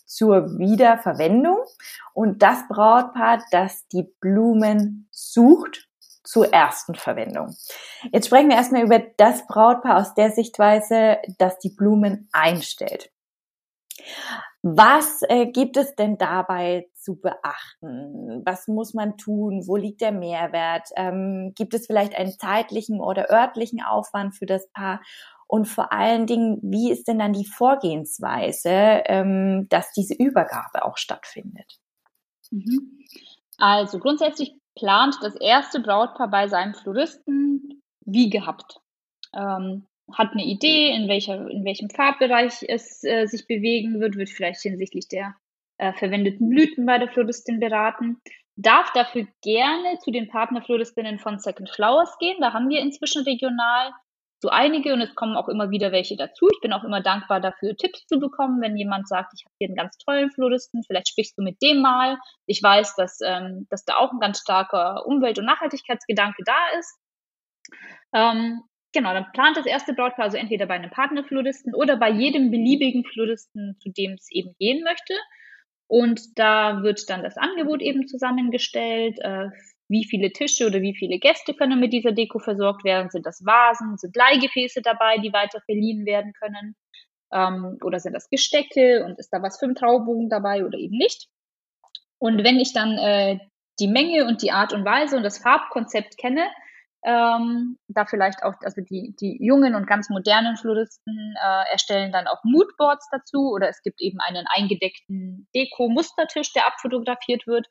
zur 0.10 0.58
Wiederverwendung 0.58 1.60
und 2.14 2.42
das 2.42 2.68
Brautpaar, 2.68 3.44
das 3.52 3.88
die 3.90 4.12
Blumen 4.20 5.08
sucht 5.12 5.88
zur 6.24 6.52
ersten 6.52 6.96
Verwendung. 6.96 7.56
Jetzt 8.12 8.28
sprechen 8.28 8.50
wir 8.50 8.58
erstmal 8.58 8.84
über 8.84 9.00
das 9.18 9.46
Brautpaar 9.48 9.98
aus 9.98 10.16
der 10.16 10.32
Sichtweise, 10.32 11.18
das 11.38 11.60
die 11.60 11.70
Blumen 11.70 12.28
einstellt. 12.32 13.12
Was 14.62 15.22
äh, 15.30 15.46
gibt 15.46 15.78
es 15.78 15.96
denn 15.96 16.18
dabei 16.18 16.90
zu 16.94 17.16
beachten? 17.16 18.42
Was 18.46 18.68
muss 18.68 18.94
man 18.94 19.16
tun? 19.16 19.64
Wo 19.68 19.78
liegt 19.78 20.02
der 20.02 20.12
Mehrwert? 20.12 20.90
Ähm, 20.96 21.54
gibt 21.56 21.74
es 21.74 21.86
vielleicht 21.86 22.16
einen 22.16 22.38
zeitlichen 22.38 23.00
oder 23.00 23.32
örtlichen 23.32 23.82
Aufwand 23.82 24.36
für 24.36 24.46
das 24.46 24.70
Paar? 24.72 25.02
Und 25.52 25.66
vor 25.66 25.92
allen 25.92 26.28
Dingen, 26.28 26.60
wie 26.62 26.92
ist 26.92 27.08
denn 27.08 27.18
dann 27.18 27.34
die 27.34 27.46
Vorgehensweise, 27.46 29.02
ähm, 29.08 29.66
dass 29.70 29.92
diese 29.94 30.14
Übergabe 30.14 30.86
auch 30.86 30.96
stattfindet? 30.96 31.80
Mhm. 32.52 33.00
Also 33.58 33.98
grundsätzlich 33.98 34.54
plant 34.76 35.16
das 35.24 35.36
erste 35.36 35.80
Brautpaar 35.80 36.30
bei 36.30 36.48
seinem 36.48 36.76
Floristen 36.76 37.82
wie 38.06 38.30
gehabt. 38.30 38.80
Ähm, 39.34 39.88
hat 40.14 40.34
eine 40.34 40.46
Idee, 40.46 40.92
in, 40.92 41.08
welcher, 41.08 41.50
in 41.50 41.66
welchem 41.66 41.90
Farbbereich 41.90 42.64
es 42.68 43.04
äh, 43.04 43.26
sich 43.26 43.48
bewegen 43.48 44.00
wird, 44.00 44.18
wird 44.18 44.30
vielleicht 44.30 44.62
hinsichtlich 44.62 45.08
der 45.08 45.36
äh, 45.78 45.94
verwendeten 45.94 46.48
Blüten 46.50 46.86
bei 46.86 47.00
der 47.00 47.10
Floristin 47.10 47.60
beraten, 47.60 48.22
darf 48.56 48.92
dafür 48.94 49.26
gerne 49.42 49.98
zu 50.04 50.12
den 50.12 50.28
Partnerfloristinnen 50.28 51.18
von 51.18 51.40
Second 51.40 51.72
Flowers 51.72 52.16
gehen. 52.20 52.38
Da 52.40 52.54
haben 52.54 52.70
wir 52.70 52.82
inzwischen 52.82 53.24
regional 53.24 53.92
so 54.42 54.50
einige 54.50 54.94
und 54.94 55.02
es 55.02 55.16
kommen 55.16 55.36
auch 55.36 55.50
immer 55.50 55.70
wieder 55.70 55.92
welche 55.92 56.16
dazu. 56.16 56.48
Ich 56.52 56.62
bin 56.62 56.74
auch 56.74 56.84
immer 56.84 57.02
dankbar 57.02 57.42
dafür, 57.42 57.76
Tipps 57.76 58.06
zu 58.08 58.20
bekommen, 58.20 58.62
wenn 58.62 58.78
jemand 58.78 59.08
sagt, 59.08 59.34
ich 59.36 59.46
habe 59.46 59.54
hier 59.58 59.68
einen 59.68 59.76
ganz 59.76 59.98
tollen 59.98 60.32
Floristen, 60.32 60.84
vielleicht 60.84 61.10
sprichst 61.10 61.38
du 61.38 61.44
mit 61.44 61.62
dem 61.62 61.82
mal. 61.82 62.18
Ich 62.46 62.64
weiß, 62.64 62.96
dass, 62.96 63.20
ähm, 63.22 63.68
dass 63.70 63.86
da 63.86 63.98
auch 63.98 64.12
ein 64.12 64.20
ganz 64.20 64.40
starker 64.40 65.06
Umwelt- 65.06 65.40
und 65.40 65.46
Nachhaltigkeitsgedanke 65.46 66.44
da 66.46 66.80
ist. 66.80 67.00
Ähm, 68.14 68.64
Genau, 68.92 69.14
dann 69.14 69.32
plant 69.34 69.56
das 69.56 69.68
erste 69.68 69.94
Brautpaar 69.94 70.26
also 70.26 70.38
entweder 70.38 70.66
bei 70.66 70.74
einem 70.74 70.90
Partnerfloristen 70.90 71.76
oder 71.76 71.96
bei 71.98 72.10
jedem 72.10 72.50
beliebigen 72.50 73.06
Floristen, 73.06 73.78
zu 73.80 73.92
dem 73.92 74.14
es 74.14 74.32
eben 74.32 74.56
gehen 74.58 74.84
möchte. 74.84 75.14
Und 75.88 76.40
da 76.40 76.82
wird 76.82 77.08
dann 77.10 77.24
das 77.24 77.38
Angebot 77.38 77.82
eben 77.82 78.08
zusammengestellt. 78.08 79.20
Äh, 79.20 79.50
wie 79.90 80.06
viele 80.06 80.32
Tische 80.32 80.68
oder 80.68 80.82
wie 80.82 80.96
viele 80.96 81.20
Gäste 81.20 81.54
können 81.54 81.80
mit 81.80 81.92
dieser 81.92 82.12
Deko 82.12 82.40
versorgt 82.40 82.84
werden? 82.84 83.10
Sind 83.10 83.26
das 83.26 83.44
Vasen? 83.44 83.98
Sind 83.98 84.16
Leihgefäße 84.16 84.82
dabei, 84.82 85.18
die 85.18 85.34
weiter 85.34 85.60
verliehen 85.66 86.06
werden 86.06 86.32
können? 86.34 86.76
Ähm, 87.34 87.78
oder 87.84 88.00
sind 88.00 88.14
das 88.14 88.30
Gestecke? 88.30 89.04
Und 89.04 89.20
ist 89.20 89.30
da 89.32 89.42
was 89.42 89.60
für 89.60 89.66
einen 89.66 89.76
Traubogen 89.76 90.30
dabei 90.30 90.64
oder 90.64 90.78
eben 90.78 90.96
nicht? 90.96 91.28
Und 92.20 92.44
wenn 92.44 92.60
ich 92.60 92.74
dann 92.74 92.98
äh, 92.98 93.40
die 93.80 93.88
Menge 93.88 94.26
und 94.26 94.42
die 94.44 94.52
Art 94.52 94.74
und 94.74 94.86
Weise 94.86 95.18
und 95.18 95.24
das 95.24 95.40
Farbkonzept 95.40 96.18
kenne, 96.18 96.48
ähm, 97.04 97.78
da 97.88 98.06
vielleicht 98.06 98.44
auch, 98.44 98.56
also 98.62 98.82
die, 98.82 99.16
die 99.20 99.38
jungen 99.44 99.74
und 99.74 99.88
ganz 99.88 100.10
modernen 100.10 100.58
Floristen 100.58 101.36
äh, 101.42 101.72
erstellen 101.72 102.12
dann 102.12 102.28
auch 102.28 102.44
Moodboards 102.44 103.08
dazu 103.10 103.52
oder 103.54 103.70
es 103.70 103.82
gibt 103.82 104.02
eben 104.02 104.20
einen 104.20 104.46
eingedeckten 104.54 105.48
Deko-Mustertisch, 105.56 106.52
der 106.54 106.68
abfotografiert 106.68 107.48
wird. 107.48 107.68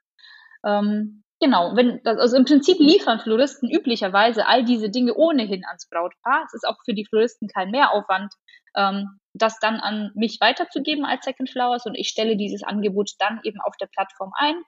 Ähm, 0.65 1.25
genau, 1.41 1.77
wenn, 1.77 2.01
also 2.05 2.37
im 2.37 2.45
Prinzip 2.45 2.79
liefern 2.79 3.21
Floristen 3.21 3.71
üblicherweise 3.71 4.47
all 4.47 4.65
diese 4.65 4.91
Dinge 4.91 5.15
ohnehin 5.15 5.65
ans 5.65 5.89
Brautpaar. 5.89 6.45
Es 6.47 6.55
ist 6.55 6.67
auch 6.67 6.77
für 6.85 6.95
die 6.95 7.07
Floristen 7.07 7.49
kein 7.49 7.71
Mehraufwand, 7.71 8.33
ähm, 8.77 9.19
das 9.35 9.59
dann 9.61 9.81
an 9.81 10.11
mich 10.15 10.39
weiterzugeben 10.41 11.05
als 11.05 11.25
Second 11.25 11.51
Flowers 11.51 11.87
und 11.87 11.95
ich 11.95 12.09
stelle 12.09 12.37
dieses 12.37 12.63
Angebot 12.63 13.11
dann 13.19 13.41
eben 13.45 13.61
auf 13.61 13.75
der 13.81 13.87
Plattform 13.87 14.33
ein 14.37 14.61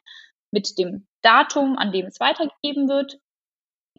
mit 0.53 0.79
dem 0.79 1.07
Datum, 1.23 1.79
an 1.79 1.93
dem 1.93 2.07
es 2.07 2.21
weitergegeben 2.21 2.89
wird 2.89 3.19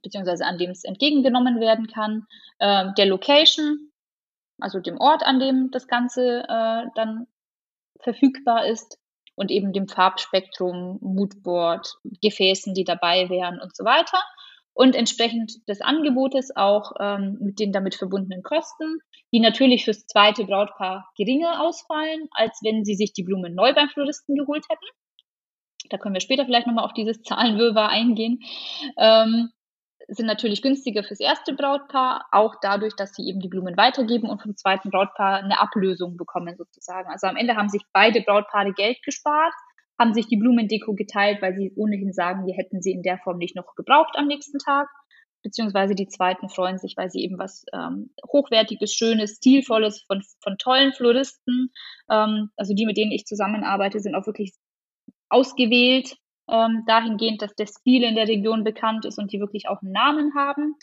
beziehungsweise 0.03 0.45
an 0.45 0.57
dem 0.57 0.71
es 0.71 0.83
entgegengenommen 0.83 1.59
werden 1.59 1.87
kann, 1.87 2.25
äh, 2.59 2.91
der 2.97 3.05
Location, 3.05 3.91
also 4.59 4.79
dem 4.79 4.97
Ort, 4.99 5.23
an 5.23 5.39
dem 5.39 5.71
das 5.71 5.87
Ganze 5.87 6.43
äh, 6.47 6.85
dann 6.95 7.27
verfügbar 7.99 8.65
ist 8.65 8.97
und 9.41 9.49
eben 9.49 9.73
dem 9.73 9.87
Farbspektrum, 9.87 10.99
Moodboard, 11.01 11.95
Gefäßen, 12.21 12.75
die 12.75 12.83
dabei 12.83 13.27
wären 13.29 13.59
und 13.59 13.75
so 13.75 13.83
weiter. 13.83 14.19
Und 14.73 14.95
entsprechend 14.95 15.67
des 15.67 15.81
Angebotes 15.81 16.55
auch 16.55 16.93
ähm, 16.99 17.39
mit 17.41 17.59
den 17.59 17.71
damit 17.71 17.95
verbundenen 17.95 18.43
Kosten, 18.43 18.99
die 19.33 19.39
natürlich 19.39 19.83
fürs 19.83 20.05
zweite 20.05 20.45
Brautpaar 20.45 21.09
geringer 21.17 21.59
ausfallen, 21.59 22.29
als 22.31 22.59
wenn 22.63 22.85
sie 22.85 22.93
sich 22.93 23.13
die 23.13 23.23
Blumen 23.23 23.55
neu 23.55 23.73
beim 23.73 23.89
Floristen 23.89 24.35
geholt 24.35 24.63
hätten. 24.69 24.85
Da 25.89 25.97
können 25.97 26.13
wir 26.13 26.21
später 26.21 26.45
vielleicht 26.45 26.67
nochmal 26.67 26.85
auf 26.85 26.93
dieses 26.93 27.23
Zahlenwirrwarr 27.23 27.89
eingehen. 27.89 28.39
Ähm, 28.97 29.49
sind 30.15 30.25
natürlich 30.25 30.61
günstiger 30.61 31.03
fürs 31.03 31.21
erste 31.21 31.53
Brautpaar, 31.53 32.25
auch 32.31 32.55
dadurch, 32.61 32.95
dass 32.95 33.13
sie 33.13 33.27
eben 33.27 33.39
die 33.39 33.47
Blumen 33.47 33.77
weitergeben 33.77 34.29
und 34.29 34.41
vom 34.41 34.57
zweiten 34.57 34.89
Brautpaar 34.89 35.37
eine 35.37 35.59
Ablösung 35.59 36.17
bekommen 36.17 36.55
sozusagen. 36.57 37.09
Also 37.09 37.27
am 37.27 37.37
Ende 37.37 37.55
haben 37.55 37.69
sich 37.69 37.83
beide 37.93 38.21
Brautpaare 38.21 38.73
Geld 38.73 39.01
gespart, 39.03 39.53
haben 39.97 40.13
sich 40.13 40.27
die 40.27 40.35
Blumendeko 40.35 40.95
geteilt, 40.95 41.41
weil 41.41 41.55
sie 41.55 41.71
ohnehin 41.75 42.11
sagen, 42.11 42.45
wir 42.45 42.55
hätten 42.55 42.81
sie 42.81 42.91
in 42.91 43.03
der 43.03 43.19
Form 43.19 43.37
nicht 43.37 43.55
noch 43.55 43.73
gebraucht 43.75 44.15
am 44.15 44.27
nächsten 44.27 44.59
Tag. 44.59 44.89
Beziehungsweise 45.43 45.95
die 45.95 46.07
zweiten 46.07 46.49
freuen 46.49 46.77
sich, 46.77 46.95
weil 46.97 47.09
sie 47.09 47.23
eben 47.23 47.39
was 47.39 47.63
ähm, 47.73 48.13
Hochwertiges, 48.31 48.93
Schönes, 48.93 49.37
Stilvolles 49.37 50.03
von, 50.05 50.21
von 50.43 50.57
tollen 50.57 50.93
Floristen, 50.93 51.71
ähm, 52.09 52.49
also 52.57 52.75
die, 52.75 52.85
mit 52.85 52.97
denen 52.97 53.11
ich 53.11 53.25
zusammenarbeite, 53.25 53.99
sind 53.99 54.13
auch 54.15 54.27
wirklich 54.27 54.53
ausgewählt 55.29 56.17
ähm, 56.51 56.83
dahingehend, 56.85 57.41
dass 57.41 57.55
der 57.55 57.67
Stil 57.67 58.03
in 58.03 58.15
der 58.15 58.27
Region 58.27 58.63
bekannt 58.63 59.05
ist 59.05 59.17
und 59.17 59.31
die 59.31 59.39
wirklich 59.39 59.67
auch 59.67 59.81
einen 59.81 59.93
Namen 59.93 60.35
haben. 60.35 60.75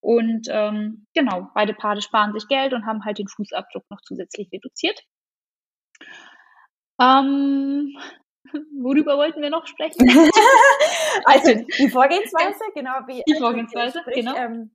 Und 0.00 0.46
ähm, 0.50 1.06
genau, 1.14 1.48
beide 1.54 1.74
Paare 1.74 2.00
sparen 2.00 2.32
sich 2.32 2.46
Geld 2.46 2.72
und 2.74 2.86
haben 2.86 3.04
halt 3.04 3.18
den 3.18 3.28
Fußabdruck 3.28 3.84
noch 3.90 4.00
zusätzlich 4.02 4.48
reduziert. 4.52 5.02
Ähm, 7.00 7.96
worüber 8.80 9.16
wollten 9.16 9.42
wir 9.42 9.50
noch 9.50 9.66
sprechen? 9.66 10.08
also 11.24 11.54
die 11.78 11.88
Vorgehensweise, 11.88 12.60
genau 12.74 13.00
wie 13.06 13.22
die 13.26 13.38
Vorgehensweise, 13.38 14.00
sprich, 14.00 14.16
genau. 14.16 14.36
Ähm, 14.36 14.70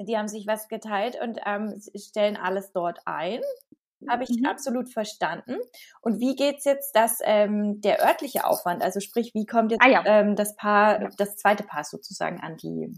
die 0.00 0.18
haben 0.18 0.28
sich 0.28 0.46
was 0.46 0.68
geteilt 0.68 1.16
und 1.22 1.38
ähm, 1.46 1.80
stellen 1.96 2.36
alles 2.36 2.72
dort 2.72 2.98
ein. 3.06 3.40
Habe 4.08 4.24
ich 4.24 4.30
mhm. 4.30 4.46
absolut 4.46 4.92
verstanden. 4.92 5.56
Und 6.00 6.20
wie 6.20 6.34
geht's 6.36 6.64
jetzt, 6.64 6.94
dass 6.96 7.18
ähm, 7.22 7.80
der 7.80 8.04
örtliche 8.04 8.46
Aufwand, 8.46 8.82
also 8.82 9.00
sprich, 9.00 9.32
wie 9.34 9.46
kommt 9.46 9.72
jetzt 9.72 9.82
ah, 9.84 9.88
ja. 9.88 10.02
ähm, 10.04 10.36
das 10.36 10.56
Paar, 10.56 11.10
das 11.16 11.36
zweite 11.36 11.64
Paar 11.64 11.84
sozusagen 11.84 12.40
an 12.40 12.56
die 12.56 12.92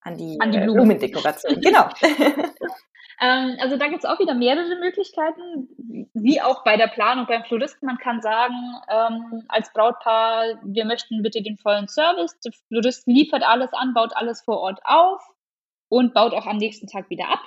an 0.00 0.18
die, 0.18 0.38
an 0.40 0.52
die 0.52 0.58
äh, 0.58 0.64
Blumendekoration? 0.64 1.60
genau. 1.60 1.88
Ähm, 3.20 3.56
also 3.60 3.76
da 3.76 3.86
gibt 3.88 4.04
es 4.04 4.10
auch 4.10 4.18
wieder 4.18 4.34
mehrere 4.34 4.76
Möglichkeiten, 4.80 5.68
wie 6.14 6.40
auch 6.40 6.64
bei 6.64 6.76
der 6.76 6.88
Planung 6.88 7.26
beim 7.26 7.44
Floristen. 7.44 7.86
Man 7.86 7.98
kann 7.98 8.20
sagen, 8.20 8.54
ähm, 8.88 9.44
als 9.48 9.72
Brautpaar, 9.72 10.58
wir 10.64 10.84
möchten 10.84 11.22
bitte 11.22 11.42
den 11.42 11.56
vollen 11.58 11.88
Service. 11.88 12.38
Der 12.40 12.52
Florist 12.68 13.06
liefert 13.06 13.42
alles 13.42 13.72
an, 13.72 13.94
baut 13.94 14.16
alles 14.16 14.42
vor 14.42 14.58
Ort 14.58 14.80
auf 14.84 15.22
und 15.88 16.12
baut 16.12 16.32
auch 16.32 16.46
am 16.46 16.56
nächsten 16.56 16.86
Tag 16.86 17.08
wieder 17.10 17.28
ab. 17.28 17.40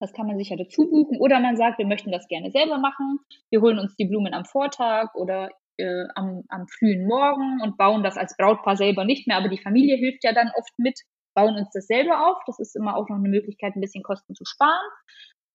Das 0.00 0.12
kann 0.12 0.26
man 0.26 0.38
sich 0.38 0.48
ja 0.48 0.56
dazu 0.56 0.90
buchen. 0.90 1.18
Oder 1.20 1.40
man 1.40 1.56
sagt, 1.56 1.78
wir 1.78 1.86
möchten 1.86 2.10
das 2.10 2.26
gerne 2.26 2.50
selber 2.50 2.78
machen. 2.78 3.20
Wir 3.50 3.60
holen 3.60 3.78
uns 3.78 3.94
die 3.96 4.06
Blumen 4.06 4.34
am 4.34 4.44
Vortag 4.44 5.14
oder 5.14 5.50
äh, 5.76 6.04
am, 6.14 6.42
am 6.48 6.66
frühen 6.66 7.06
Morgen 7.06 7.60
und 7.62 7.76
bauen 7.76 8.02
das 8.02 8.16
als 8.16 8.36
Brautpaar 8.36 8.76
selber 8.76 9.04
nicht 9.04 9.28
mehr. 9.28 9.36
Aber 9.36 9.48
die 9.48 9.62
Familie 9.62 9.96
hilft 9.96 10.24
ja 10.24 10.32
dann 10.32 10.50
oft 10.56 10.72
mit 10.78 10.98
bauen 11.34 11.56
uns 11.56 11.70
das 11.72 11.86
selber 11.86 12.28
auf. 12.28 12.38
Das 12.46 12.58
ist 12.58 12.76
immer 12.76 12.96
auch 12.96 13.08
noch 13.08 13.16
eine 13.16 13.28
Möglichkeit, 13.28 13.76
ein 13.76 13.80
bisschen 13.80 14.02
Kosten 14.02 14.34
zu 14.34 14.44
sparen. 14.44 14.88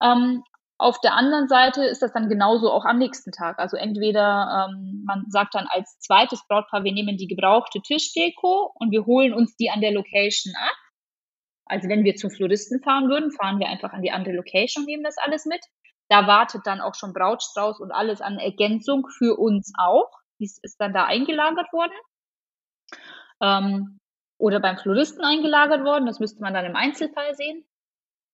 Ähm, 0.01 0.43
auf 0.77 0.99
der 0.99 1.13
anderen 1.13 1.47
Seite 1.47 1.85
ist 1.85 2.01
das 2.01 2.11
dann 2.11 2.27
genauso 2.27 2.69
auch 2.69 2.83
am 2.83 2.97
nächsten 2.97 3.31
Tag. 3.31 3.59
Also 3.59 3.77
entweder 3.77 4.69
ähm, 4.69 5.03
man 5.05 5.25
sagt 5.29 5.55
dann 5.55 5.67
als 5.69 5.99
zweites 5.99 6.45
Brautpaar, 6.47 6.83
wir 6.83 6.91
nehmen 6.91 7.17
die 7.17 7.27
gebrauchte 7.27 7.81
Tischdeko 7.81 8.71
und 8.75 8.91
wir 8.91 9.05
holen 9.05 9.33
uns 9.33 9.55
die 9.55 9.69
an 9.69 9.79
der 9.79 9.91
Location 9.91 10.53
ab. 10.55 10.75
Also 11.65 11.89
wenn 11.89 12.03
wir 12.03 12.15
zum 12.15 12.29
Floristen 12.29 12.81
fahren 12.81 13.09
würden, 13.09 13.31
fahren 13.31 13.59
wir 13.59 13.67
einfach 13.67 13.93
an 13.93 14.01
die 14.01 14.11
andere 14.11 14.35
Location 14.35 14.85
nehmen 14.85 15.03
das 15.03 15.17
alles 15.17 15.45
mit. 15.45 15.61
Da 16.09 16.27
wartet 16.27 16.61
dann 16.65 16.81
auch 16.81 16.93
schon 16.95 17.13
Brautstrauß 17.13 17.79
und 17.79 17.91
alles 17.91 18.21
an 18.21 18.37
Ergänzung 18.37 19.07
für 19.07 19.39
uns 19.39 19.73
auch. 19.77 20.11
Dies 20.39 20.59
ist 20.61 20.79
dann 20.79 20.93
da 20.93 21.05
eingelagert 21.05 21.71
worden. 21.73 21.93
Ähm, 23.41 23.99
oder 24.37 24.59
beim 24.59 24.77
Floristen 24.77 25.23
eingelagert 25.23 25.83
worden. 25.83 26.05
Das 26.05 26.19
müsste 26.19 26.41
man 26.41 26.53
dann 26.53 26.65
im 26.65 26.75
Einzelfall 26.75 27.33
sehen. 27.35 27.65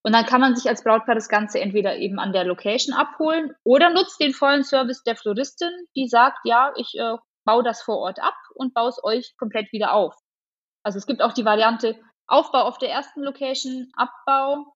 Und 0.03 0.13
dann 0.13 0.25
kann 0.25 0.41
man 0.41 0.55
sich 0.55 0.67
als 0.67 0.83
Brautpaar 0.83 1.15
das 1.15 1.29
Ganze 1.29 1.59
entweder 1.59 1.95
eben 1.97 2.19
an 2.19 2.33
der 2.33 2.43
Location 2.43 2.95
abholen 2.95 3.53
oder 3.63 3.91
nutzt 3.91 4.19
den 4.19 4.33
vollen 4.33 4.63
Service 4.63 5.03
der 5.03 5.15
Floristin, 5.15 5.71
die 5.95 6.07
sagt, 6.07 6.39
ja, 6.43 6.73
ich 6.75 6.95
äh, 6.97 7.17
baue 7.45 7.63
das 7.63 7.83
vor 7.83 7.99
Ort 7.99 8.19
ab 8.19 8.33
und 8.55 8.73
baue 8.73 8.89
es 8.89 9.03
euch 9.03 9.35
komplett 9.37 9.71
wieder 9.71 9.93
auf. 9.93 10.15
Also 10.83 10.97
es 10.97 11.05
gibt 11.05 11.21
auch 11.21 11.33
die 11.33 11.45
Variante 11.45 11.99
Aufbau 12.31 12.63
auf 12.63 12.77
der 12.77 12.89
ersten 12.89 13.21
Location, 13.23 13.91
Abbau 13.95 14.73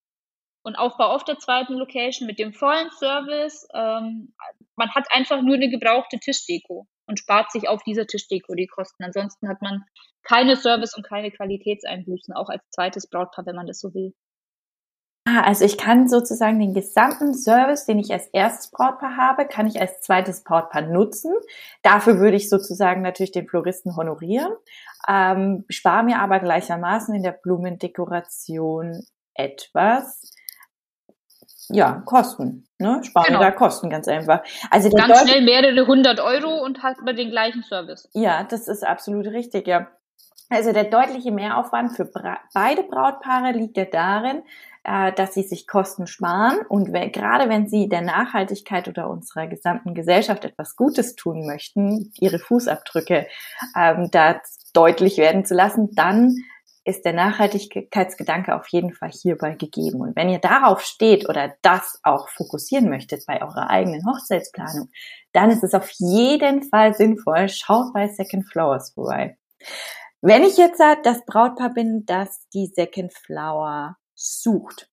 und 0.63 0.75
Aufbau 0.75 1.05
auf 1.05 1.23
der 1.23 1.39
zweiten 1.39 1.73
Location 1.73 2.27
mit 2.27 2.37
dem 2.37 2.53
vollen 2.53 2.89
Service. 2.91 3.67
Ähm, 3.73 4.33
man 4.75 4.93
hat 4.93 5.07
einfach 5.11 5.41
nur 5.41 5.55
eine 5.55 5.69
gebrauchte 5.69 6.19
Tischdeko 6.19 6.85
und 7.07 7.19
spart 7.19 7.51
sich 7.51 7.69
auf 7.69 7.81
dieser 7.83 8.07
Tischdeko 8.07 8.55
die 8.55 8.67
Kosten. 8.67 9.03
Ansonsten 9.03 9.47
hat 9.47 9.61
man 9.61 9.85
keine 10.23 10.57
Service- 10.57 10.95
und 10.95 11.07
keine 11.07 11.31
Qualitätseinbußen, 11.31 12.33
auch 12.33 12.49
als 12.49 12.63
zweites 12.71 13.07
Brautpaar, 13.09 13.45
wenn 13.45 13.55
man 13.55 13.67
das 13.67 13.79
so 13.79 13.93
will. 13.93 14.13
Ah, 15.27 15.41
also 15.41 15.65
ich 15.65 15.79
kann 15.79 16.07
sozusagen 16.07 16.59
den 16.59 16.75
gesamten 16.75 17.33
Service, 17.33 17.85
den 17.85 17.97
ich 17.97 18.13
als 18.13 18.27
erstes 18.27 18.69
Brautpaar 18.69 19.17
habe, 19.17 19.45
kann 19.47 19.65
ich 19.65 19.81
als 19.81 20.01
zweites 20.01 20.43
Brautpaar 20.43 20.83
nutzen. 20.83 21.33
Dafür 21.81 22.19
würde 22.19 22.37
ich 22.37 22.47
sozusagen 22.47 23.01
natürlich 23.01 23.31
den 23.31 23.47
Floristen 23.47 23.95
honorieren, 23.95 24.53
ähm, 25.07 25.65
spare 25.69 26.03
mir 26.03 26.19
aber 26.19 26.39
gleichermaßen 26.39 27.15
in 27.15 27.23
der 27.23 27.31
Blumendekoration 27.31 29.03
etwas 29.33 30.31
ja, 31.69 32.03
Kosten. 32.05 32.67
Ne? 32.77 33.01
Sparen 33.03 33.27
genau. 33.27 33.39
da 33.39 33.49
Kosten 33.49 33.89
ganz 33.89 34.07
einfach. 34.07 34.43
Also 34.69 34.91
ganz 34.91 35.19
Deut 35.19 35.27
schnell 35.27 35.43
mehrere 35.43 35.87
hundert 35.87 36.19
Euro 36.19 36.63
und 36.63 36.83
hat 36.83 37.01
man 37.03 37.15
den 37.15 37.31
gleichen 37.31 37.63
Service. 37.63 38.07
Ja, 38.13 38.43
das 38.43 38.67
ist 38.67 38.85
absolut 38.85 39.25
richtig, 39.27 39.67
ja. 39.67 39.87
Also 40.49 40.73
der 40.73 40.83
deutliche 40.83 41.31
Mehraufwand 41.31 41.93
für 41.95 42.05
Bra 42.05 42.37
beide 42.53 42.83
Brautpaare 42.83 43.51
liegt 43.51 43.77
ja 43.77 43.85
darin, 43.85 44.43
äh, 44.85 45.11
dass 45.13 45.33
sie 45.33 45.43
sich 45.43 45.67
Kosten 45.67 46.07
sparen 46.07 46.59
und 46.69 46.93
wenn, 46.93 47.11
gerade 47.11 47.49
wenn 47.49 47.67
sie 47.67 47.89
der 47.89 48.01
Nachhaltigkeit 48.01 48.87
oder 48.87 49.09
unserer 49.09 49.47
gesamten 49.47 49.93
Gesellschaft 49.95 50.45
etwas 50.45 50.75
Gutes 50.75 51.15
tun 51.15 51.45
möchten, 51.45 52.11
ihre 52.19 52.39
Fußabdrücke 52.39 53.27
ähm, 53.75 54.09
da 54.11 54.39
deutlich 54.73 55.17
werden 55.17 55.43
zu 55.43 55.55
lassen, 55.55 55.89
dann 55.95 56.35
ist 56.83 57.03
der 57.03 57.13
Nachhaltigkeitsgedanke 57.13 58.55
auf 58.55 58.67
jeden 58.67 58.93
Fall 58.93 59.09
hierbei 59.09 59.55
gegeben. 59.55 60.01
Und 60.01 60.15
wenn 60.15 60.29
ihr 60.29 60.37
darauf 60.37 60.81
steht 60.81 61.27
oder 61.27 61.55
das 61.63 61.99
auch 62.03 62.29
fokussieren 62.29 62.89
möchtet 62.89 63.25
bei 63.25 63.41
eurer 63.41 63.71
eigenen 63.71 64.05
Hochzeitsplanung, 64.05 64.89
dann 65.33 65.49
ist 65.49 65.63
es 65.63 65.73
auf 65.73 65.89
jeden 65.97 66.61
Fall 66.61 66.93
sinnvoll, 66.93 67.49
schaut 67.49 67.91
bei 67.93 68.07
Second 68.09 68.47
Flowers 68.51 68.93
vorbei. 68.93 69.37
Wenn 70.21 70.43
ich 70.43 70.57
jetzt 70.57 70.79
das 71.03 71.25
Brautpaar 71.25 71.73
bin, 71.73 72.05
das 72.05 72.47
die 72.53 72.67
Second 72.67 73.13
Flower 73.13 73.97
sucht, 74.15 74.89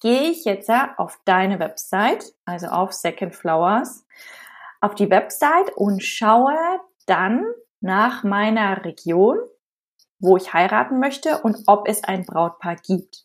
gehe 0.00 0.30
ich 0.30 0.44
jetzt 0.44 0.70
auf 0.96 1.18
deine 1.24 1.58
Website, 1.58 2.34
also 2.44 2.66
auf 2.68 2.92
Second 2.92 3.34
Flowers, 3.34 4.06
auf 4.80 4.94
die 4.94 5.10
Website 5.10 5.72
und 5.76 6.02
schaue 6.02 6.56
dann 7.06 7.44
nach 7.80 8.22
meiner 8.22 8.84
Region, 8.84 9.38
wo 10.18 10.36
ich 10.36 10.52
heiraten 10.52 11.00
möchte 11.00 11.38
und 11.42 11.64
ob 11.66 11.88
es 11.88 12.04
ein 12.04 12.24
Brautpaar 12.24 12.76
gibt. 12.76 13.24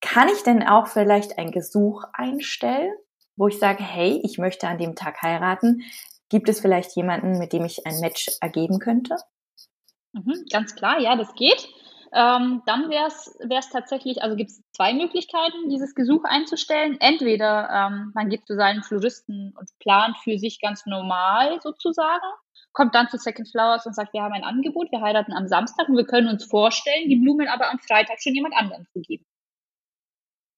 Kann 0.00 0.28
ich 0.28 0.42
denn 0.42 0.62
auch 0.62 0.86
vielleicht 0.86 1.38
ein 1.38 1.50
Gesuch 1.50 2.04
einstellen, 2.12 2.92
wo 3.36 3.48
ich 3.48 3.58
sage, 3.58 3.82
hey, 3.82 4.20
ich 4.24 4.38
möchte 4.38 4.68
an 4.68 4.78
dem 4.78 4.94
Tag 4.94 5.22
heiraten? 5.22 5.82
Gibt 6.28 6.48
es 6.48 6.60
vielleicht 6.60 6.96
jemanden, 6.96 7.38
mit 7.38 7.52
dem 7.52 7.64
ich 7.64 7.86
ein 7.86 8.00
Match 8.00 8.30
ergeben 8.40 8.78
könnte? 8.78 9.16
Mhm, 10.12 10.44
ganz 10.50 10.74
klar, 10.74 11.00
ja, 11.00 11.16
das 11.16 11.34
geht. 11.34 11.68
Ähm, 12.12 12.62
dann 12.66 12.88
wäre 12.90 13.06
es 13.08 13.68
tatsächlich, 13.70 14.22
also 14.22 14.36
gibt 14.36 14.50
es 14.50 14.62
zwei 14.72 14.94
Möglichkeiten, 14.94 15.68
dieses 15.68 15.94
Gesuch 15.94 16.24
einzustellen. 16.24 16.96
Entweder 17.00 17.68
ähm, 17.70 18.12
man 18.14 18.28
geht 18.28 18.46
zu 18.46 18.54
seinen 18.54 18.82
Floristen 18.82 19.54
und 19.58 19.68
plant 19.78 20.16
für 20.18 20.38
sich 20.38 20.60
ganz 20.60 20.86
normal 20.86 21.60
sozusagen 21.62 22.26
kommt 22.76 22.94
dann 22.94 23.08
zu 23.08 23.16
Second 23.16 23.48
Flowers 23.48 23.86
und 23.86 23.94
sagt, 23.94 24.12
wir 24.12 24.22
haben 24.22 24.34
ein 24.34 24.44
Angebot, 24.44 24.92
wir 24.92 25.00
heiraten 25.00 25.32
am 25.32 25.48
Samstag 25.48 25.88
und 25.88 25.96
wir 25.96 26.04
können 26.04 26.28
uns 26.28 26.44
vorstellen, 26.44 27.08
die 27.08 27.16
Blumen 27.16 27.48
aber 27.48 27.70
am 27.70 27.78
Freitag 27.78 28.20
schon 28.20 28.34
jemand 28.34 28.54
anderem 28.54 28.86
zu 28.92 29.00
geben. 29.00 29.24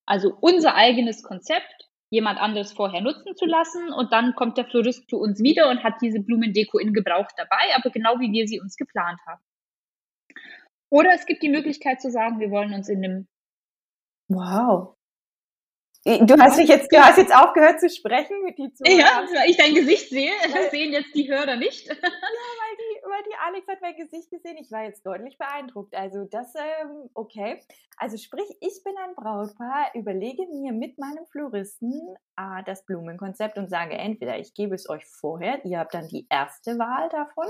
Also 0.05 0.37
unser 0.41 0.75
eigenes 0.75 1.23
Konzept, 1.23 1.89
jemand 2.11 2.41
anderes 2.41 2.73
vorher 2.73 3.03
nutzen 3.03 3.37
zu 3.37 3.47
lassen 3.47 3.93
und 3.93 4.13
dann 4.13 4.35
kommt 4.35 4.59
der 4.59 4.65
Florist 4.65 5.09
zu 5.09 5.19
uns 5.19 5.41
wieder 5.41 5.71
und 5.71 5.85
hat 5.85 5.95
diese 6.03 6.19
Blumendeko 6.19 6.79
in 6.79 6.93
Gebrauch 6.93 7.29
dabei, 7.37 7.77
aber 7.77 7.91
genau 7.91 8.19
wie 8.19 8.33
wir 8.33 8.49
sie 8.49 8.61
uns 8.61 8.77
geplant 8.77 9.21
haben. 9.25 9.43
Oder 10.91 11.13
es 11.15 11.27
gibt 11.27 11.43
die 11.43 11.49
Möglichkeit 11.49 12.01
zu 12.01 12.11
sagen, 12.11 12.41
wir 12.41 12.51
wollen 12.51 12.73
uns 12.73 12.89
in 12.89 13.05
einem 13.05 13.29
Wow. 14.29 14.95
Du 16.05 16.39
hast 16.39 16.57
mich 16.57 16.69
jetzt, 16.69 16.91
du 16.93 16.99
hast 16.99 17.19
jetzt 17.19 17.35
aufgehört 17.35 17.81
zu 17.81 17.91
sprechen 17.91 18.43
mit 18.43 18.57
die 18.57 18.73
Zuhörer. 18.73 18.99
Ja, 18.99 19.27
weil 19.35 19.51
ich 19.51 19.57
dein 19.57 19.75
Gesicht 19.75 20.09
sehe. 20.09 20.33
Das 20.55 20.71
sehen 20.71 20.93
jetzt 20.93 21.15
die 21.15 21.29
Hörer 21.29 21.57
nicht. 21.57 21.87
Ja, 21.87 21.95
weil 21.95 22.77
die, 22.79 22.88
weil 23.09 23.23
die 23.25 23.37
Alex 23.47 23.69
hat 23.69 23.81
mein 23.81 23.97
Gesicht 23.97 24.31
gesehen. 24.31 24.57
Ich 24.59 24.71
war 24.71 24.85
jetzt 24.85 25.05
deutlich 25.07 25.39
beeindruckt. 25.39 25.95
Also 25.95 26.25
das, 26.25 26.55
ähm, 26.55 27.11
okay. 27.15 27.61
Also 27.97 28.17
sprich, 28.17 28.49
ich 28.61 28.83
bin 28.85 28.95
ein 28.97 29.15
Brautpaar, 29.15 29.91
überlege 29.95 30.47
mir 30.47 30.73
mit 30.73 30.99
meinem 30.99 31.27
Floristen 31.27 32.17
äh, 32.37 32.63
das 32.65 32.85
Blumenkonzept 32.85 33.59
und 33.59 33.69
sage 33.69 33.95
entweder 33.95 34.39
ich 34.39 34.55
gebe 34.55 34.75
es 34.75 34.89
euch 34.89 35.05
vorher, 35.07 35.65
ihr 35.65 35.81
habt 35.81 35.95
dann 35.95 36.07
die 36.07 36.27
erste 36.31 36.79
Wahl 36.79 37.09
davon, 37.09 37.49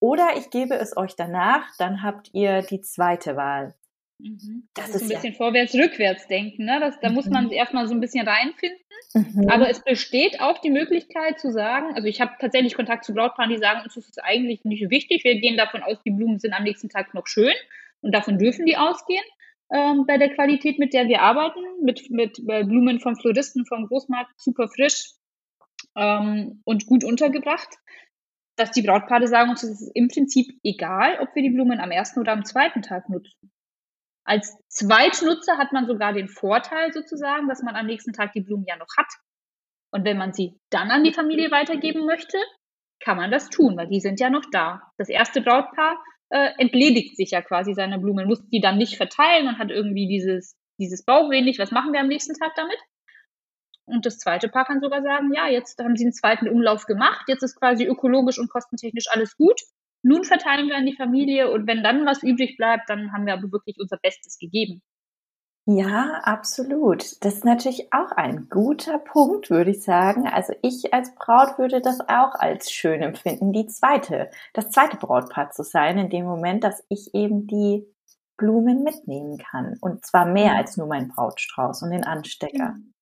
oder 0.00 0.36
ich 0.36 0.50
gebe 0.50 0.74
es 0.74 0.96
euch 0.96 1.16
danach, 1.16 1.64
dann 1.78 2.02
habt 2.02 2.30
ihr 2.34 2.62
die 2.62 2.80
zweite 2.82 3.36
Wahl. 3.36 3.74
Mhm. 4.18 4.68
Das, 4.74 4.86
das, 4.86 4.96
ist 4.96 5.02
ein 5.02 5.08
bisschen 5.08 5.32
ja. 5.32 5.36
vorwärts-rückwärts 5.36 6.26
denken. 6.26 6.64
Ne? 6.64 6.78
Das, 6.80 6.98
da 7.00 7.08
mhm. 7.08 7.14
muss 7.14 7.26
man 7.26 7.50
erstmal 7.50 7.86
so 7.86 7.94
ein 7.94 8.00
bisschen 8.00 8.26
reinfinden. 8.26 8.78
Mhm. 9.14 9.48
Aber 9.48 9.70
es 9.70 9.82
besteht 9.82 10.40
auch 10.40 10.58
die 10.58 10.70
Möglichkeit 10.70 11.38
zu 11.38 11.52
sagen, 11.52 11.94
also 11.94 12.08
ich 12.08 12.20
habe 12.20 12.32
tatsächlich 12.40 12.74
Kontakt 12.74 13.04
zu 13.04 13.14
Brautpaaren, 13.14 13.50
die 13.50 13.58
sagen, 13.58 13.80
uns 13.82 13.96
ist 13.96 14.10
es 14.10 14.18
eigentlich 14.18 14.64
nicht 14.64 14.90
wichtig. 14.90 15.24
Wir 15.24 15.40
gehen 15.40 15.56
davon 15.56 15.82
aus, 15.82 16.02
die 16.04 16.10
Blumen 16.10 16.38
sind 16.38 16.52
am 16.52 16.64
nächsten 16.64 16.88
Tag 16.88 17.14
noch 17.14 17.26
schön 17.26 17.54
und 18.00 18.14
davon 18.14 18.38
dürfen 18.38 18.66
die 18.66 18.76
ausgehen. 18.76 19.24
Ähm, 19.70 20.04
bei 20.06 20.18
der 20.18 20.34
Qualität, 20.34 20.78
mit 20.78 20.94
der 20.94 21.08
wir 21.08 21.20
arbeiten, 21.20 21.60
mit, 21.82 22.10
mit 22.10 22.38
äh, 22.48 22.64
Blumen 22.64 23.00
vom 23.00 23.16
Floristen, 23.16 23.66
vom 23.66 23.86
Großmarkt, 23.86 24.40
super 24.40 24.68
frisch 24.68 25.12
ähm, 25.94 26.62
und 26.64 26.86
gut 26.86 27.04
untergebracht, 27.04 27.68
dass 28.56 28.70
die 28.72 28.82
Brautpaare 28.82 29.28
sagen, 29.28 29.50
uns 29.50 29.62
ist 29.62 29.80
es 29.80 29.90
im 29.94 30.08
Prinzip 30.08 30.58
egal, 30.64 31.18
ob 31.20 31.34
wir 31.34 31.42
die 31.42 31.50
Blumen 31.50 31.80
am 31.80 31.90
ersten 31.90 32.18
oder 32.18 32.32
am 32.32 32.44
zweiten 32.44 32.82
Tag 32.82 33.08
nutzen. 33.08 33.52
Als 34.28 34.58
Zweitnutzer 34.68 35.56
hat 35.56 35.72
man 35.72 35.86
sogar 35.86 36.12
den 36.12 36.28
Vorteil 36.28 36.92
sozusagen, 36.92 37.48
dass 37.48 37.62
man 37.62 37.76
am 37.76 37.86
nächsten 37.86 38.12
Tag 38.12 38.34
die 38.34 38.42
Blumen 38.42 38.66
ja 38.68 38.76
noch 38.76 38.94
hat. 38.98 39.10
Und 39.90 40.04
wenn 40.04 40.18
man 40.18 40.34
sie 40.34 40.60
dann 40.68 40.90
an 40.90 41.02
die 41.02 41.14
Familie 41.14 41.50
weitergeben 41.50 42.04
möchte, 42.04 42.36
kann 43.00 43.16
man 43.16 43.30
das 43.30 43.48
tun, 43.48 43.78
weil 43.78 43.88
die 43.88 44.00
sind 44.00 44.20
ja 44.20 44.28
noch 44.28 44.44
da. 44.52 44.82
Das 44.98 45.08
erste 45.08 45.40
Brautpaar 45.40 45.96
äh, 46.28 46.50
entledigt 46.58 47.16
sich 47.16 47.30
ja 47.30 47.40
quasi 47.40 47.72
seiner 47.72 47.96
Blumen, 47.96 48.28
muss 48.28 48.46
die 48.50 48.60
dann 48.60 48.76
nicht 48.76 48.98
verteilen 48.98 49.48
und 49.48 49.58
hat 49.58 49.70
irgendwie 49.70 50.06
dieses, 50.06 50.58
dieses 50.78 51.06
Bauchweh 51.06 51.40
nicht. 51.40 51.58
Was 51.58 51.70
machen 51.70 51.94
wir 51.94 52.00
am 52.00 52.08
nächsten 52.08 52.34
Tag 52.34 52.52
damit? 52.54 52.78
Und 53.86 54.04
das 54.04 54.18
zweite 54.18 54.50
Paar 54.50 54.66
kann 54.66 54.82
sogar 54.82 55.00
sagen, 55.00 55.32
ja, 55.32 55.48
jetzt 55.48 55.82
haben 55.82 55.96
sie 55.96 56.04
einen 56.04 56.12
zweiten 56.12 56.50
Umlauf 56.50 56.84
gemacht, 56.84 57.24
jetzt 57.28 57.42
ist 57.42 57.58
quasi 57.58 57.86
ökologisch 57.86 58.38
und 58.38 58.50
kostentechnisch 58.50 59.06
alles 59.08 59.38
gut 59.38 59.58
nun 60.02 60.24
verteilen 60.24 60.68
wir 60.68 60.76
an 60.76 60.86
die 60.86 60.96
Familie 60.96 61.50
und 61.50 61.66
wenn 61.66 61.82
dann 61.82 62.06
was 62.06 62.22
übrig 62.22 62.56
bleibt, 62.56 62.88
dann 62.88 63.12
haben 63.12 63.26
wir 63.26 63.34
aber 63.34 63.50
wirklich 63.52 63.76
unser 63.78 63.96
Bestes 63.96 64.38
gegeben. 64.38 64.82
Ja, 65.70 66.20
absolut. 66.22 67.22
Das 67.22 67.34
ist 67.34 67.44
natürlich 67.44 67.92
auch 67.92 68.10
ein 68.12 68.48
guter 68.48 68.98
Punkt, 68.98 69.50
würde 69.50 69.70
ich 69.70 69.82
sagen. 69.82 70.26
Also 70.26 70.54
ich 70.62 70.94
als 70.94 71.14
Braut 71.14 71.58
würde 71.58 71.82
das 71.82 72.00
auch 72.00 72.34
als 72.36 72.72
schön 72.72 73.02
empfinden, 73.02 73.52
die 73.52 73.66
zweite, 73.66 74.30
das 74.54 74.70
zweite 74.70 74.96
Brautpaar 74.96 75.50
zu 75.50 75.62
sein, 75.62 75.98
in 75.98 76.08
dem 76.08 76.24
Moment, 76.24 76.64
dass 76.64 76.82
ich 76.88 77.12
eben 77.12 77.46
die 77.46 77.86
Blumen 78.38 78.82
mitnehmen 78.82 79.36
kann. 79.36 79.76
Und 79.82 80.06
zwar 80.06 80.24
mehr 80.24 80.52
mhm. 80.52 80.56
als 80.56 80.78
nur 80.78 80.86
mein 80.86 81.08
Brautstrauß 81.08 81.82
und 81.82 81.90
den 81.90 82.04
Anstecker. 82.04 82.70
Mhm. 82.70 82.94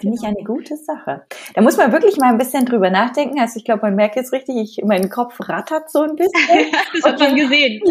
Finde 0.00 0.16
genau. 0.16 0.30
ich 0.30 0.36
eine 0.36 0.46
gute 0.46 0.76
Sache. 0.76 1.26
Da 1.54 1.60
muss 1.60 1.76
man 1.76 1.92
wirklich 1.92 2.16
mal 2.16 2.30
ein 2.30 2.38
bisschen 2.38 2.64
drüber 2.64 2.88
nachdenken. 2.88 3.38
Also 3.38 3.58
ich 3.58 3.64
glaube, 3.66 3.82
man 3.82 3.96
merkt 3.96 4.16
jetzt 4.16 4.32
richtig, 4.32 4.56
ich, 4.56 4.84
mein 4.84 5.10
Kopf 5.10 5.38
rattert 5.40 5.90
so 5.90 6.00
ein 6.00 6.16
bisschen. 6.16 6.72
das 6.94 7.04
hat 7.04 7.20
man 7.20 7.36
gesehen. 7.36 7.82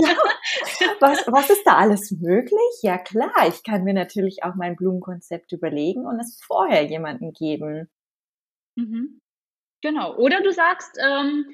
Ja, 0.79 0.87
was, 0.99 1.23
was 1.27 1.49
ist 1.49 1.63
da 1.65 1.77
alles 1.77 2.11
möglich? 2.11 2.81
Ja 2.81 2.97
klar, 2.97 3.47
ich 3.47 3.63
kann 3.63 3.83
mir 3.83 3.93
natürlich 3.93 4.43
auch 4.43 4.55
mein 4.55 4.75
Blumenkonzept 4.75 5.51
überlegen 5.51 6.05
und 6.05 6.19
es 6.19 6.41
vorher 6.41 6.83
jemandem 6.85 7.31
geben. 7.33 7.89
Mhm. 8.75 9.19
Genau. 9.81 10.15
Oder 10.15 10.41
du 10.41 10.51
sagst, 10.51 10.97
ähm, 10.99 11.45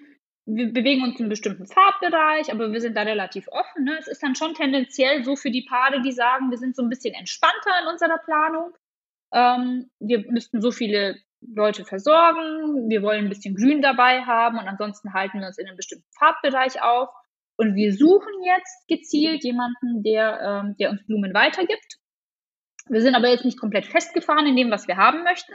wir 0.46 0.72
bewegen 0.72 1.04
uns 1.04 1.15
in 1.15 1.24
einem 1.26 1.30
bestimmten 1.30 1.65
Farbbereich, 1.65 2.52
aber 2.52 2.72
wir 2.72 2.80
sind 2.80 2.96
da 2.96 3.02
relativ 3.02 3.48
offen. 3.50 3.84
Ne? 3.84 3.98
Es 4.00 4.08
ist 4.08 4.24
dann 4.24 4.36
schon 4.36 4.54
tendenziell 4.54 5.24
so 5.26 5.36
für 5.36 5.52
die 5.52 5.65
Paare, 5.68 6.02
die 6.02 6.12
sagen, 6.12 6.52
wir 6.52 6.58
sind 6.58 6.76
so 6.76 6.84
ein 6.84 6.89
bisschen 6.89 7.13
entspannter 7.13 7.72
in 7.82 7.88
unserer 7.89 8.20
Planung 8.20 8.74
ähm, 9.36 9.91
wir 10.00 10.32
müssten 10.32 10.62
so 10.62 10.71
viele 10.71 11.17
Leute 11.41 11.84
versorgen, 11.84 12.89
wir 12.89 13.04
wollen 13.04 13.26
ein 13.26 13.30
bisschen 13.30 13.56
Grün 13.56 13.82
dabei 13.82 14.21
haben 14.21 14.58
und 14.58 14.67
ansonsten 14.67 15.13
halten 15.13 15.39
wir 15.39 15.48
uns 15.48 15.58
in 15.58 15.67
einem 15.67 15.78
bestimmten 15.78 16.08
Farbbereich 16.17 16.82
auf. 16.82 17.10
Und 17.58 17.76
wir 17.76 17.93
suchen 17.93 18.34
jetzt 18.43 18.88
gezielt 18.88 19.43
jemanden, 19.43 20.04
der, 20.04 20.41
ähm, 20.41 20.76
der 20.78 20.89
uns 20.89 21.06
Blumen 21.06 21.34
weitergibt. 21.34 22.00
Wir 22.88 23.02
sind 23.02 23.15
aber 23.15 23.30
jetzt 23.30 23.45
nicht 23.45 23.60
komplett 23.60 23.86
festgefahren 23.86 24.48
in 24.48 24.56
dem, 24.56 24.71
was 24.71 24.88
wir 24.88 24.98
haben 24.98 25.24
möchten, 25.24 25.54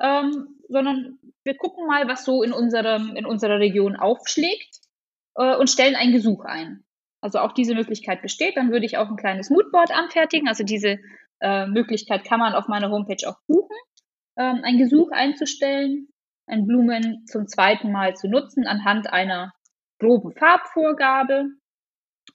ähm, 0.00 0.58
sondern 0.68 1.18
wir 1.44 1.56
gucken 1.56 1.86
mal, 1.86 2.08
was 2.08 2.24
so 2.24 2.42
in, 2.42 2.52
unserem, 2.52 3.16
in 3.16 3.26
unserer 3.26 3.58
Region 3.58 3.96
aufschlägt 3.96 4.80
äh, 5.36 5.56
und 5.56 5.70
stellen 5.70 5.96
ein 5.96 6.12
Gesuch 6.12 6.44
ein. 6.44 6.84
Also 7.22 7.38
auch 7.38 7.52
diese 7.52 7.74
Möglichkeit 7.74 8.22
besteht. 8.22 8.56
Dann 8.56 8.70
würde 8.70 8.86
ich 8.86 8.96
auch 8.96 9.08
ein 9.08 9.16
kleines 9.16 9.50
Moodboard 9.50 9.90
anfertigen, 9.90 10.48
also 10.48 10.64
diese 10.64 10.98
äh, 11.40 11.66
Möglichkeit 11.66 12.24
kann 12.24 12.40
man 12.40 12.54
auf 12.54 12.68
meiner 12.68 12.90
Homepage 12.90 13.28
auch 13.28 13.38
buchen, 13.46 13.76
ähm, 14.36 14.60
ein 14.64 14.78
Gesuch 14.78 15.10
einzustellen, 15.12 16.08
ein 16.46 16.66
Blumen 16.66 17.24
zum 17.26 17.46
zweiten 17.46 17.92
Mal 17.92 18.14
zu 18.16 18.28
nutzen 18.28 18.66
anhand 18.66 19.12
einer 19.12 19.52
groben 19.98 20.32
Farbvorgabe 20.32 21.46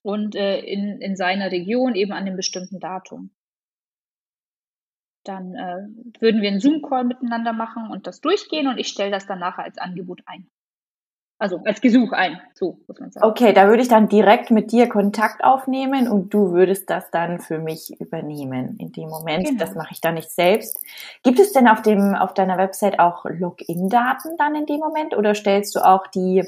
und 0.01 0.35
äh, 0.35 0.59
in, 0.59 1.01
in 1.01 1.15
seiner 1.15 1.51
Region 1.51 1.95
eben 1.95 2.11
an 2.11 2.25
einem 2.25 2.35
bestimmten 2.35 2.79
Datum. 2.79 3.35
Dann 5.23 5.55
äh, 5.55 6.21
würden 6.21 6.41
wir 6.41 6.49
einen 6.49 6.59
Zoom-Call 6.59 7.05
miteinander 7.05 7.53
machen 7.53 7.89
und 7.89 8.05
das 8.05 8.21
durchgehen 8.21 8.67
und 8.67 8.77
ich 8.77 8.87
stelle 8.87 9.11
das 9.11 9.25
dann 9.25 9.39
nachher 9.39 9.63
als 9.63 9.79
Angebot 9.79 10.21
ein. 10.27 10.47
Also 11.37 11.59
als 11.65 11.81
Gesuch 11.81 12.13
ein, 12.13 12.39
so 12.53 12.79
muss 12.87 12.97
man 12.97 13.11
sagen. 13.11 13.27
Okay, 13.27 13.51
da 13.51 13.67
würde 13.67 13.81
ich 13.81 13.89
dann 13.89 14.07
direkt 14.07 14.51
mit 14.51 14.71
dir 14.71 14.87
Kontakt 14.87 15.43
aufnehmen 15.43 16.07
und 16.07 16.33
du 16.33 16.53
würdest 16.53 16.89
das 16.89 17.11
dann 17.11 17.39
für 17.39 17.59
mich 17.59 17.99
übernehmen 17.99 18.77
in 18.79 18.93
dem 18.93 19.09
Moment. 19.09 19.45
Genau. 19.45 19.59
Das 19.59 19.75
mache 19.75 19.89
ich 19.91 19.99
dann 19.99 20.13
nicht 20.15 20.31
selbst. 20.31 20.81
Gibt 21.23 21.39
es 21.39 21.51
denn 21.51 21.67
auf 21.67 21.81
dem 21.81 22.15
auf 22.15 22.33
deiner 22.33 22.57
Website 22.57 22.99
auch 22.99 23.25
Login-Daten 23.25 24.37
dann 24.37 24.55
in 24.55 24.65
dem 24.65 24.79
Moment 24.79 25.15
oder 25.15 25.35
stellst 25.35 25.75
du 25.75 25.79
auch 25.79 26.07
die 26.07 26.43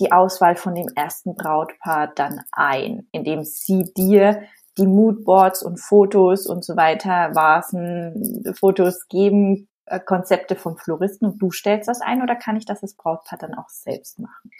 die 0.00 0.10
Auswahl 0.10 0.56
von 0.56 0.74
dem 0.74 0.88
ersten 0.96 1.36
Brautpaar 1.36 2.12
dann 2.16 2.40
ein, 2.50 3.06
indem 3.12 3.44
sie 3.44 3.84
dir 3.96 4.42
die 4.76 4.88
Moodboards 4.88 5.62
und 5.62 5.78
Fotos 5.78 6.46
und 6.46 6.64
so 6.64 6.76
weiter, 6.76 7.30
Vasen, 7.34 8.52
Fotos 8.58 9.06
geben 9.08 9.68
äh, 9.86 10.00
Konzepte 10.00 10.56
von 10.56 10.76
Floristen 10.76 11.26
und 11.26 11.38
du 11.38 11.50
stellst 11.50 11.88
das 11.88 12.00
ein 12.00 12.22
oder 12.22 12.36
kann 12.36 12.56
ich 12.56 12.64
das 12.64 12.82
als 12.82 12.96
Brautpaar 12.96 13.38
dann 13.38 13.54
auch 13.54 13.68
selbst 13.68 14.18
machen? 14.18 14.50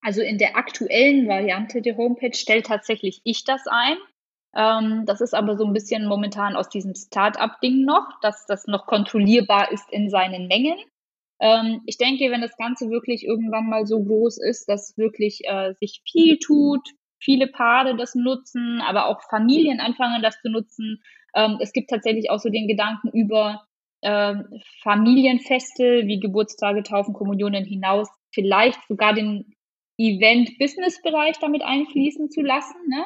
Also 0.00 0.20
in 0.20 0.38
der 0.38 0.56
aktuellen 0.56 1.28
Variante 1.28 1.80
der 1.80 1.96
Homepage 1.96 2.34
stellt 2.34 2.66
tatsächlich 2.66 3.20
ich 3.24 3.44
das 3.44 3.62
ein. 3.68 3.96
Ähm, 4.54 5.06
das 5.06 5.20
ist 5.20 5.34
aber 5.34 5.56
so 5.56 5.64
ein 5.64 5.72
bisschen 5.72 6.06
momentan 6.06 6.56
aus 6.56 6.68
diesem 6.68 6.94
Start-up-Ding 6.94 7.84
noch, 7.84 8.06
dass 8.20 8.46
das 8.46 8.66
noch 8.66 8.86
kontrollierbar 8.86 9.70
ist 9.70 9.90
in 9.90 10.10
seinen 10.10 10.48
Mengen. 10.48 10.78
Ähm, 11.40 11.82
ich 11.86 11.96
denke, 11.96 12.30
wenn 12.30 12.40
das 12.40 12.56
Ganze 12.56 12.90
wirklich 12.90 13.24
irgendwann 13.24 13.68
mal 13.68 13.86
so 13.86 14.02
groß 14.02 14.38
ist, 14.38 14.68
dass 14.68 14.96
wirklich 14.98 15.42
äh, 15.44 15.74
sich 15.74 16.02
viel 16.04 16.38
tut, 16.38 16.86
viele 17.20 17.46
Paare 17.46 17.96
das 17.96 18.14
nutzen, 18.14 18.80
aber 18.80 19.06
auch 19.06 19.22
Familien 19.30 19.80
anfangen 19.80 20.22
das 20.22 20.40
zu 20.40 20.50
nutzen. 20.50 21.02
Ähm, 21.34 21.58
es 21.60 21.72
gibt 21.72 21.90
tatsächlich 21.90 22.30
auch 22.30 22.40
so 22.40 22.50
den 22.50 22.68
Gedanken 22.68 23.08
über 23.08 23.62
äh, 24.02 24.34
Familienfeste 24.82 26.02
wie 26.06 26.20
Geburtstage, 26.20 26.82
Taufen, 26.82 27.14
Kommunionen 27.14 27.64
hinaus 27.64 28.08
vielleicht 28.34 28.80
sogar 28.88 29.14
den 29.14 29.54
Event-Business-Bereich 29.98 31.38
damit 31.38 31.62
einfließen 31.62 32.30
zu 32.30 32.42
lassen, 32.42 32.78
ne? 32.88 33.04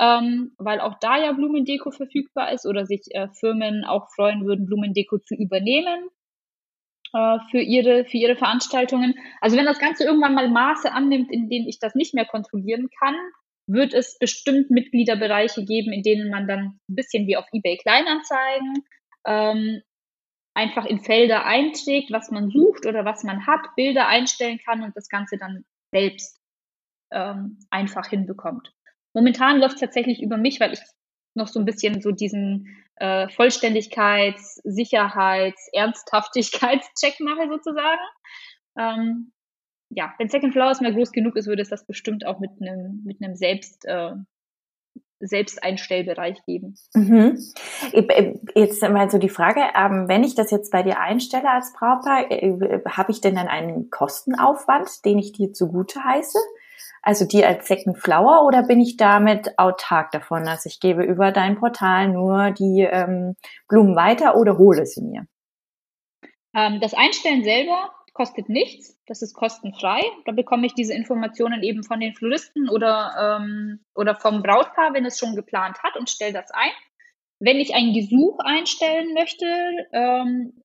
ähm, 0.00 0.52
weil 0.58 0.80
auch 0.80 0.98
da 1.00 1.18
ja 1.18 1.32
Blumendeko 1.32 1.90
verfügbar 1.90 2.52
ist 2.52 2.66
oder 2.66 2.86
sich 2.86 3.02
äh, 3.10 3.28
Firmen 3.40 3.84
auch 3.84 4.08
freuen 4.14 4.46
würden, 4.46 4.66
Blumendeko 4.66 5.18
zu 5.18 5.34
übernehmen 5.34 6.08
äh, 7.14 7.38
für, 7.50 7.60
ihre, 7.60 8.04
für 8.04 8.16
ihre 8.16 8.36
Veranstaltungen. 8.36 9.14
Also 9.40 9.56
wenn 9.56 9.66
das 9.66 9.78
Ganze 9.78 10.04
irgendwann 10.04 10.34
mal 10.34 10.48
Maße 10.48 10.92
annimmt, 10.92 11.32
in 11.32 11.48
denen 11.48 11.68
ich 11.68 11.78
das 11.78 11.94
nicht 11.94 12.14
mehr 12.14 12.26
kontrollieren 12.26 12.88
kann, 13.00 13.16
wird 13.66 13.92
es 13.92 14.18
bestimmt 14.18 14.70
Mitgliederbereiche 14.70 15.64
geben, 15.64 15.92
in 15.92 16.02
denen 16.02 16.30
man 16.30 16.46
dann 16.46 16.78
ein 16.88 16.94
bisschen 16.94 17.26
wie 17.26 17.36
auf 17.36 17.44
eBay 17.52 17.76
Kleinanzeigen 17.76 18.84
ähm, 19.26 19.82
einfach 20.58 20.86
in 20.86 21.00
Felder 21.00 21.46
einträgt, 21.46 22.10
was 22.10 22.32
man 22.32 22.50
sucht 22.50 22.84
oder 22.84 23.04
was 23.04 23.22
man 23.22 23.46
hat, 23.46 23.60
Bilder 23.76 24.08
einstellen 24.08 24.58
kann 24.58 24.82
und 24.82 24.96
das 24.96 25.08
Ganze 25.08 25.38
dann 25.38 25.64
selbst 25.92 26.40
ähm, 27.12 27.60
einfach 27.70 28.08
hinbekommt. 28.08 28.72
Momentan 29.14 29.60
läuft 29.60 29.76
es 29.76 29.80
tatsächlich 29.80 30.20
über 30.20 30.36
mich, 30.36 30.58
weil 30.58 30.72
ich 30.72 30.80
noch 31.34 31.46
so 31.46 31.60
ein 31.60 31.64
bisschen 31.64 32.02
so 32.02 32.10
diesen 32.10 32.66
äh, 32.96 33.28
Vollständigkeits-, 33.28 34.60
Sicherheits-, 34.64 35.68
Ernsthaftigkeitscheck 35.72 37.20
mache 37.20 37.48
sozusagen. 37.48 38.02
Ähm, 38.76 39.32
ja, 39.90 40.12
wenn 40.18 40.28
Second 40.28 40.52
Flowers 40.52 40.80
mal 40.80 40.92
groß 40.92 41.12
genug 41.12 41.36
ist, 41.36 41.46
würde 41.46 41.62
es 41.62 41.70
das 41.70 41.86
bestimmt 41.86 42.26
auch 42.26 42.40
mit 42.40 42.50
einem 42.60 43.02
mit 43.04 43.18
selbst 43.38 43.84
äh, 43.86 44.10
Selbsteinstellbereich 45.20 46.44
geben. 46.44 46.76
Mhm. 46.94 47.38
Äh, 47.92 48.34
jetzt 48.54 48.82
mal 48.82 49.10
so 49.10 49.18
die 49.18 49.28
Frage, 49.28 49.60
ähm, 49.74 50.08
wenn 50.08 50.24
ich 50.24 50.34
das 50.34 50.50
jetzt 50.50 50.70
bei 50.70 50.82
dir 50.82 51.00
einstelle 51.00 51.50
als 51.50 51.72
Brautpaar, 51.72 52.30
äh, 52.30 52.80
habe 52.88 53.12
ich 53.12 53.20
denn 53.20 53.34
dann 53.34 53.48
einen 53.48 53.90
Kostenaufwand, 53.90 55.04
den 55.04 55.18
ich 55.18 55.32
dir 55.32 55.52
zugute 55.52 56.02
heiße? 56.04 56.38
Also 57.02 57.24
dir 57.24 57.48
als 57.48 57.66
Second 57.66 57.98
Flower 57.98 58.44
oder 58.44 58.62
bin 58.62 58.80
ich 58.80 58.96
damit 58.96 59.58
autark 59.58 60.10
davon? 60.10 60.46
Also 60.46 60.68
ich 60.68 60.80
gebe 60.80 61.04
über 61.04 61.32
dein 61.32 61.56
Portal 61.58 62.08
nur 62.08 62.50
die 62.50 62.86
ähm, 62.90 63.36
Blumen 63.68 63.96
weiter 63.96 64.36
oder 64.36 64.58
hole 64.58 64.84
sie 64.86 65.02
mir? 65.02 65.26
Ähm, 66.54 66.80
das 66.80 66.94
Einstellen 66.94 67.44
selber 67.44 67.90
kostet 68.18 68.48
nichts, 68.48 68.98
das 69.06 69.22
ist 69.22 69.32
kostenfrei. 69.32 70.00
Da 70.24 70.32
bekomme 70.32 70.66
ich 70.66 70.74
diese 70.74 70.92
Informationen 70.92 71.62
eben 71.62 71.84
von 71.84 72.00
den 72.00 72.14
Floristen 72.14 72.68
oder, 72.68 73.38
ähm, 73.40 73.78
oder 73.94 74.16
vom 74.16 74.42
Brautpaar, 74.42 74.92
wenn 74.92 75.04
es 75.04 75.20
schon 75.20 75.36
geplant 75.36 75.78
hat 75.84 75.96
und 75.96 76.10
stelle 76.10 76.32
das 76.32 76.50
ein. 76.50 76.72
Wenn 77.38 77.58
ich 77.58 77.76
ein 77.76 77.94
Gesuch 77.94 78.40
einstellen 78.40 79.14
möchte, 79.14 79.46
ähm, 79.92 80.64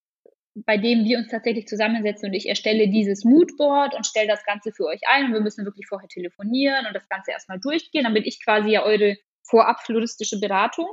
bei 0.56 0.78
dem 0.78 1.06
wir 1.06 1.20
uns 1.20 1.28
tatsächlich 1.28 1.68
zusammensetzen 1.68 2.30
und 2.30 2.34
ich 2.34 2.50
erstelle 2.50 2.88
dieses 2.88 3.24
Moodboard 3.24 3.94
und 3.94 4.08
stelle 4.08 4.28
das 4.28 4.44
Ganze 4.46 4.72
für 4.72 4.86
euch 4.86 5.02
ein 5.08 5.28
und 5.28 5.34
wir 5.34 5.42
müssen 5.42 5.64
wirklich 5.64 5.86
vorher 5.86 6.10
telefonieren 6.10 6.88
und 6.88 6.96
das 6.96 7.08
Ganze 7.08 7.34
erstmal 7.34 7.60
durchgehen, 7.60 8.12
bin 8.16 8.24
ich 8.24 8.44
quasi 8.44 8.72
ja 8.72 8.82
eure 8.82 9.16
vorab 9.44 9.80
floristische 9.82 10.40
Beratung. 10.40 10.88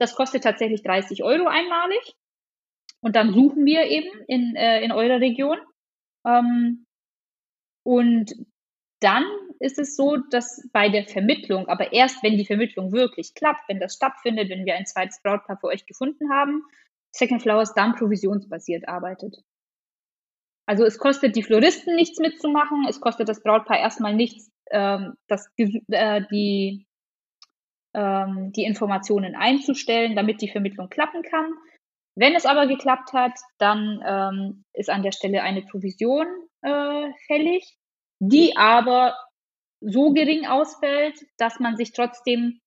Das 0.00 0.16
kostet 0.16 0.42
tatsächlich 0.42 0.82
30 0.82 1.22
Euro 1.22 1.46
einmalig. 1.46 2.16
Und 3.00 3.14
dann 3.14 3.32
suchen 3.32 3.64
wir 3.64 3.84
eben 3.84 4.10
in, 4.26 4.56
äh, 4.56 4.82
in 4.82 4.90
eurer 4.90 5.20
Region 5.20 5.58
ähm, 6.26 6.86
und 7.84 8.32
dann 9.00 9.24
ist 9.58 9.78
es 9.78 9.96
so, 9.96 10.16
dass 10.16 10.68
bei 10.72 10.88
der 10.88 11.06
Vermittlung, 11.06 11.68
aber 11.68 11.92
erst 11.92 12.22
wenn 12.22 12.36
die 12.36 12.44
Vermittlung 12.44 12.92
wirklich 12.92 13.34
klappt, 13.34 13.68
wenn 13.68 13.80
das 13.80 13.94
stattfindet, 13.94 14.50
wenn 14.50 14.66
wir 14.66 14.74
ein 14.74 14.86
zweites 14.86 15.20
Brautpaar 15.22 15.58
für 15.58 15.68
euch 15.68 15.86
gefunden 15.86 16.30
haben, 16.30 16.62
Second 17.10 17.42
Flowers 17.42 17.74
dann 17.74 17.94
provisionsbasiert 17.94 18.88
arbeitet. 18.88 19.42
Also 20.66 20.84
es 20.84 20.98
kostet 20.98 21.34
die 21.34 21.42
Floristen 21.42 21.96
nichts 21.96 22.18
mitzumachen, 22.20 22.86
es 22.88 23.00
kostet 23.00 23.28
das 23.28 23.42
Brautpaar 23.42 23.78
erstmal 23.78 24.14
nichts, 24.14 24.50
ähm, 24.70 25.14
das, 25.26 25.50
äh, 25.56 26.22
die, 26.30 26.86
ähm, 27.94 28.52
die 28.52 28.64
Informationen 28.64 29.34
einzustellen, 29.34 30.14
damit 30.14 30.42
die 30.42 30.48
Vermittlung 30.48 30.88
klappen 30.88 31.22
kann. 31.22 31.52
Wenn 32.16 32.34
es 32.34 32.46
aber 32.46 32.66
geklappt 32.66 33.12
hat, 33.12 33.38
dann 33.58 34.02
ähm, 34.04 34.64
ist 34.72 34.90
an 34.90 35.02
der 35.02 35.12
Stelle 35.12 35.42
eine 35.42 35.62
Provision 35.62 36.26
äh, 36.62 37.12
fällig, 37.26 37.76
die 38.18 38.56
aber 38.56 39.16
so 39.80 40.12
gering 40.12 40.46
ausfällt, 40.46 41.18
dass 41.38 41.58
man 41.60 41.76
sich 41.76 41.92
trotzdem 41.92 42.60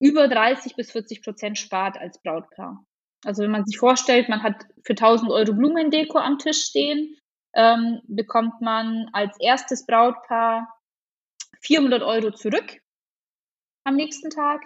über 0.00 0.28
30 0.28 0.76
bis 0.76 0.92
40 0.92 1.22
Prozent 1.22 1.58
spart 1.58 1.98
als 1.98 2.20
Brautpaar. 2.22 2.84
Also 3.24 3.42
wenn 3.42 3.50
man 3.50 3.66
sich 3.66 3.78
vorstellt, 3.78 4.28
man 4.28 4.42
hat 4.42 4.64
für 4.84 4.92
1000 4.92 5.30
Euro 5.30 5.52
Blumendeko 5.52 6.18
am 6.18 6.38
Tisch 6.38 6.62
stehen, 6.64 7.16
ähm, 7.54 8.00
bekommt 8.06 8.60
man 8.60 9.08
als 9.12 9.36
erstes 9.40 9.86
Brautpaar 9.86 10.68
400 11.62 12.02
Euro 12.02 12.30
zurück 12.30 12.80
am 13.84 13.96
nächsten 13.96 14.30
Tag. 14.30 14.62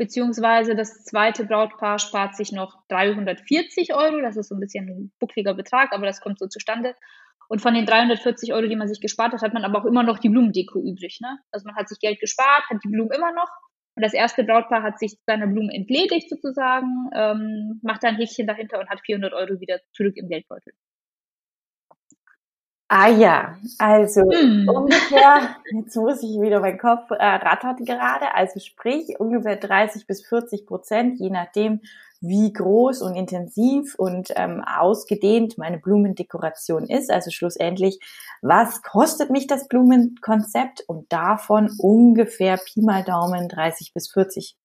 Beziehungsweise 0.00 0.74
das 0.74 1.04
zweite 1.04 1.44
Brautpaar 1.44 1.98
spart 1.98 2.34
sich 2.34 2.52
noch 2.52 2.86
340 2.88 3.92
Euro. 3.94 4.22
Das 4.22 4.38
ist 4.38 4.48
so 4.48 4.54
ein 4.54 4.60
bisschen 4.60 4.88
ein 4.88 5.12
buckliger 5.20 5.52
Betrag, 5.52 5.92
aber 5.92 6.06
das 6.06 6.22
kommt 6.22 6.38
so 6.38 6.46
zustande. 6.46 6.94
Und 7.48 7.60
von 7.60 7.74
den 7.74 7.84
340 7.84 8.54
Euro, 8.54 8.66
die 8.66 8.76
man 8.76 8.88
sich 8.88 9.02
gespart 9.02 9.34
hat, 9.34 9.42
hat 9.42 9.52
man 9.52 9.62
aber 9.62 9.78
auch 9.78 9.84
immer 9.84 10.02
noch 10.02 10.18
die 10.18 10.30
Blumendeko 10.30 10.78
übrig. 10.80 11.18
Ne? 11.20 11.38
Also 11.50 11.66
man 11.66 11.76
hat 11.76 11.90
sich 11.90 11.98
Geld 11.98 12.18
gespart, 12.18 12.62
hat 12.70 12.78
die 12.82 12.88
Blumen 12.88 13.10
immer 13.10 13.30
noch. 13.32 13.50
Und 13.94 14.02
das 14.02 14.14
erste 14.14 14.42
Brautpaar 14.42 14.82
hat 14.82 14.98
sich 14.98 15.18
seiner 15.26 15.46
Blumen 15.46 15.68
entledigt 15.68 16.30
sozusagen, 16.30 17.10
ähm, 17.14 17.78
macht 17.82 18.02
da 18.02 18.08
ein 18.08 18.16
Häkchen 18.16 18.46
dahinter 18.46 18.80
und 18.80 18.88
hat 18.88 19.02
400 19.04 19.34
Euro 19.34 19.60
wieder 19.60 19.80
zurück 19.92 20.16
im 20.16 20.30
Geldbeutel. 20.30 20.72
Ah 22.92 23.06
ja, 23.06 23.56
also 23.78 24.22
mm. 24.22 24.68
ungefähr, 24.68 25.54
jetzt 25.70 25.94
muss 25.94 26.24
ich 26.24 26.40
wieder, 26.40 26.58
mein 26.58 26.76
Kopf 26.76 27.08
äh, 27.12 27.24
rattert 27.24 27.78
gerade, 27.86 28.34
also 28.34 28.58
sprich 28.58 29.20
ungefähr 29.20 29.54
30 29.54 30.08
bis 30.08 30.26
40 30.26 30.66
Prozent, 30.66 31.20
je 31.20 31.30
nachdem, 31.30 31.82
wie 32.20 32.52
groß 32.52 33.02
und 33.02 33.14
intensiv 33.14 33.94
und 33.94 34.32
ähm, 34.34 34.64
ausgedehnt 34.64 35.56
meine 35.56 35.78
Blumendekoration 35.78 36.88
ist. 36.88 37.12
Also 37.12 37.30
schlussendlich, 37.30 38.00
was 38.42 38.82
kostet 38.82 39.30
mich 39.30 39.46
das 39.46 39.68
Blumenkonzept? 39.68 40.82
Und 40.88 41.12
davon 41.12 41.70
ungefähr 41.78 42.56
Pi 42.56 42.82
mal 42.82 43.04
Daumen 43.04 43.48
30 43.48 43.94
bis 43.94 44.10
40 44.10 44.56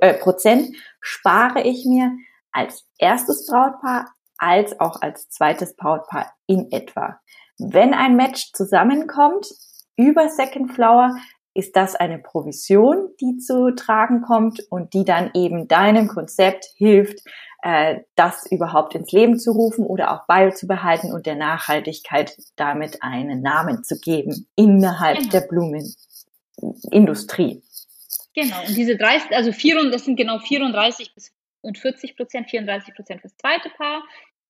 äh, 0.00 0.14
Prozent 0.14 0.74
spare 1.00 1.62
ich 1.62 1.86
mir 1.86 2.10
als 2.50 2.88
erstes 2.98 3.46
Brautpaar 3.46 4.06
als 4.38 4.78
auch 4.80 5.02
als 5.02 5.28
zweites 5.30 5.76
Brautpaar 5.76 6.32
in 6.46 6.70
etwa. 6.70 7.20
Wenn 7.58 7.94
ein 7.94 8.16
Match 8.16 8.52
zusammenkommt 8.52 9.46
über 9.96 10.28
Second 10.28 10.72
Flower, 10.72 11.16
ist 11.54 11.74
das 11.74 11.96
eine 11.96 12.18
Provision, 12.18 13.08
die 13.20 13.38
zu 13.38 13.74
tragen 13.74 14.20
kommt 14.22 14.60
und 14.70 14.94
die 14.94 15.04
dann 15.04 15.32
eben 15.34 15.66
deinem 15.66 16.06
Konzept 16.06 16.66
hilft, 16.76 17.18
äh, 17.62 18.02
das 18.14 18.46
überhaupt 18.50 18.94
ins 18.94 19.10
Leben 19.10 19.40
zu 19.40 19.50
rufen 19.50 19.84
oder 19.84 20.12
auch 20.12 20.24
beizubehalten 20.26 21.12
und 21.12 21.26
der 21.26 21.34
Nachhaltigkeit 21.34 22.36
damit 22.54 23.02
einen 23.02 23.42
Namen 23.42 23.82
zu 23.82 23.98
geben 23.98 24.46
innerhalb 24.54 25.18
genau. 25.18 25.30
der 25.30 25.40
Blumenindustrie. 25.40 27.64
Genau, 28.34 28.60
und 28.68 28.76
diese 28.76 28.96
30, 28.96 29.32
also 29.32 29.50
4, 29.50 29.90
das 29.90 30.04
sind 30.04 30.14
genau 30.14 30.38
34 30.38 31.12
bis 31.12 31.32
und 31.60 31.76
40 31.76 32.16
Prozent, 32.16 32.48
34 32.50 32.94
Prozent 32.94 33.20
fürs 33.20 33.36
zweite 33.36 33.68
Paar, 33.70 34.04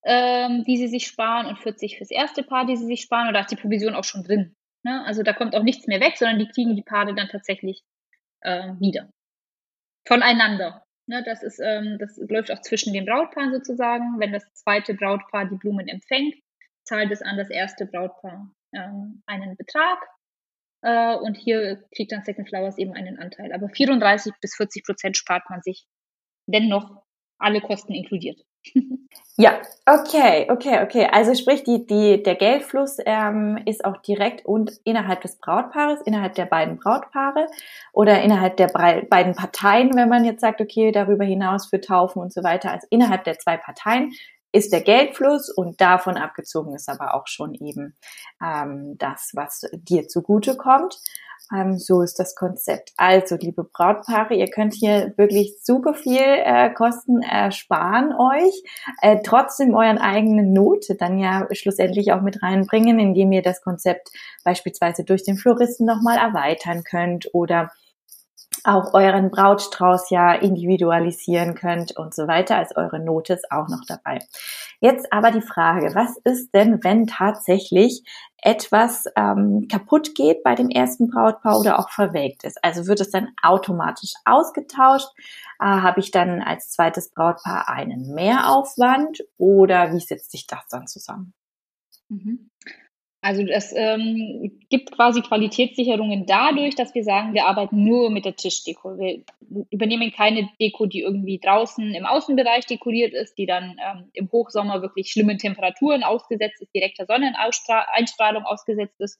ähm, 0.08 0.64
die 0.64 0.78
sie 0.78 0.88
sich 0.88 1.06
sparen 1.06 1.44
und 1.46 1.58
40 1.58 1.98
fürs 1.98 2.10
erste 2.10 2.42
Paar, 2.42 2.64
die 2.64 2.76
sie 2.76 2.86
sich 2.86 3.02
sparen. 3.02 3.28
Und 3.28 3.34
da 3.34 3.40
ist 3.40 3.50
die 3.50 3.56
Provision 3.56 3.94
auch 3.94 4.04
schon 4.04 4.24
drin. 4.24 4.56
Ne? 4.82 5.04
Also 5.04 5.22
da 5.22 5.34
kommt 5.34 5.54
auch 5.54 5.62
nichts 5.62 5.86
mehr 5.86 6.00
weg, 6.00 6.16
sondern 6.16 6.38
die 6.38 6.48
kriegen 6.48 6.74
die 6.74 6.82
Paare 6.82 7.14
dann 7.14 7.28
tatsächlich 7.28 7.82
äh, 8.40 8.72
wieder. 8.80 9.10
Voneinander. 10.06 10.82
Ne? 11.06 11.22
Das, 11.24 11.42
ist, 11.42 11.60
ähm, 11.60 11.98
das 12.00 12.16
läuft 12.16 12.50
auch 12.50 12.62
zwischen 12.62 12.94
den 12.94 13.04
Brautpaaren 13.04 13.52
sozusagen. 13.52 14.18
Wenn 14.18 14.32
das 14.32 14.50
zweite 14.54 14.94
Brautpaar 14.94 15.44
die 15.44 15.56
Blumen 15.56 15.88
empfängt, 15.88 16.36
zahlt 16.84 17.10
es 17.12 17.20
an 17.20 17.36
das 17.36 17.50
erste 17.50 17.84
Brautpaar 17.84 18.50
ähm, 18.72 19.22
einen 19.26 19.58
Betrag. 19.58 19.98
Äh, 20.80 21.16
und 21.16 21.36
hier 21.36 21.84
kriegt 21.94 22.12
dann 22.12 22.24
Second 22.24 22.48
Flowers 22.48 22.78
eben 22.78 22.94
einen 22.94 23.18
Anteil. 23.18 23.52
Aber 23.52 23.68
34 23.68 24.32
bis 24.40 24.56
40 24.56 24.84
Prozent 24.84 25.18
spart 25.18 25.50
man 25.50 25.60
sich, 25.60 25.86
dennoch 26.46 27.02
alle 27.38 27.60
Kosten 27.60 27.92
inkludiert. 27.92 28.44
Ja, 29.40 29.62
okay, 29.86 30.48
okay, 30.50 30.82
okay. 30.82 31.06
Also 31.12 31.32
sprich, 31.32 31.62
die, 31.62 31.86
die, 31.86 32.20
der 32.24 32.34
Geldfluss 32.34 32.96
ähm, 33.06 33.56
ist 33.66 33.84
auch 33.84 33.98
direkt 33.98 34.44
und 34.44 34.72
innerhalb 34.82 35.20
des 35.20 35.38
Brautpaares, 35.38 36.00
innerhalb 36.00 36.34
der 36.34 36.46
beiden 36.46 36.76
Brautpaare 36.76 37.46
oder 37.92 38.20
innerhalb 38.20 38.56
der 38.56 38.66
beiden 38.66 39.36
Parteien, 39.36 39.94
wenn 39.94 40.08
man 40.08 40.24
jetzt 40.24 40.40
sagt, 40.40 40.60
okay, 40.60 40.90
darüber 40.90 41.24
hinaus 41.24 41.66
für 41.66 41.80
Taufen 41.80 42.20
und 42.20 42.32
so 42.32 42.42
weiter. 42.42 42.72
Also 42.72 42.88
innerhalb 42.90 43.22
der 43.22 43.38
zwei 43.38 43.56
Parteien 43.56 44.10
ist 44.50 44.72
der 44.72 44.80
Geldfluss 44.80 45.50
und 45.50 45.80
davon 45.80 46.16
abgezogen 46.16 46.74
ist 46.74 46.88
aber 46.88 47.14
auch 47.14 47.28
schon 47.28 47.54
eben 47.54 47.96
ähm, 48.42 48.96
das, 48.98 49.30
was 49.34 49.66
dir 49.72 50.08
zugute 50.08 50.56
kommt. 50.56 50.98
Ähm, 51.54 51.78
so 51.78 52.02
ist 52.02 52.18
das 52.18 52.34
Konzept. 52.34 52.92
Also, 52.96 53.36
liebe 53.36 53.64
Brautpaare, 53.64 54.34
ihr 54.34 54.48
könnt 54.48 54.74
hier 54.74 55.14
wirklich 55.16 55.56
super 55.62 55.94
viel 55.94 56.20
äh, 56.20 56.70
Kosten 56.70 57.22
ersparen 57.22 58.12
euch, 58.12 58.62
äh, 59.00 59.18
trotzdem 59.24 59.74
euren 59.74 59.98
eigenen 59.98 60.52
Note 60.52 60.94
dann 60.94 61.18
ja 61.18 61.46
schlussendlich 61.52 62.12
auch 62.12 62.20
mit 62.20 62.42
reinbringen, 62.42 62.98
indem 62.98 63.32
ihr 63.32 63.42
das 63.42 63.62
Konzept 63.62 64.10
beispielsweise 64.44 65.04
durch 65.04 65.24
den 65.24 65.36
Floristen 65.36 65.86
nochmal 65.86 66.18
erweitern 66.18 66.84
könnt 66.84 67.32
oder 67.34 67.70
auch 68.64 68.94
euren 68.94 69.30
Brautstrauß 69.30 70.10
ja 70.10 70.32
individualisieren 70.34 71.54
könnt 71.54 71.96
und 71.96 72.14
so 72.14 72.26
weiter. 72.26 72.56
Also 72.56 72.76
eure 72.76 73.00
Note 73.00 73.34
ist 73.34 73.50
auch 73.50 73.68
noch 73.68 73.82
dabei. 73.86 74.18
Jetzt 74.80 75.12
aber 75.12 75.30
die 75.30 75.42
Frage, 75.42 75.94
was 75.94 76.16
ist 76.24 76.54
denn, 76.54 76.82
wenn 76.84 77.06
tatsächlich 77.06 78.02
etwas 78.40 79.06
ähm, 79.16 79.66
kaputt 79.68 80.14
geht 80.14 80.42
bei 80.42 80.54
dem 80.54 80.70
ersten 80.70 81.08
Brautpaar 81.08 81.58
oder 81.58 81.78
auch 81.78 81.90
verwelkt 81.90 82.44
ist? 82.44 82.62
Also 82.62 82.86
wird 82.86 83.00
es 83.00 83.10
dann 83.10 83.28
automatisch 83.42 84.12
ausgetauscht? 84.24 85.08
Äh, 85.60 85.64
Habe 85.64 86.00
ich 86.00 86.10
dann 86.10 86.42
als 86.42 86.70
zweites 86.70 87.10
Brautpaar 87.10 87.68
einen 87.68 88.14
Mehraufwand 88.14 89.24
oder 89.36 89.92
wie 89.92 90.00
setzt 90.00 90.30
sich 90.30 90.46
das 90.46 90.66
dann 90.68 90.86
zusammen? 90.86 91.34
Mhm. 92.08 92.50
Also 93.20 93.42
das 93.42 93.72
ähm, 93.74 94.60
gibt 94.68 94.92
quasi 94.92 95.22
Qualitätssicherungen 95.22 96.24
dadurch, 96.26 96.76
dass 96.76 96.94
wir 96.94 97.02
sagen, 97.02 97.34
wir 97.34 97.46
arbeiten 97.46 97.82
nur 97.82 98.10
mit 98.10 98.24
der 98.24 98.36
Tischdeko. 98.36 98.96
Wir 98.96 99.24
übernehmen 99.70 100.12
keine 100.12 100.48
Deko, 100.60 100.86
die 100.86 101.00
irgendwie 101.00 101.40
draußen 101.40 101.94
im 101.94 102.06
Außenbereich 102.06 102.66
dekoriert 102.66 103.14
ist, 103.14 103.36
die 103.36 103.46
dann 103.46 103.76
ähm, 103.84 104.10
im 104.12 104.30
Hochsommer 104.30 104.82
wirklich 104.82 105.10
schlimmen 105.10 105.38
Temperaturen 105.38 106.04
ausgesetzt 106.04 106.62
ist, 106.62 106.72
direkter 106.72 107.06
Sonneneinstrahlung 107.06 108.44
ausgesetzt 108.44 109.00
ist. 109.00 109.18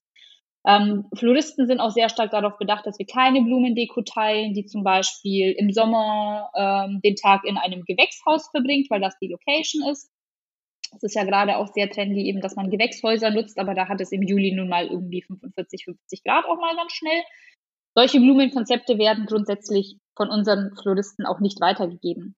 Ähm, 0.65 1.07
Floristen 1.15 1.67
sind 1.67 1.81
auch 1.81 1.91
sehr 1.91 2.09
stark 2.09 2.31
darauf 2.31 2.57
bedacht, 2.59 2.87
dass 2.87 2.99
wir 2.99 3.07
keine 3.07 3.43
Blumendeko 3.43 4.03
teilen, 4.03 4.55
die 4.55 4.67
zum 4.67 4.85
Beispiel 4.85 5.53
im 5.53 5.73
Sommer 5.73 6.51
ähm, 6.55 7.01
den 7.03 7.17
Tag 7.17 7.45
in 7.45 7.57
einem 7.57 7.85
Gewächshaus 7.85 8.49
verbringt, 8.51 8.91
weil 8.91 9.01
das 9.01 9.19
die 9.19 9.29
Location 9.29 9.89
ist. 9.91 10.09
Es 10.97 11.03
ist 11.03 11.15
ja 11.15 11.25
gerade 11.25 11.57
auch 11.57 11.73
sehr 11.73 11.91
trendy 11.91 12.27
eben, 12.27 12.41
dass 12.41 12.57
man 12.57 12.71
Gewächshäuser 12.71 13.31
nutzt, 13.31 13.59
aber 13.59 13.75
da 13.75 13.89
hat 13.89 14.01
es 14.01 14.13
im 14.13 14.23
Juli 14.23 14.53
nun 14.53 14.69
mal 14.69 14.87
irgendwie 14.87 15.23
45, 15.23 15.85
50 15.85 16.25
Grad 16.25 16.45
auch 16.47 16.59
mal 16.59 16.75
ganz 16.77 16.93
schnell. 16.93 17.23
Solche 17.95 18.21
Blumenkonzepte 18.21 18.99
werden 18.99 19.27
grundsätzlich 19.27 19.97
von 20.17 20.31
unseren 20.31 20.75
Floristen 20.81 21.27
auch 21.27 21.41
nicht 21.41 21.61
weitergegeben. 21.61 22.37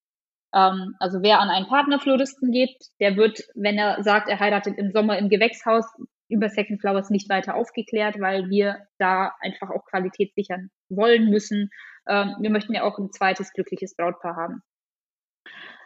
Ähm, 0.55 0.97
also 0.99 1.23
wer 1.23 1.41
an 1.41 1.49
einen 1.49 1.67
Partnerfloristen 1.67 2.51
geht, 2.51 2.77
der 2.99 3.17
wird, 3.17 3.43
wenn 3.55 3.79
er 3.79 4.03
sagt, 4.03 4.29
er 4.29 4.41
heiratet 4.41 4.79
im 4.79 4.91
Sommer 4.91 5.19
im 5.19 5.29
Gewächshaus, 5.29 5.85
über 6.29 6.49
Second 6.49 6.81
Flowers 6.81 7.11
nicht 7.11 7.29
weiter 7.29 7.57
aufgeklärt, 7.57 8.21
weil 8.21 8.49
wir 8.49 8.87
da 8.99 9.33
einfach 9.41 9.71
auch 9.71 9.85
Qualität 9.85 10.33
sichern 10.35 10.71
wollen 10.89 11.29
müssen. 11.29 11.71
Ähm, 12.09 12.37
wir 12.41 12.51
möchten 12.51 12.73
ja 12.73 12.85
auch 12.85 12.99
ein 12.99 13.13
zweites 13.13 13.53
glückliches 13.53 13.97
Brautpaar 13.97 14.37
haben. 14.37 14.63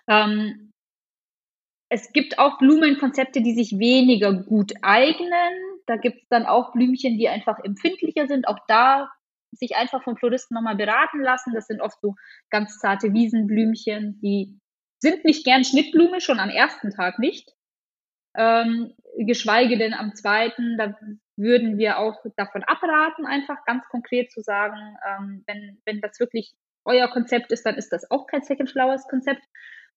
Ähm, 0.07 0.74
es 1.95 2.13
gibt 2.13 2.41
auch 2.41 2.59
Blumenkonzepte, 2.59 3.41
die 3.41 3.55
sich 3.55 3.79
weniger 3.79 4.33
gut 4.33 4.73
eignen. 4.83 5.79
Da 5.87 5.95
gibt 5.95 6.23
es 6.23 6.29
dann 6.29 6.45
auch 6.45 6.73
Blümchen, 6.73 7.19
die 7.19 7.29
einfach 7.29 7.61
empfindlicher 7.63 8.27
sind. 8.27 8.49
Auch 8.49 8.59
da 8.67 9.13
sich 9.53 9.77
einfach 9.77 10.03
vom 10.03 10.17
Floristen 10.17 10.57
nochmal 10.57 10.75
beraten 10.75 11.23
lassen. 11.23 11.55
Das 11.55 11.69
sind 11.69 11.81
oft 11.81 12.01
so 12.01 12.17
ganz 12.51 12.81
zarte 12.81 13.13
Wiesenblümchen, 13.13 14.19
die 14.21 14.59
sind 14.99 15.25
nicht 15.25 15.45
gern 15.45 15.63
Schnittblume, 15.63 16.21
schon 16.21 16.41
am 16.41 16.51
ersten 16.51 16.91
Tag 16.91 17.21
nicht. 17.21 17.53
Ähm, 18.37 18.93
geschweige 19.17 19.79
denn 19.79 19.95
am 19.95 20.17
zweiten, 20.17 20.77
da 20.77 20.99
würden 21.37 21.79
wir 21.79 21.99
auch 21.99 22.17
davon 22.37 22.65
abraten, 22.65 23.25
einfach 23.25 23.65
ganz 23.67 23.85
konkret 23.89 24.33
zu 24.33 24.41
sagen, 24.41 24.97
ähm, 25.09 25.45
wenn, 25.47 25.81
wenn 25.85 26.01
das 26.01 26.19
wirklich 26.19 26.55
euer 26.85 27.07
Konzept 27.07 27.53
ist, 27.53 27.65
dann 27.65 27.77
ist 27.77 27.93
das 27.93 28.11
auch 28.11 28.27
kein 28.27 28.43
Second 28.43 28.71
Flowers 28.71 29.07
Konzept. 29.07 29.45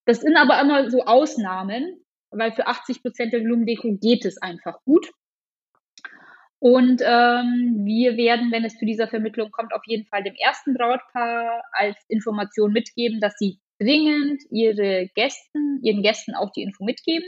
Das 0.08 0.22
sind 0.22 0.38
aber 0.38 0.60
immer 0.62 0.90
so 0.90 1.04
Ausnahmen, 1.04 2.00
weil 2.32 2.54
für 2.54 2.66
80 2.66 3.02
Prozent 3.02 3.34
der 3.34 3.42
Blumendeko 3.42 3.98
geht 4.00 4.24
es 4.24 4.42
einfach 4.42 4.82
gut. 4.86 5.12
Und 6.60 7.02
ähm, 7.06 7.82
wir 7.84 8.16
werden, 8.16 8.50
wenn 8.54 8.64
es 8.64 8.78
zu 8.78 8.86
dieser 8.86 9.10
Vermittlung 9.10 9.52
kommt, 9.52 9.74
auf 9.74 9.82
jeden 9.86 10.08
Fall 10.08 10.24
dem 10.24 10.34
ersten 10.36 10.74
Brautpaar 10.74 11.62
als 11.74 11.98
Information 12.08 12.72
mitgeben, 12.72 13.20
dass 13.20 13.36
sie 13.38 13.60
dringend 13.80 14.42
ihre 14.50 15.10
Gästen, 15.14 15.82
ihren 15.84 16.02
Gästen 16.02 16.36
auch 16.36 16.52
die 16.54 16.64
Info 16.64 16.86
mitgeben, 16.86 17.28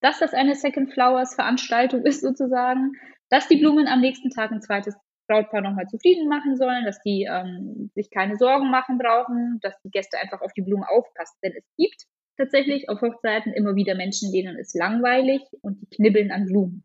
dass 0.00 0.18
das 0.18 0.34
eine 0.34 0.56
Second 0.56 0.92
Flowers 0.92 1.36
Veranstaltung 1.36 2.02
ist 2.04 2.22
sozusagen, 2.22 2.90
dass 3.30 3.46
die 3.46 3.56
Blumen 3.56 3.86
am 3.86 4.00
nächsten 4.00 4.30
Tag 4.30 4.50
ein 4.50 4.60
zweites 4.60 4.96
Brautpaar 5.26 5.62
nochmal 5.62 5.86
zufrieden 5.86 6.28
machen 6.28 6.56
sollen, 6.56 6.84
dass 6.84 7.00
die 7.02 7.28
ähm, 7.30 7.90
sich 7.94 8.10
keine 8.10 8.36
Sorgen 8.36 8.70
machen 8.70 8.98
brauchen, 8.98 9.58
dass 9.62 9.74
die 9.82 9.90
Gäste 9.90 10.18
einfach 10.18 10.40
auf 10.40 10.52
die 10.52 10.62
Blumen 10.62 10.84
aufpassen. 10.84 11.38
Denn 11.42 11.52
es 11.56 11.64
gibt 11.76 12.04
tatsächlich 12.36 12.88
auf 12.88 13.00
Hochzeiten 13.00 13.52
immer 13.52 13.74
wieder 13.74 13.94
Menschen, 13.94 14.32
denen 14.32 14.58
ist 14.58 14.74
langweilig 14.74 15.42
und 15.62 15.80
die 15.80 15.96
knibbeln 15.96 16.30
an 16.30 16.46
Blumen. 16.46 16.84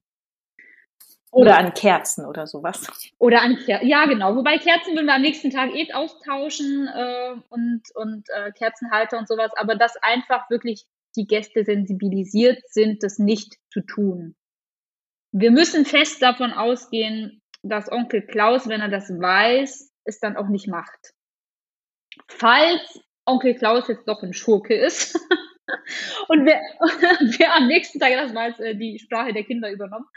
Oder 1.32 1.58
an 1.58 1.74
Kerzen 1.74 2.26
oder 2.26 2.48
sowas. 2.48 2.88
Oder 3.20 3.42
an 3.44 3.58
Kerzen, 3.58 3.88
ja 3.88 4.06
genau. 4.06 4.36
Wobei 4.36 4.58
Kerzen 4.58 4.96
würden 4.96 5.06
wir 5.06 5.16
am 5.16 5.22
nächsten 5.22 5.52
Tag 5.52 5.76
eh 5.76 5.92
austauschen 5.94 6.88
äh, 6.88 7.36
und, 7.50 7.84
und 7.94 8.28
äh, 8.30 8.52
Kerzenhalter 8.52 9.20
und 9.20 9.28
sowas. 9.28 9.52
Aber 9.56 9.76
dass 9.76 9.96
einfach 9.98 10.50
wirklich 10.50 10.86
die 11.16 11.28
Gäste 11.28 11.64
sensibilisiert 11.64 12.60
sind, 12.68 13.04
das 13.04 13.20
nicht 13.20 13.58
zu 13.72 13.82
tun. 13.82 14.36
Wir 15.32 15.52
müssen 15.52 15.86
fest 15.86 16.22
davon 16.24 16.52
ausgehen, 16.52 17.39
dass 17.62 17.91
Onkel 17.91 18.22
Klaus, 18.22 18.68
wenn 18.68 18.82
er 18.82 18.89
das 18.89 19.10
weiß, 19.10 19.91
es 20.05 20.20
dann 20.20 20.38
auch 20.38 20.47
nicht 20.47 20.68
macht. 20.68 21.14
Falls 22.28 23.01
Onkel 23.26 23.55
Klaus 23.55 23.88
jetzt 23.88 24.07
doch 24.07 24.24
ein 24.24 24.34
Schurke 24.34 24.76
ist 24.76 25.16
und 26.28 26.45
wer, 26.45 26.62
wer 27.38 27.55
am 27.55 27.68
nächsten 27.68 27.99
Tag, 27.99 28.14
das 28.14 28.34
war 28.34 28.60
äh, 28.60 28.76
die 28.76 28.99
Sprache 28.99 29.34
der 29.34 29.43
Kinder 29.43 29.72
übernommen, 29.72 30.07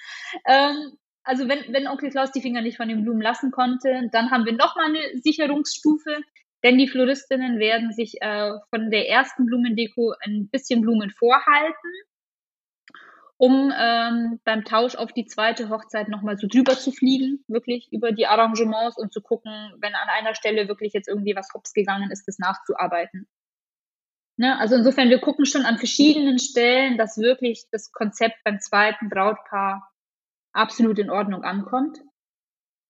ähm, 0.46 0.96
also 1.24 1.48
wenn, 1.48 1.72
wenn 1.72 1.86
Onkel 1.86 2.10
Klaus 2.10 2.32
die 2.32 2.40
Finger 2.40 2.62
nicht 2.62 2.76
von 2.76 2.88
den 2.88 3.02
Blumen 3.02 3.22
lassen 3.22 3.50
konnte, 3.52 4.08
dann 4.10 4.30
haben 4.30 4.44
wir 4.44 4.54
nochmal 4.54 4.86
eine 4.86 5.20
Sicherungsstufe, 5.20 6.18
denn 6.64 6.78
die 6.78 6.88
Floristinnen 6.88 7.58
werden 7.58 7.92
sich 7.92 8.20
äh, 8.20 8.52
von 8.70 8.90
der 8.90 9.08
ersten 9.08 9.46
Blumendeko 9.46 10.14
ein 10.24 10.48
bisschen 10.48 10.80
Blumen 10.80 11.10
vorhalten, 11.10 11.90
um 13.42 13.72
ähm, 13.76 14.38
beim 14.44 14.64
Tausch 14.64 14.94
auf 14.94 15.12
die 15.12 15.26
zweite 15.26 15.68
Hochzeit 15.68 16.08
nochmal 16.08 16.38
so 16.38 16.46
drüber 16.46 16.78
zu 16.78 16.92
fliegen, 16.92 17.44
wirklich 17.48 17.88
über 17.90 18.12
die 18.12 18.28
Arrangements 18.28 18.96
und 18.96 19.12
zu 19.12 19.20
gucken, 19.20 19.50
wenn 19.80 19.96
an 19.96 20.08
einer 20.16 20.36
Stelle 20.36 20.68
wirklich 20.68 20.92
jetzt 20.92 21.08
irgendwie 21.08 21.34
was 21.34 21.48
hops 21.52 21.72
gegangen 21.72 22.12
ist, 22.12 22.28
das 22.28 22.38
nachzuarbeiten. 22.38 23.26
Ne? 24.36 24.56
Also 24.60 24.76
insofern, 24.76 25.10
wir 25.10 25.18
gucken 25.18 25.44
schon 25.44 25.64
an 25.64 25.78
verschiedenen 25.78 26.38
Stellen, 26.38 26.96
dass 26.96 27.18
wirklich 27.18 27.64
das 27.72 27.90
Konzept 27.90 28.36
beim 28.44 28.60
zweiten 28.60 29.08
Brautpaar 29.08 29.90
absolut 30.52 31.00
in 31.00 31.10
Ordnung 31.10 31.42
ankommt. 31.42 31.98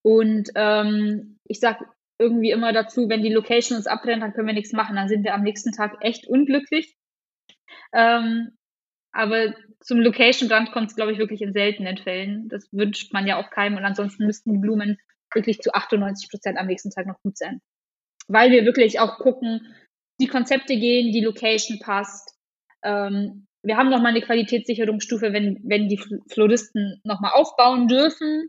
Und 0.03 0.51
ähm, 0.55 1.41
ich 1.45 1.61
sag 1.61 1.81
irgendwie 2.19 2.51
immer 2.51 2.75
dazu, 2.75 3.09
wenn 3.09 3.23
die 3.23 3.33
Location 3.33 3.79
uns 3.79 3.87
abbrennt, 3.87 4.23
dann 4.23 4.35
können 4.35 4.49
wir 4.49 4.55
nichts 4.55 4.75
machen. 4.75 4.97
Dann 4.97 5.09
sind 5.09 5.25
wir 5.25 5.33
am 5.33 5.45
nächsten 5.45 5.73
Tag 5.73 5.97
echt 6.01 6.27
unglücklich. 6.29 6.95
Ähm, 7.95 8.59
aber 9.13 9.55
zum 9.81 10.01
Location-Brand 10.01 10.73
kommt 10.73 10.91
es, 10.91 10.97
glaube 10.97 11.13
ich, 11.13 11.19
wirklich 11.19 11.43
in 11.43 11.53
seltenen 11.53 11.99
Fällen. 11.99 12.49
Das 12.49 12.69
wünscht 12.73 13.13
man 13.13 13.27
ja 13.27 13.37
auch 13.37 13.51
keinem. 13.51 13.77
Und 13.77 13.85
ansonsten 13.85 14.27
müssten 14.27 14.53
die 14.53 14.59
Blumen 14.59 14.99
wirklich 15.35 15.61
zu 15.61 15.75
98 15.75 16.31
Prozent 16.31 16.59
am 16.59 16.67
nächsten 16.67 16.91
Tag 16.91 17.07
noch 17.07 17.21
gut 17.23 17.37
sein. 17.37 17.61
Weil 18.29 18.51
wir 18.51 18.65
wirklich 18.65 19.01
auch 19.01 19.19
gucken, 19.19 19.75
die 20.21 20.29
Konzepte 20.29 20.77
gehen, 20.77 21.13
die 21.13 21.25
Location 21.25 21.79
passt. 21.79 22.37
Ähm, 22.83 23.47
wir 23.63 23.77
haben 23.77 23.91
nochmal 23.91 24.13
eine 24.13 24.23
Qualitätssicherungsstufe, 24.23 25.33
wenn, 25.33 25.61
wenn 25.65 25.89
die 25.89 26.01
Floristen 26.31 27.01
nochmal 27.05 27.33
aufbauen 27.35 27.89
dürfen 27.89 28.49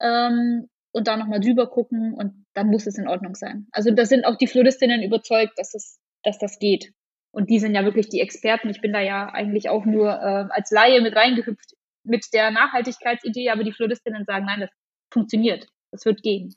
ähm, 0.00 0.68
und 0.92 1.08
da 1.08 1.16
nochmal 1.16 1.40
drüber 1.40 1.68
gucken 1.68 2.14
und 2.14 2.44
dann 2.54 2.68
muss 2.68 2.86
es 2.86 2.98
in 2.98 3.08
Ordnung 3.08 3.34
sein. 3.34 3.66
Also 3.72 3.90
da 3.90 4.04
sind 4.04 4.24
auch 4.24 4.36
die 4.36 4.46
Floristinnen 4.46 5.02
überzeugt, 5.02 5.58
dass 5.58 5.72
das, 5.72 5.98
dass 6.22 6.38
das 6.38 6.58
geht. 6.58 6.92
Und 7.32 7.50
die 7.50 7.58
sind 7.58 7.74
ja 7.74 7.84
wirklich 7.84 8.08
die 8.08 8.20
Experten. 8.20 8.68
Ich 8.68 8.80
bin 8.80 8.92
da 8.92 9.00
ja 9.00 9.26
eigentlich 9.26 9.68
auch 9.68 9.84
nur 9.84 10.10
äh, 10.10 10.46
als 10.50 10.70
Laie 10.70 11.00
mit 11.00 11.16
reingehüpft 11.16 11.74
mit 12.04 12.26
der 12.32 12.50
Nachhaltigkeitsidee, 12.50 13.50
aber 13.50 13.64
die 13.64 13.72
Floristinnen 13.72 14.24
sagen, 14.24 14.46
nein, 14.46 14.60
das 14.60 14.70
funktioniert. 15.12 15.68
Das 15.92 16.06
wird 16.06 16.22
gehen. 16.22 16.56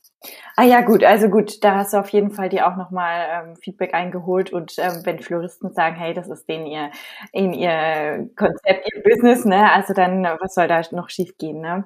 Ah 0.56 0.64
ja, 0.64 0.80
gut, 0.80 1.04
also 1.04 1.28
gut, 1.28 1.62
da 1.62 1.76
hast 1.76 1.94
du 1.94 1.98
auf 1.98 2.08
jeden 2.10 2.32
Fall 2.32 2.48
dir 2.48 2.68
auch 2.68 2.78
nochmal 2.78 3.28
ähm, 3.30 3.56
Feedback 3.58 3.94
eingeholt 3.94 4.54
und 4.54 4.76
ähm, 4.78 5.02
wenn 5.04 5.20
Floristen 5.20 5.74
sagen, 5.74 5.98
hey, 5.98 6.14
das 6.14 6.30
ist 6.30 6.48
denen 6.48 6.66
ihr, 6.66 6.90
in 7.34 7.52
ihr 7.52 8.30
Konzept, 8.38 8.90
ihr 8.94 9.04
Business, 9.04 9.44
ne, 9.44 9.74
also 9.74 9.94
dann, 9.94 10.24
was 10.24 10.54
soll 10.56 10.70
da 10.70 10.82
noch 10.92 11.10
schief 11.10 11.38
gehen, 11.38 11.60
ne? 11.60 11.84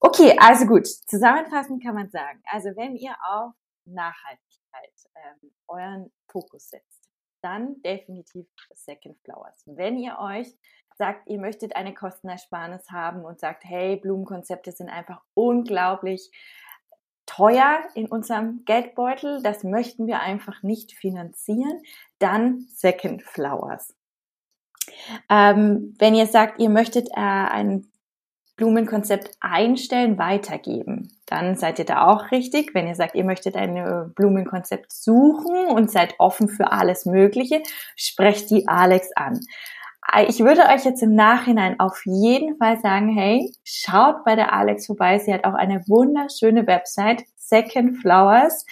Okay, 0.00 0.36
also 0.40 0.66
gut, 0.66 0.88
zusammenfassend 0.88 1.80
kann 1.80 1.94
man 1.94 2.10
sagen, 2.10 2.42
also 2.50 2.70
wenn 2.74 2.96
ihr 2.96 3.14
auf 3.22 3.52
Nachhaltigkeit 3.84 4.90
ähm, 5.14 5.52
euren 5.68 6.10
Fokus 6.28 6.70
setzt, 6.70 7.03
dann 7.44 7.82
definitiv 7.82 8.46
Second 8.74 9.18
Flowers. 9.22 9.62
Wenn 9.66 9.98
ihr 9.98 10.18
euch 10.18 10.48
sagt, 10.96 11.28
ihr 11.28 11.38
möchtet 11.38 11.76
eine 11.76 11.92
Kostenersparnis 11.92 12.90
haben 12.90 13.24
und 13.24 13.40
sagt, 13.40 13.64
hey, 13.64 13.96
Blumenkonzepte 13.96 14.72
sind 14.72 14.88
einfach 14.88 15.20
unglaublich 15.34 16.30
teuer 17.26 17.82
in 17.94 18.06
unserem 18.06 18.64
Geldbeutel, 18.64 19.42
das 19.42 19.64
möchten 19.64 20.06
wir 20.06 20.20
einfach 20.20 20.62
nicht 20.62 20.92
finanzieren, 20.92 21.82
dann 22.18 22.66
Second 22.68 23.22
Flowers. 23.22 23.94
Ähm, 25.30 25.94
wenn 25.98 26.14
ihr 26.14 26.26
sagt, 26.26 26.60
ihr 26.60 26.70
möchtet 26.70 27.08
äh, 27.10 27.20
ein 27.20 27.90
Blumenkonzept 28.56 29.30
einstellen, 29.40 30.18
weitergeben, 30.18 31.10
dann 31.26 31.56
seid 31.56 31.78
ihr 31.78 31.84
da 31.84 32.06
auch 32.06 32.30
richtig. 32.30 32.74
Wenn 32.74 32.86
ihr 32.86 32.94
sagt, 32.94 33.14
ihr 33.14 33.24
möchtet 33.24 33.56
ein 33.56 34.12
Blumenkonzept 34.14 34.92
suchen 34.92 35.66
und 35.66 35.90
seid 35.90 36.14
offen 36.18 36.48
für 36.48 36.70
alles 36.70 37.06
Mögliche, 37.06 37.62
sprecht 37.96 38.50
die 38.50 38.68
Alex 38.68 39.10
an. 39.16 39.40
Ich 40.28 40.40
würde 40.40 40.62
euch 40.68 40.84
jetzt 40.84 41.02
im 41.02 41.14
Nachhinein 41.14 41.80
auf 41.80 42.02
jeden 42.04 42.58
Fall 42.58 42.78
sagen, 42.80 43.08
hey, 43.08 43.50
schaut 43.64 44.24
bei 44.24 44.36
der 44.36 44.52
Alex 44.52 44.86
vorbei. 44.86 45.18
Sie 45.18 45.32
hat 45.32 45.44
auch 45.44 45.54
eine 45.54 45.82
wunderschöne 45.88 46.66
Website, 46.66 47.24
Second 47.36 47.96
Flowers. 47.98 48.66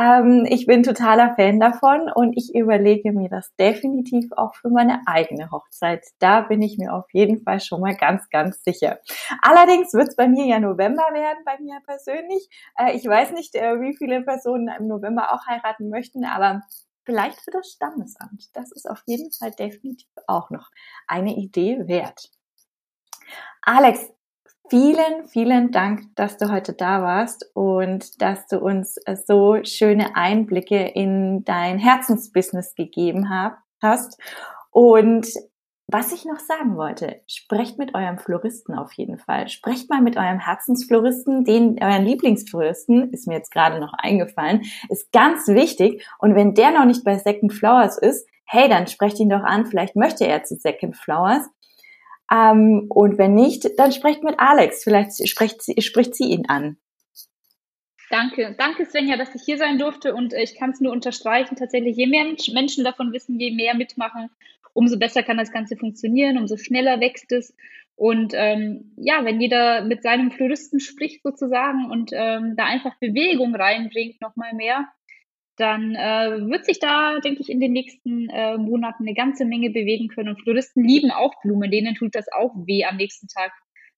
Ähm, 0.00 0.46
ich 0.48 0.64
bin 0.64 0.82
totaler 0.82 1.34
Fan 1.34 1.60
davon 1.60 2.10
und 2.14 2.32
ich 2.34 2.54
überlege 2.54 3.12
mir 3.12 3.28
das 3.28 3.54
definitiv 3.56 4.32
auch 4.32 4.54
für 4.54 4.70
meine 4.70 5.02
eigene 5.06 5.50
Hochzeit. 5.50 6.02
Da 6.20 6.40
bin 6.40 6.62
ich 6.62 6.78
mir 6.78 6.94
auf 6.94 7.04
jeden 7.12 7.42
Fall 7.42 7.60
schon 7.60 7.82
mal 7.82 7.94
ganz, 7.94 8.30
ganz 8.30 8.64
sicher. 8.64 9.00
Allerdings 9.42 9.92
wird 9.92 10.08
es 10.08 10.16
bei 10.16 10.26
mir 10.26 10.46
ja 10.46 10.58
November 10.58 11.02
werden, 11.12 11.44
bei 11.44 11.58
mir 11.60 11.80
persönlich. 11.84 12.48
Äh, 12.78 12.96
ich 12.96 13.04
weiß 13.04 13.32
nicht, 13.32 13.54
äh, 13.54 13.78
wie 13.80 13.94
viele 13.94 14.22
Personen 14.22 14.70
im 14.78 14.86
November 14.86 15.34
auch 15.34 15.46
heiraten 15.46 15.90
möchten, 15.90 16.24
aber 16.24 16.62
vielleicht 17.04 17.40
für 17.42 17.50
das 17.50 17.68
Standesamt. 17.70 18.44
Das 18.54 18.72
ist 18.72 18.88
auf 18.88 19.02
jeden 19.04 19.30
Fall 19.32 19.50
definitiv 19.50 20.08
auch 20.26 20.48
noch 20.48 20.70
eine 21.08 21.34
Idee 21.36 21.86
wert. 21.88 22.30
Alex, 23.62 24.10
vielen, 24.70 25.26
vielen 25.28 25.72
Dank, 25.72 26.02
dass 26.14 26.38
du 26.38 26.50
heute 26.50 26.72
da 26.72 27.02
warst 27.02 27.44
und 27.54 28.22
dass 28.22 28.46
du 28.46 28.58
uns 28.60 28.96
so 29.26 29.58
schöne 29.64 30.16
Einblicke 30.16 30.86
in 30.86 31.44
dein 31.44 31.78
Herzensbusiness 31.78 32.74
gegeben 32.76 33.28
hast. 33.82 34.18
Und 34.70 35.26
was 35.88 36.12
ich 36.12 36.24
noch 36.24 36.38
sagen 36.38 36.76
wollte, 36.76 37.20
sprecht 37.26 37.76
mit 37.76 37.96
eurem 37.96 38.18
Floristen 38.18 38.76
auf 38.78 38.92
jeden 38.92 39.18
Fall. 39.18 39.48
Sprecht 39.48 39.90
mal 39.90 40.00
mit 40.00 40.16
eurem 40.16 40.38
Herzensfloristen, 40.38 41.44
den, 41.44 41.82
euren 41.82 42.04
Lieblingsfloristen, 42.04 43.12
ist 43.12 43.26
mir 43.26 43.34
jetzt 43.34 43.50
gerade 43.50 43.80
noch 43.80 43.92
eingefallen, 43.94 44.62
ist 44.88 45.10
ganz 45.10 45.48
wichtig. 45.48 46.06
Und 46.20 46.36
wenn 46.36 46.54
der 46.54 46.70
noch 46.70 46.84
nicht 46.84 47.02
bei 47.02 47.18
Second 47.18 47.52
Flowers 47.52 47.98
ist, 47.98 48.28
hey, 48.44 48.68
dann 48.68 48.86
sprecht 48.86 49.18
ihn 49.18 49.30
doch 49.30 49.42
an, 49.42 49.66
vielleicht 49.66 49.96
möchte 49.96 50.28
er 50.28 50.44
zu 50.44 50.54
Second 50.54 50.96
Flowers. 50.96 51.48
Ähm, 52.32 52.86
und 52.88 53.18
wenn 53.18 53.34
nicht, 53.34 53.78
dann 53.78 53.92
sprecht 53.92 54.22
mit 54.22 54.38
Alex, 54.38 54.84
vielleicht 54.84 55.28
spricht 55.28 55.62
sie, 55.62 55.80
spricht 55.82 56.14
sie 56.14 56.30
ihn 56.30 56.46
an. 56.48 56.76
Danke, 58.10 58.56
danke 58.58 58.86
Svenja, 58.86 59.16
dass 59.16 59.34
ich 59.36 59.42
hier 59.42 59.56
sein 59.56 59.78
durfte 59.78 60.14
und 60.14 60.32
ich 60.32 60.56
kann 60.56 60.70
es 60.70 60.80
nur 60.80 60.92
unterstreichen. 60.92 61.56
Tatsächlich, 61.56 61.96
je 61.96 62.08
mehr 62.08 62.24
Menschen 62.52 62.82
davon 62.82 63.12
wissen, 63.12 63.38
je 63.38 63.52
mehr 63.52 63.74
mitmachen, 63.74 64.30
umso 64.72 64.98
besser 64.98 65.22
kann 65.22 65.38
das 65.38 65.52
Ganze 65.52 65.76
funktionieren, 65.76 66.36
umso 66.36 66.56
schneller 66.56 67.00
wächst 67.00 67.30
es. 67.30 67.54
Und 67.94 68.32
ähm, 68.34 68.92
ja, 68.96 69.24
wenn 69.24 69.40
jeder 69.40 69.82
mit 69.82 70.02
seinem 70.02 70.32
Floristen 70.32 70.80
spricht 70.80 71.22
sozusagen 71.22 71.90
und 71.90 72.10
ähm, 72.12 72.54
da 72.56 72.64
einfach 72.64 72.96
Bewegung 72.98 73.54
reinbringt, 73.54 74.20
nochmal 74.20 74.54
mehr, 74.54 74.88
dann 75.60 75.94
äh, 75.94 76.48
wird 76.50 76.64
sich 76.64 76.78
da, 76.78 77.18
denke 77.20 77.42
ich, 77.42 77.50
in 77.50 77.60
den 77.60 77.72
nächsten 77.72 78.28
äh, 78.30 78.56
Monaten 78.56 79.04
eine 79.04 79.14
ganze 79.14 79.44
Menge 79.44 79.70
bewegen 79.70 80.08
können. 80.08 80.30
Und 80.30 80.42
Floristen 80.42 80.84
lieben 80.84 81.10
auch 81.10 81.34
Blumen, 81.42 81.70
denen 81.70 81.94
tut 81.94 82.14
das 82.14 82.26
auch 82.32 82.54
weh, 82.66 82.84
am 82.84 82.96
nächsten 82.96 83.28
Tag 83.28 83.52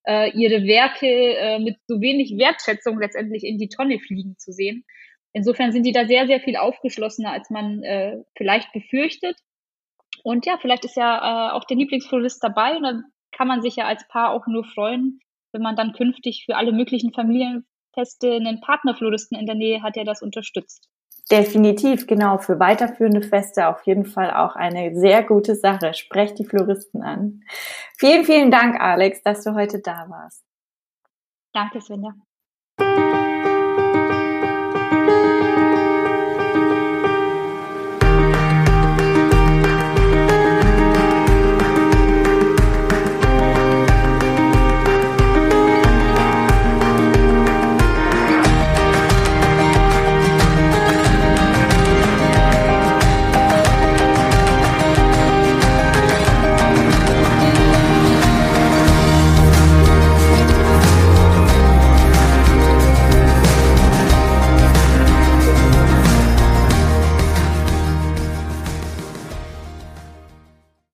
äh, 0.07 0.31
ihre 0.37 0.67
Werke 0.67 1.07
äh, 1.07 1.59
mit 1.59 1.77
so 1.87 2.01
wenig 2.01 2.37
Wertschätzung 2.37 2.99
letztendlich 2.99 3.45
in 3.45 3.59
die 3.59 3.69
Tonne 3.69 3.99
fliegen 4.01 4.37
zu 4.39 4.53
sehen. 4.53 4.85
Insofern 5.33 5.73
sind 5.73 5.87
die 5.87 5.93
da 5.93 6.07
sehr, 6.07 6.27
sehr 6.27 6.41
viel 6.41 6.57
aufgeschlossener, 6.57 7.33
als 7.33 7.49
man 7.49 7.83
äh, 7.83 8.19
vielleicht 8.37 8.73
befürchtet. 8.73 9.37
Und 10.25 10.47
ja, 10.47 10.59
vielleicht 10.61 10.85
ist 10.85 10.97
ja 10.97 11.51
äh, 11.51 11.53
auch 11.53 11.65
der 11.65 11.77
Lieblingsflorist 11.77 12.43
dabei 12.43 12.77
und 12.77 12.83
dann 12.83 13.05
kann 13.33 13.49
man 13.49 13.63
sich 13.63 13.77
ja 13.77 13.87
als 13.87 14.07
Paar 14.09 14.31
auch 14.31 14.47
nur 14.47 14.65
freuen, 14.65 15.21
wenn 15.53 15.63
man 15.63 15.77
dann 15.77 15.95
künftig 15.95 16.45
für 16.45 16.57
alle 16.57 16.73
möglichen 16.73 17.13
Familienfeste 17.13 18.35
einen 18.35 18.61
Partnerfloristen 18.61 19.39
in 19.39 19.47
der 19.47 19.55
Nähe 19.55 19.83
hat, 19.83 19.97
der 19.97 20.05
das 20.05 20.23
unterstützt. 20.23 20.89
Definitiv, 21.31 22.07
genau. 22.07 22.39
Für 22.39 22.59
weiterführende 22.59 23.23
Feste 23.23 23.69
auf 23.69 23.87
jeden 23.87 24.05
Fall 24.05 24.33
auch 24.33 24.57
eine 24.57 24.95
sehr 24.95 25.23
gute 25.23 25.55
Sache. 25.55 25.95
Sprecht 25.95 26.39
die 26.39 26.45
Floristen 26.45 27.03
an. 27.03 27.43
Vielen, 27.99 28.25
vielen 28.25 28.51
Dank, 28.51 28.81
Alex, 28.81 29.23
dass 29.23 29.45
du 29.45 29.55
heute 29.55 29.81
da 29.81 30.07
warst. 30.09 30.45
Danke, 31.53 31.81
Svenja. 31.81 32.15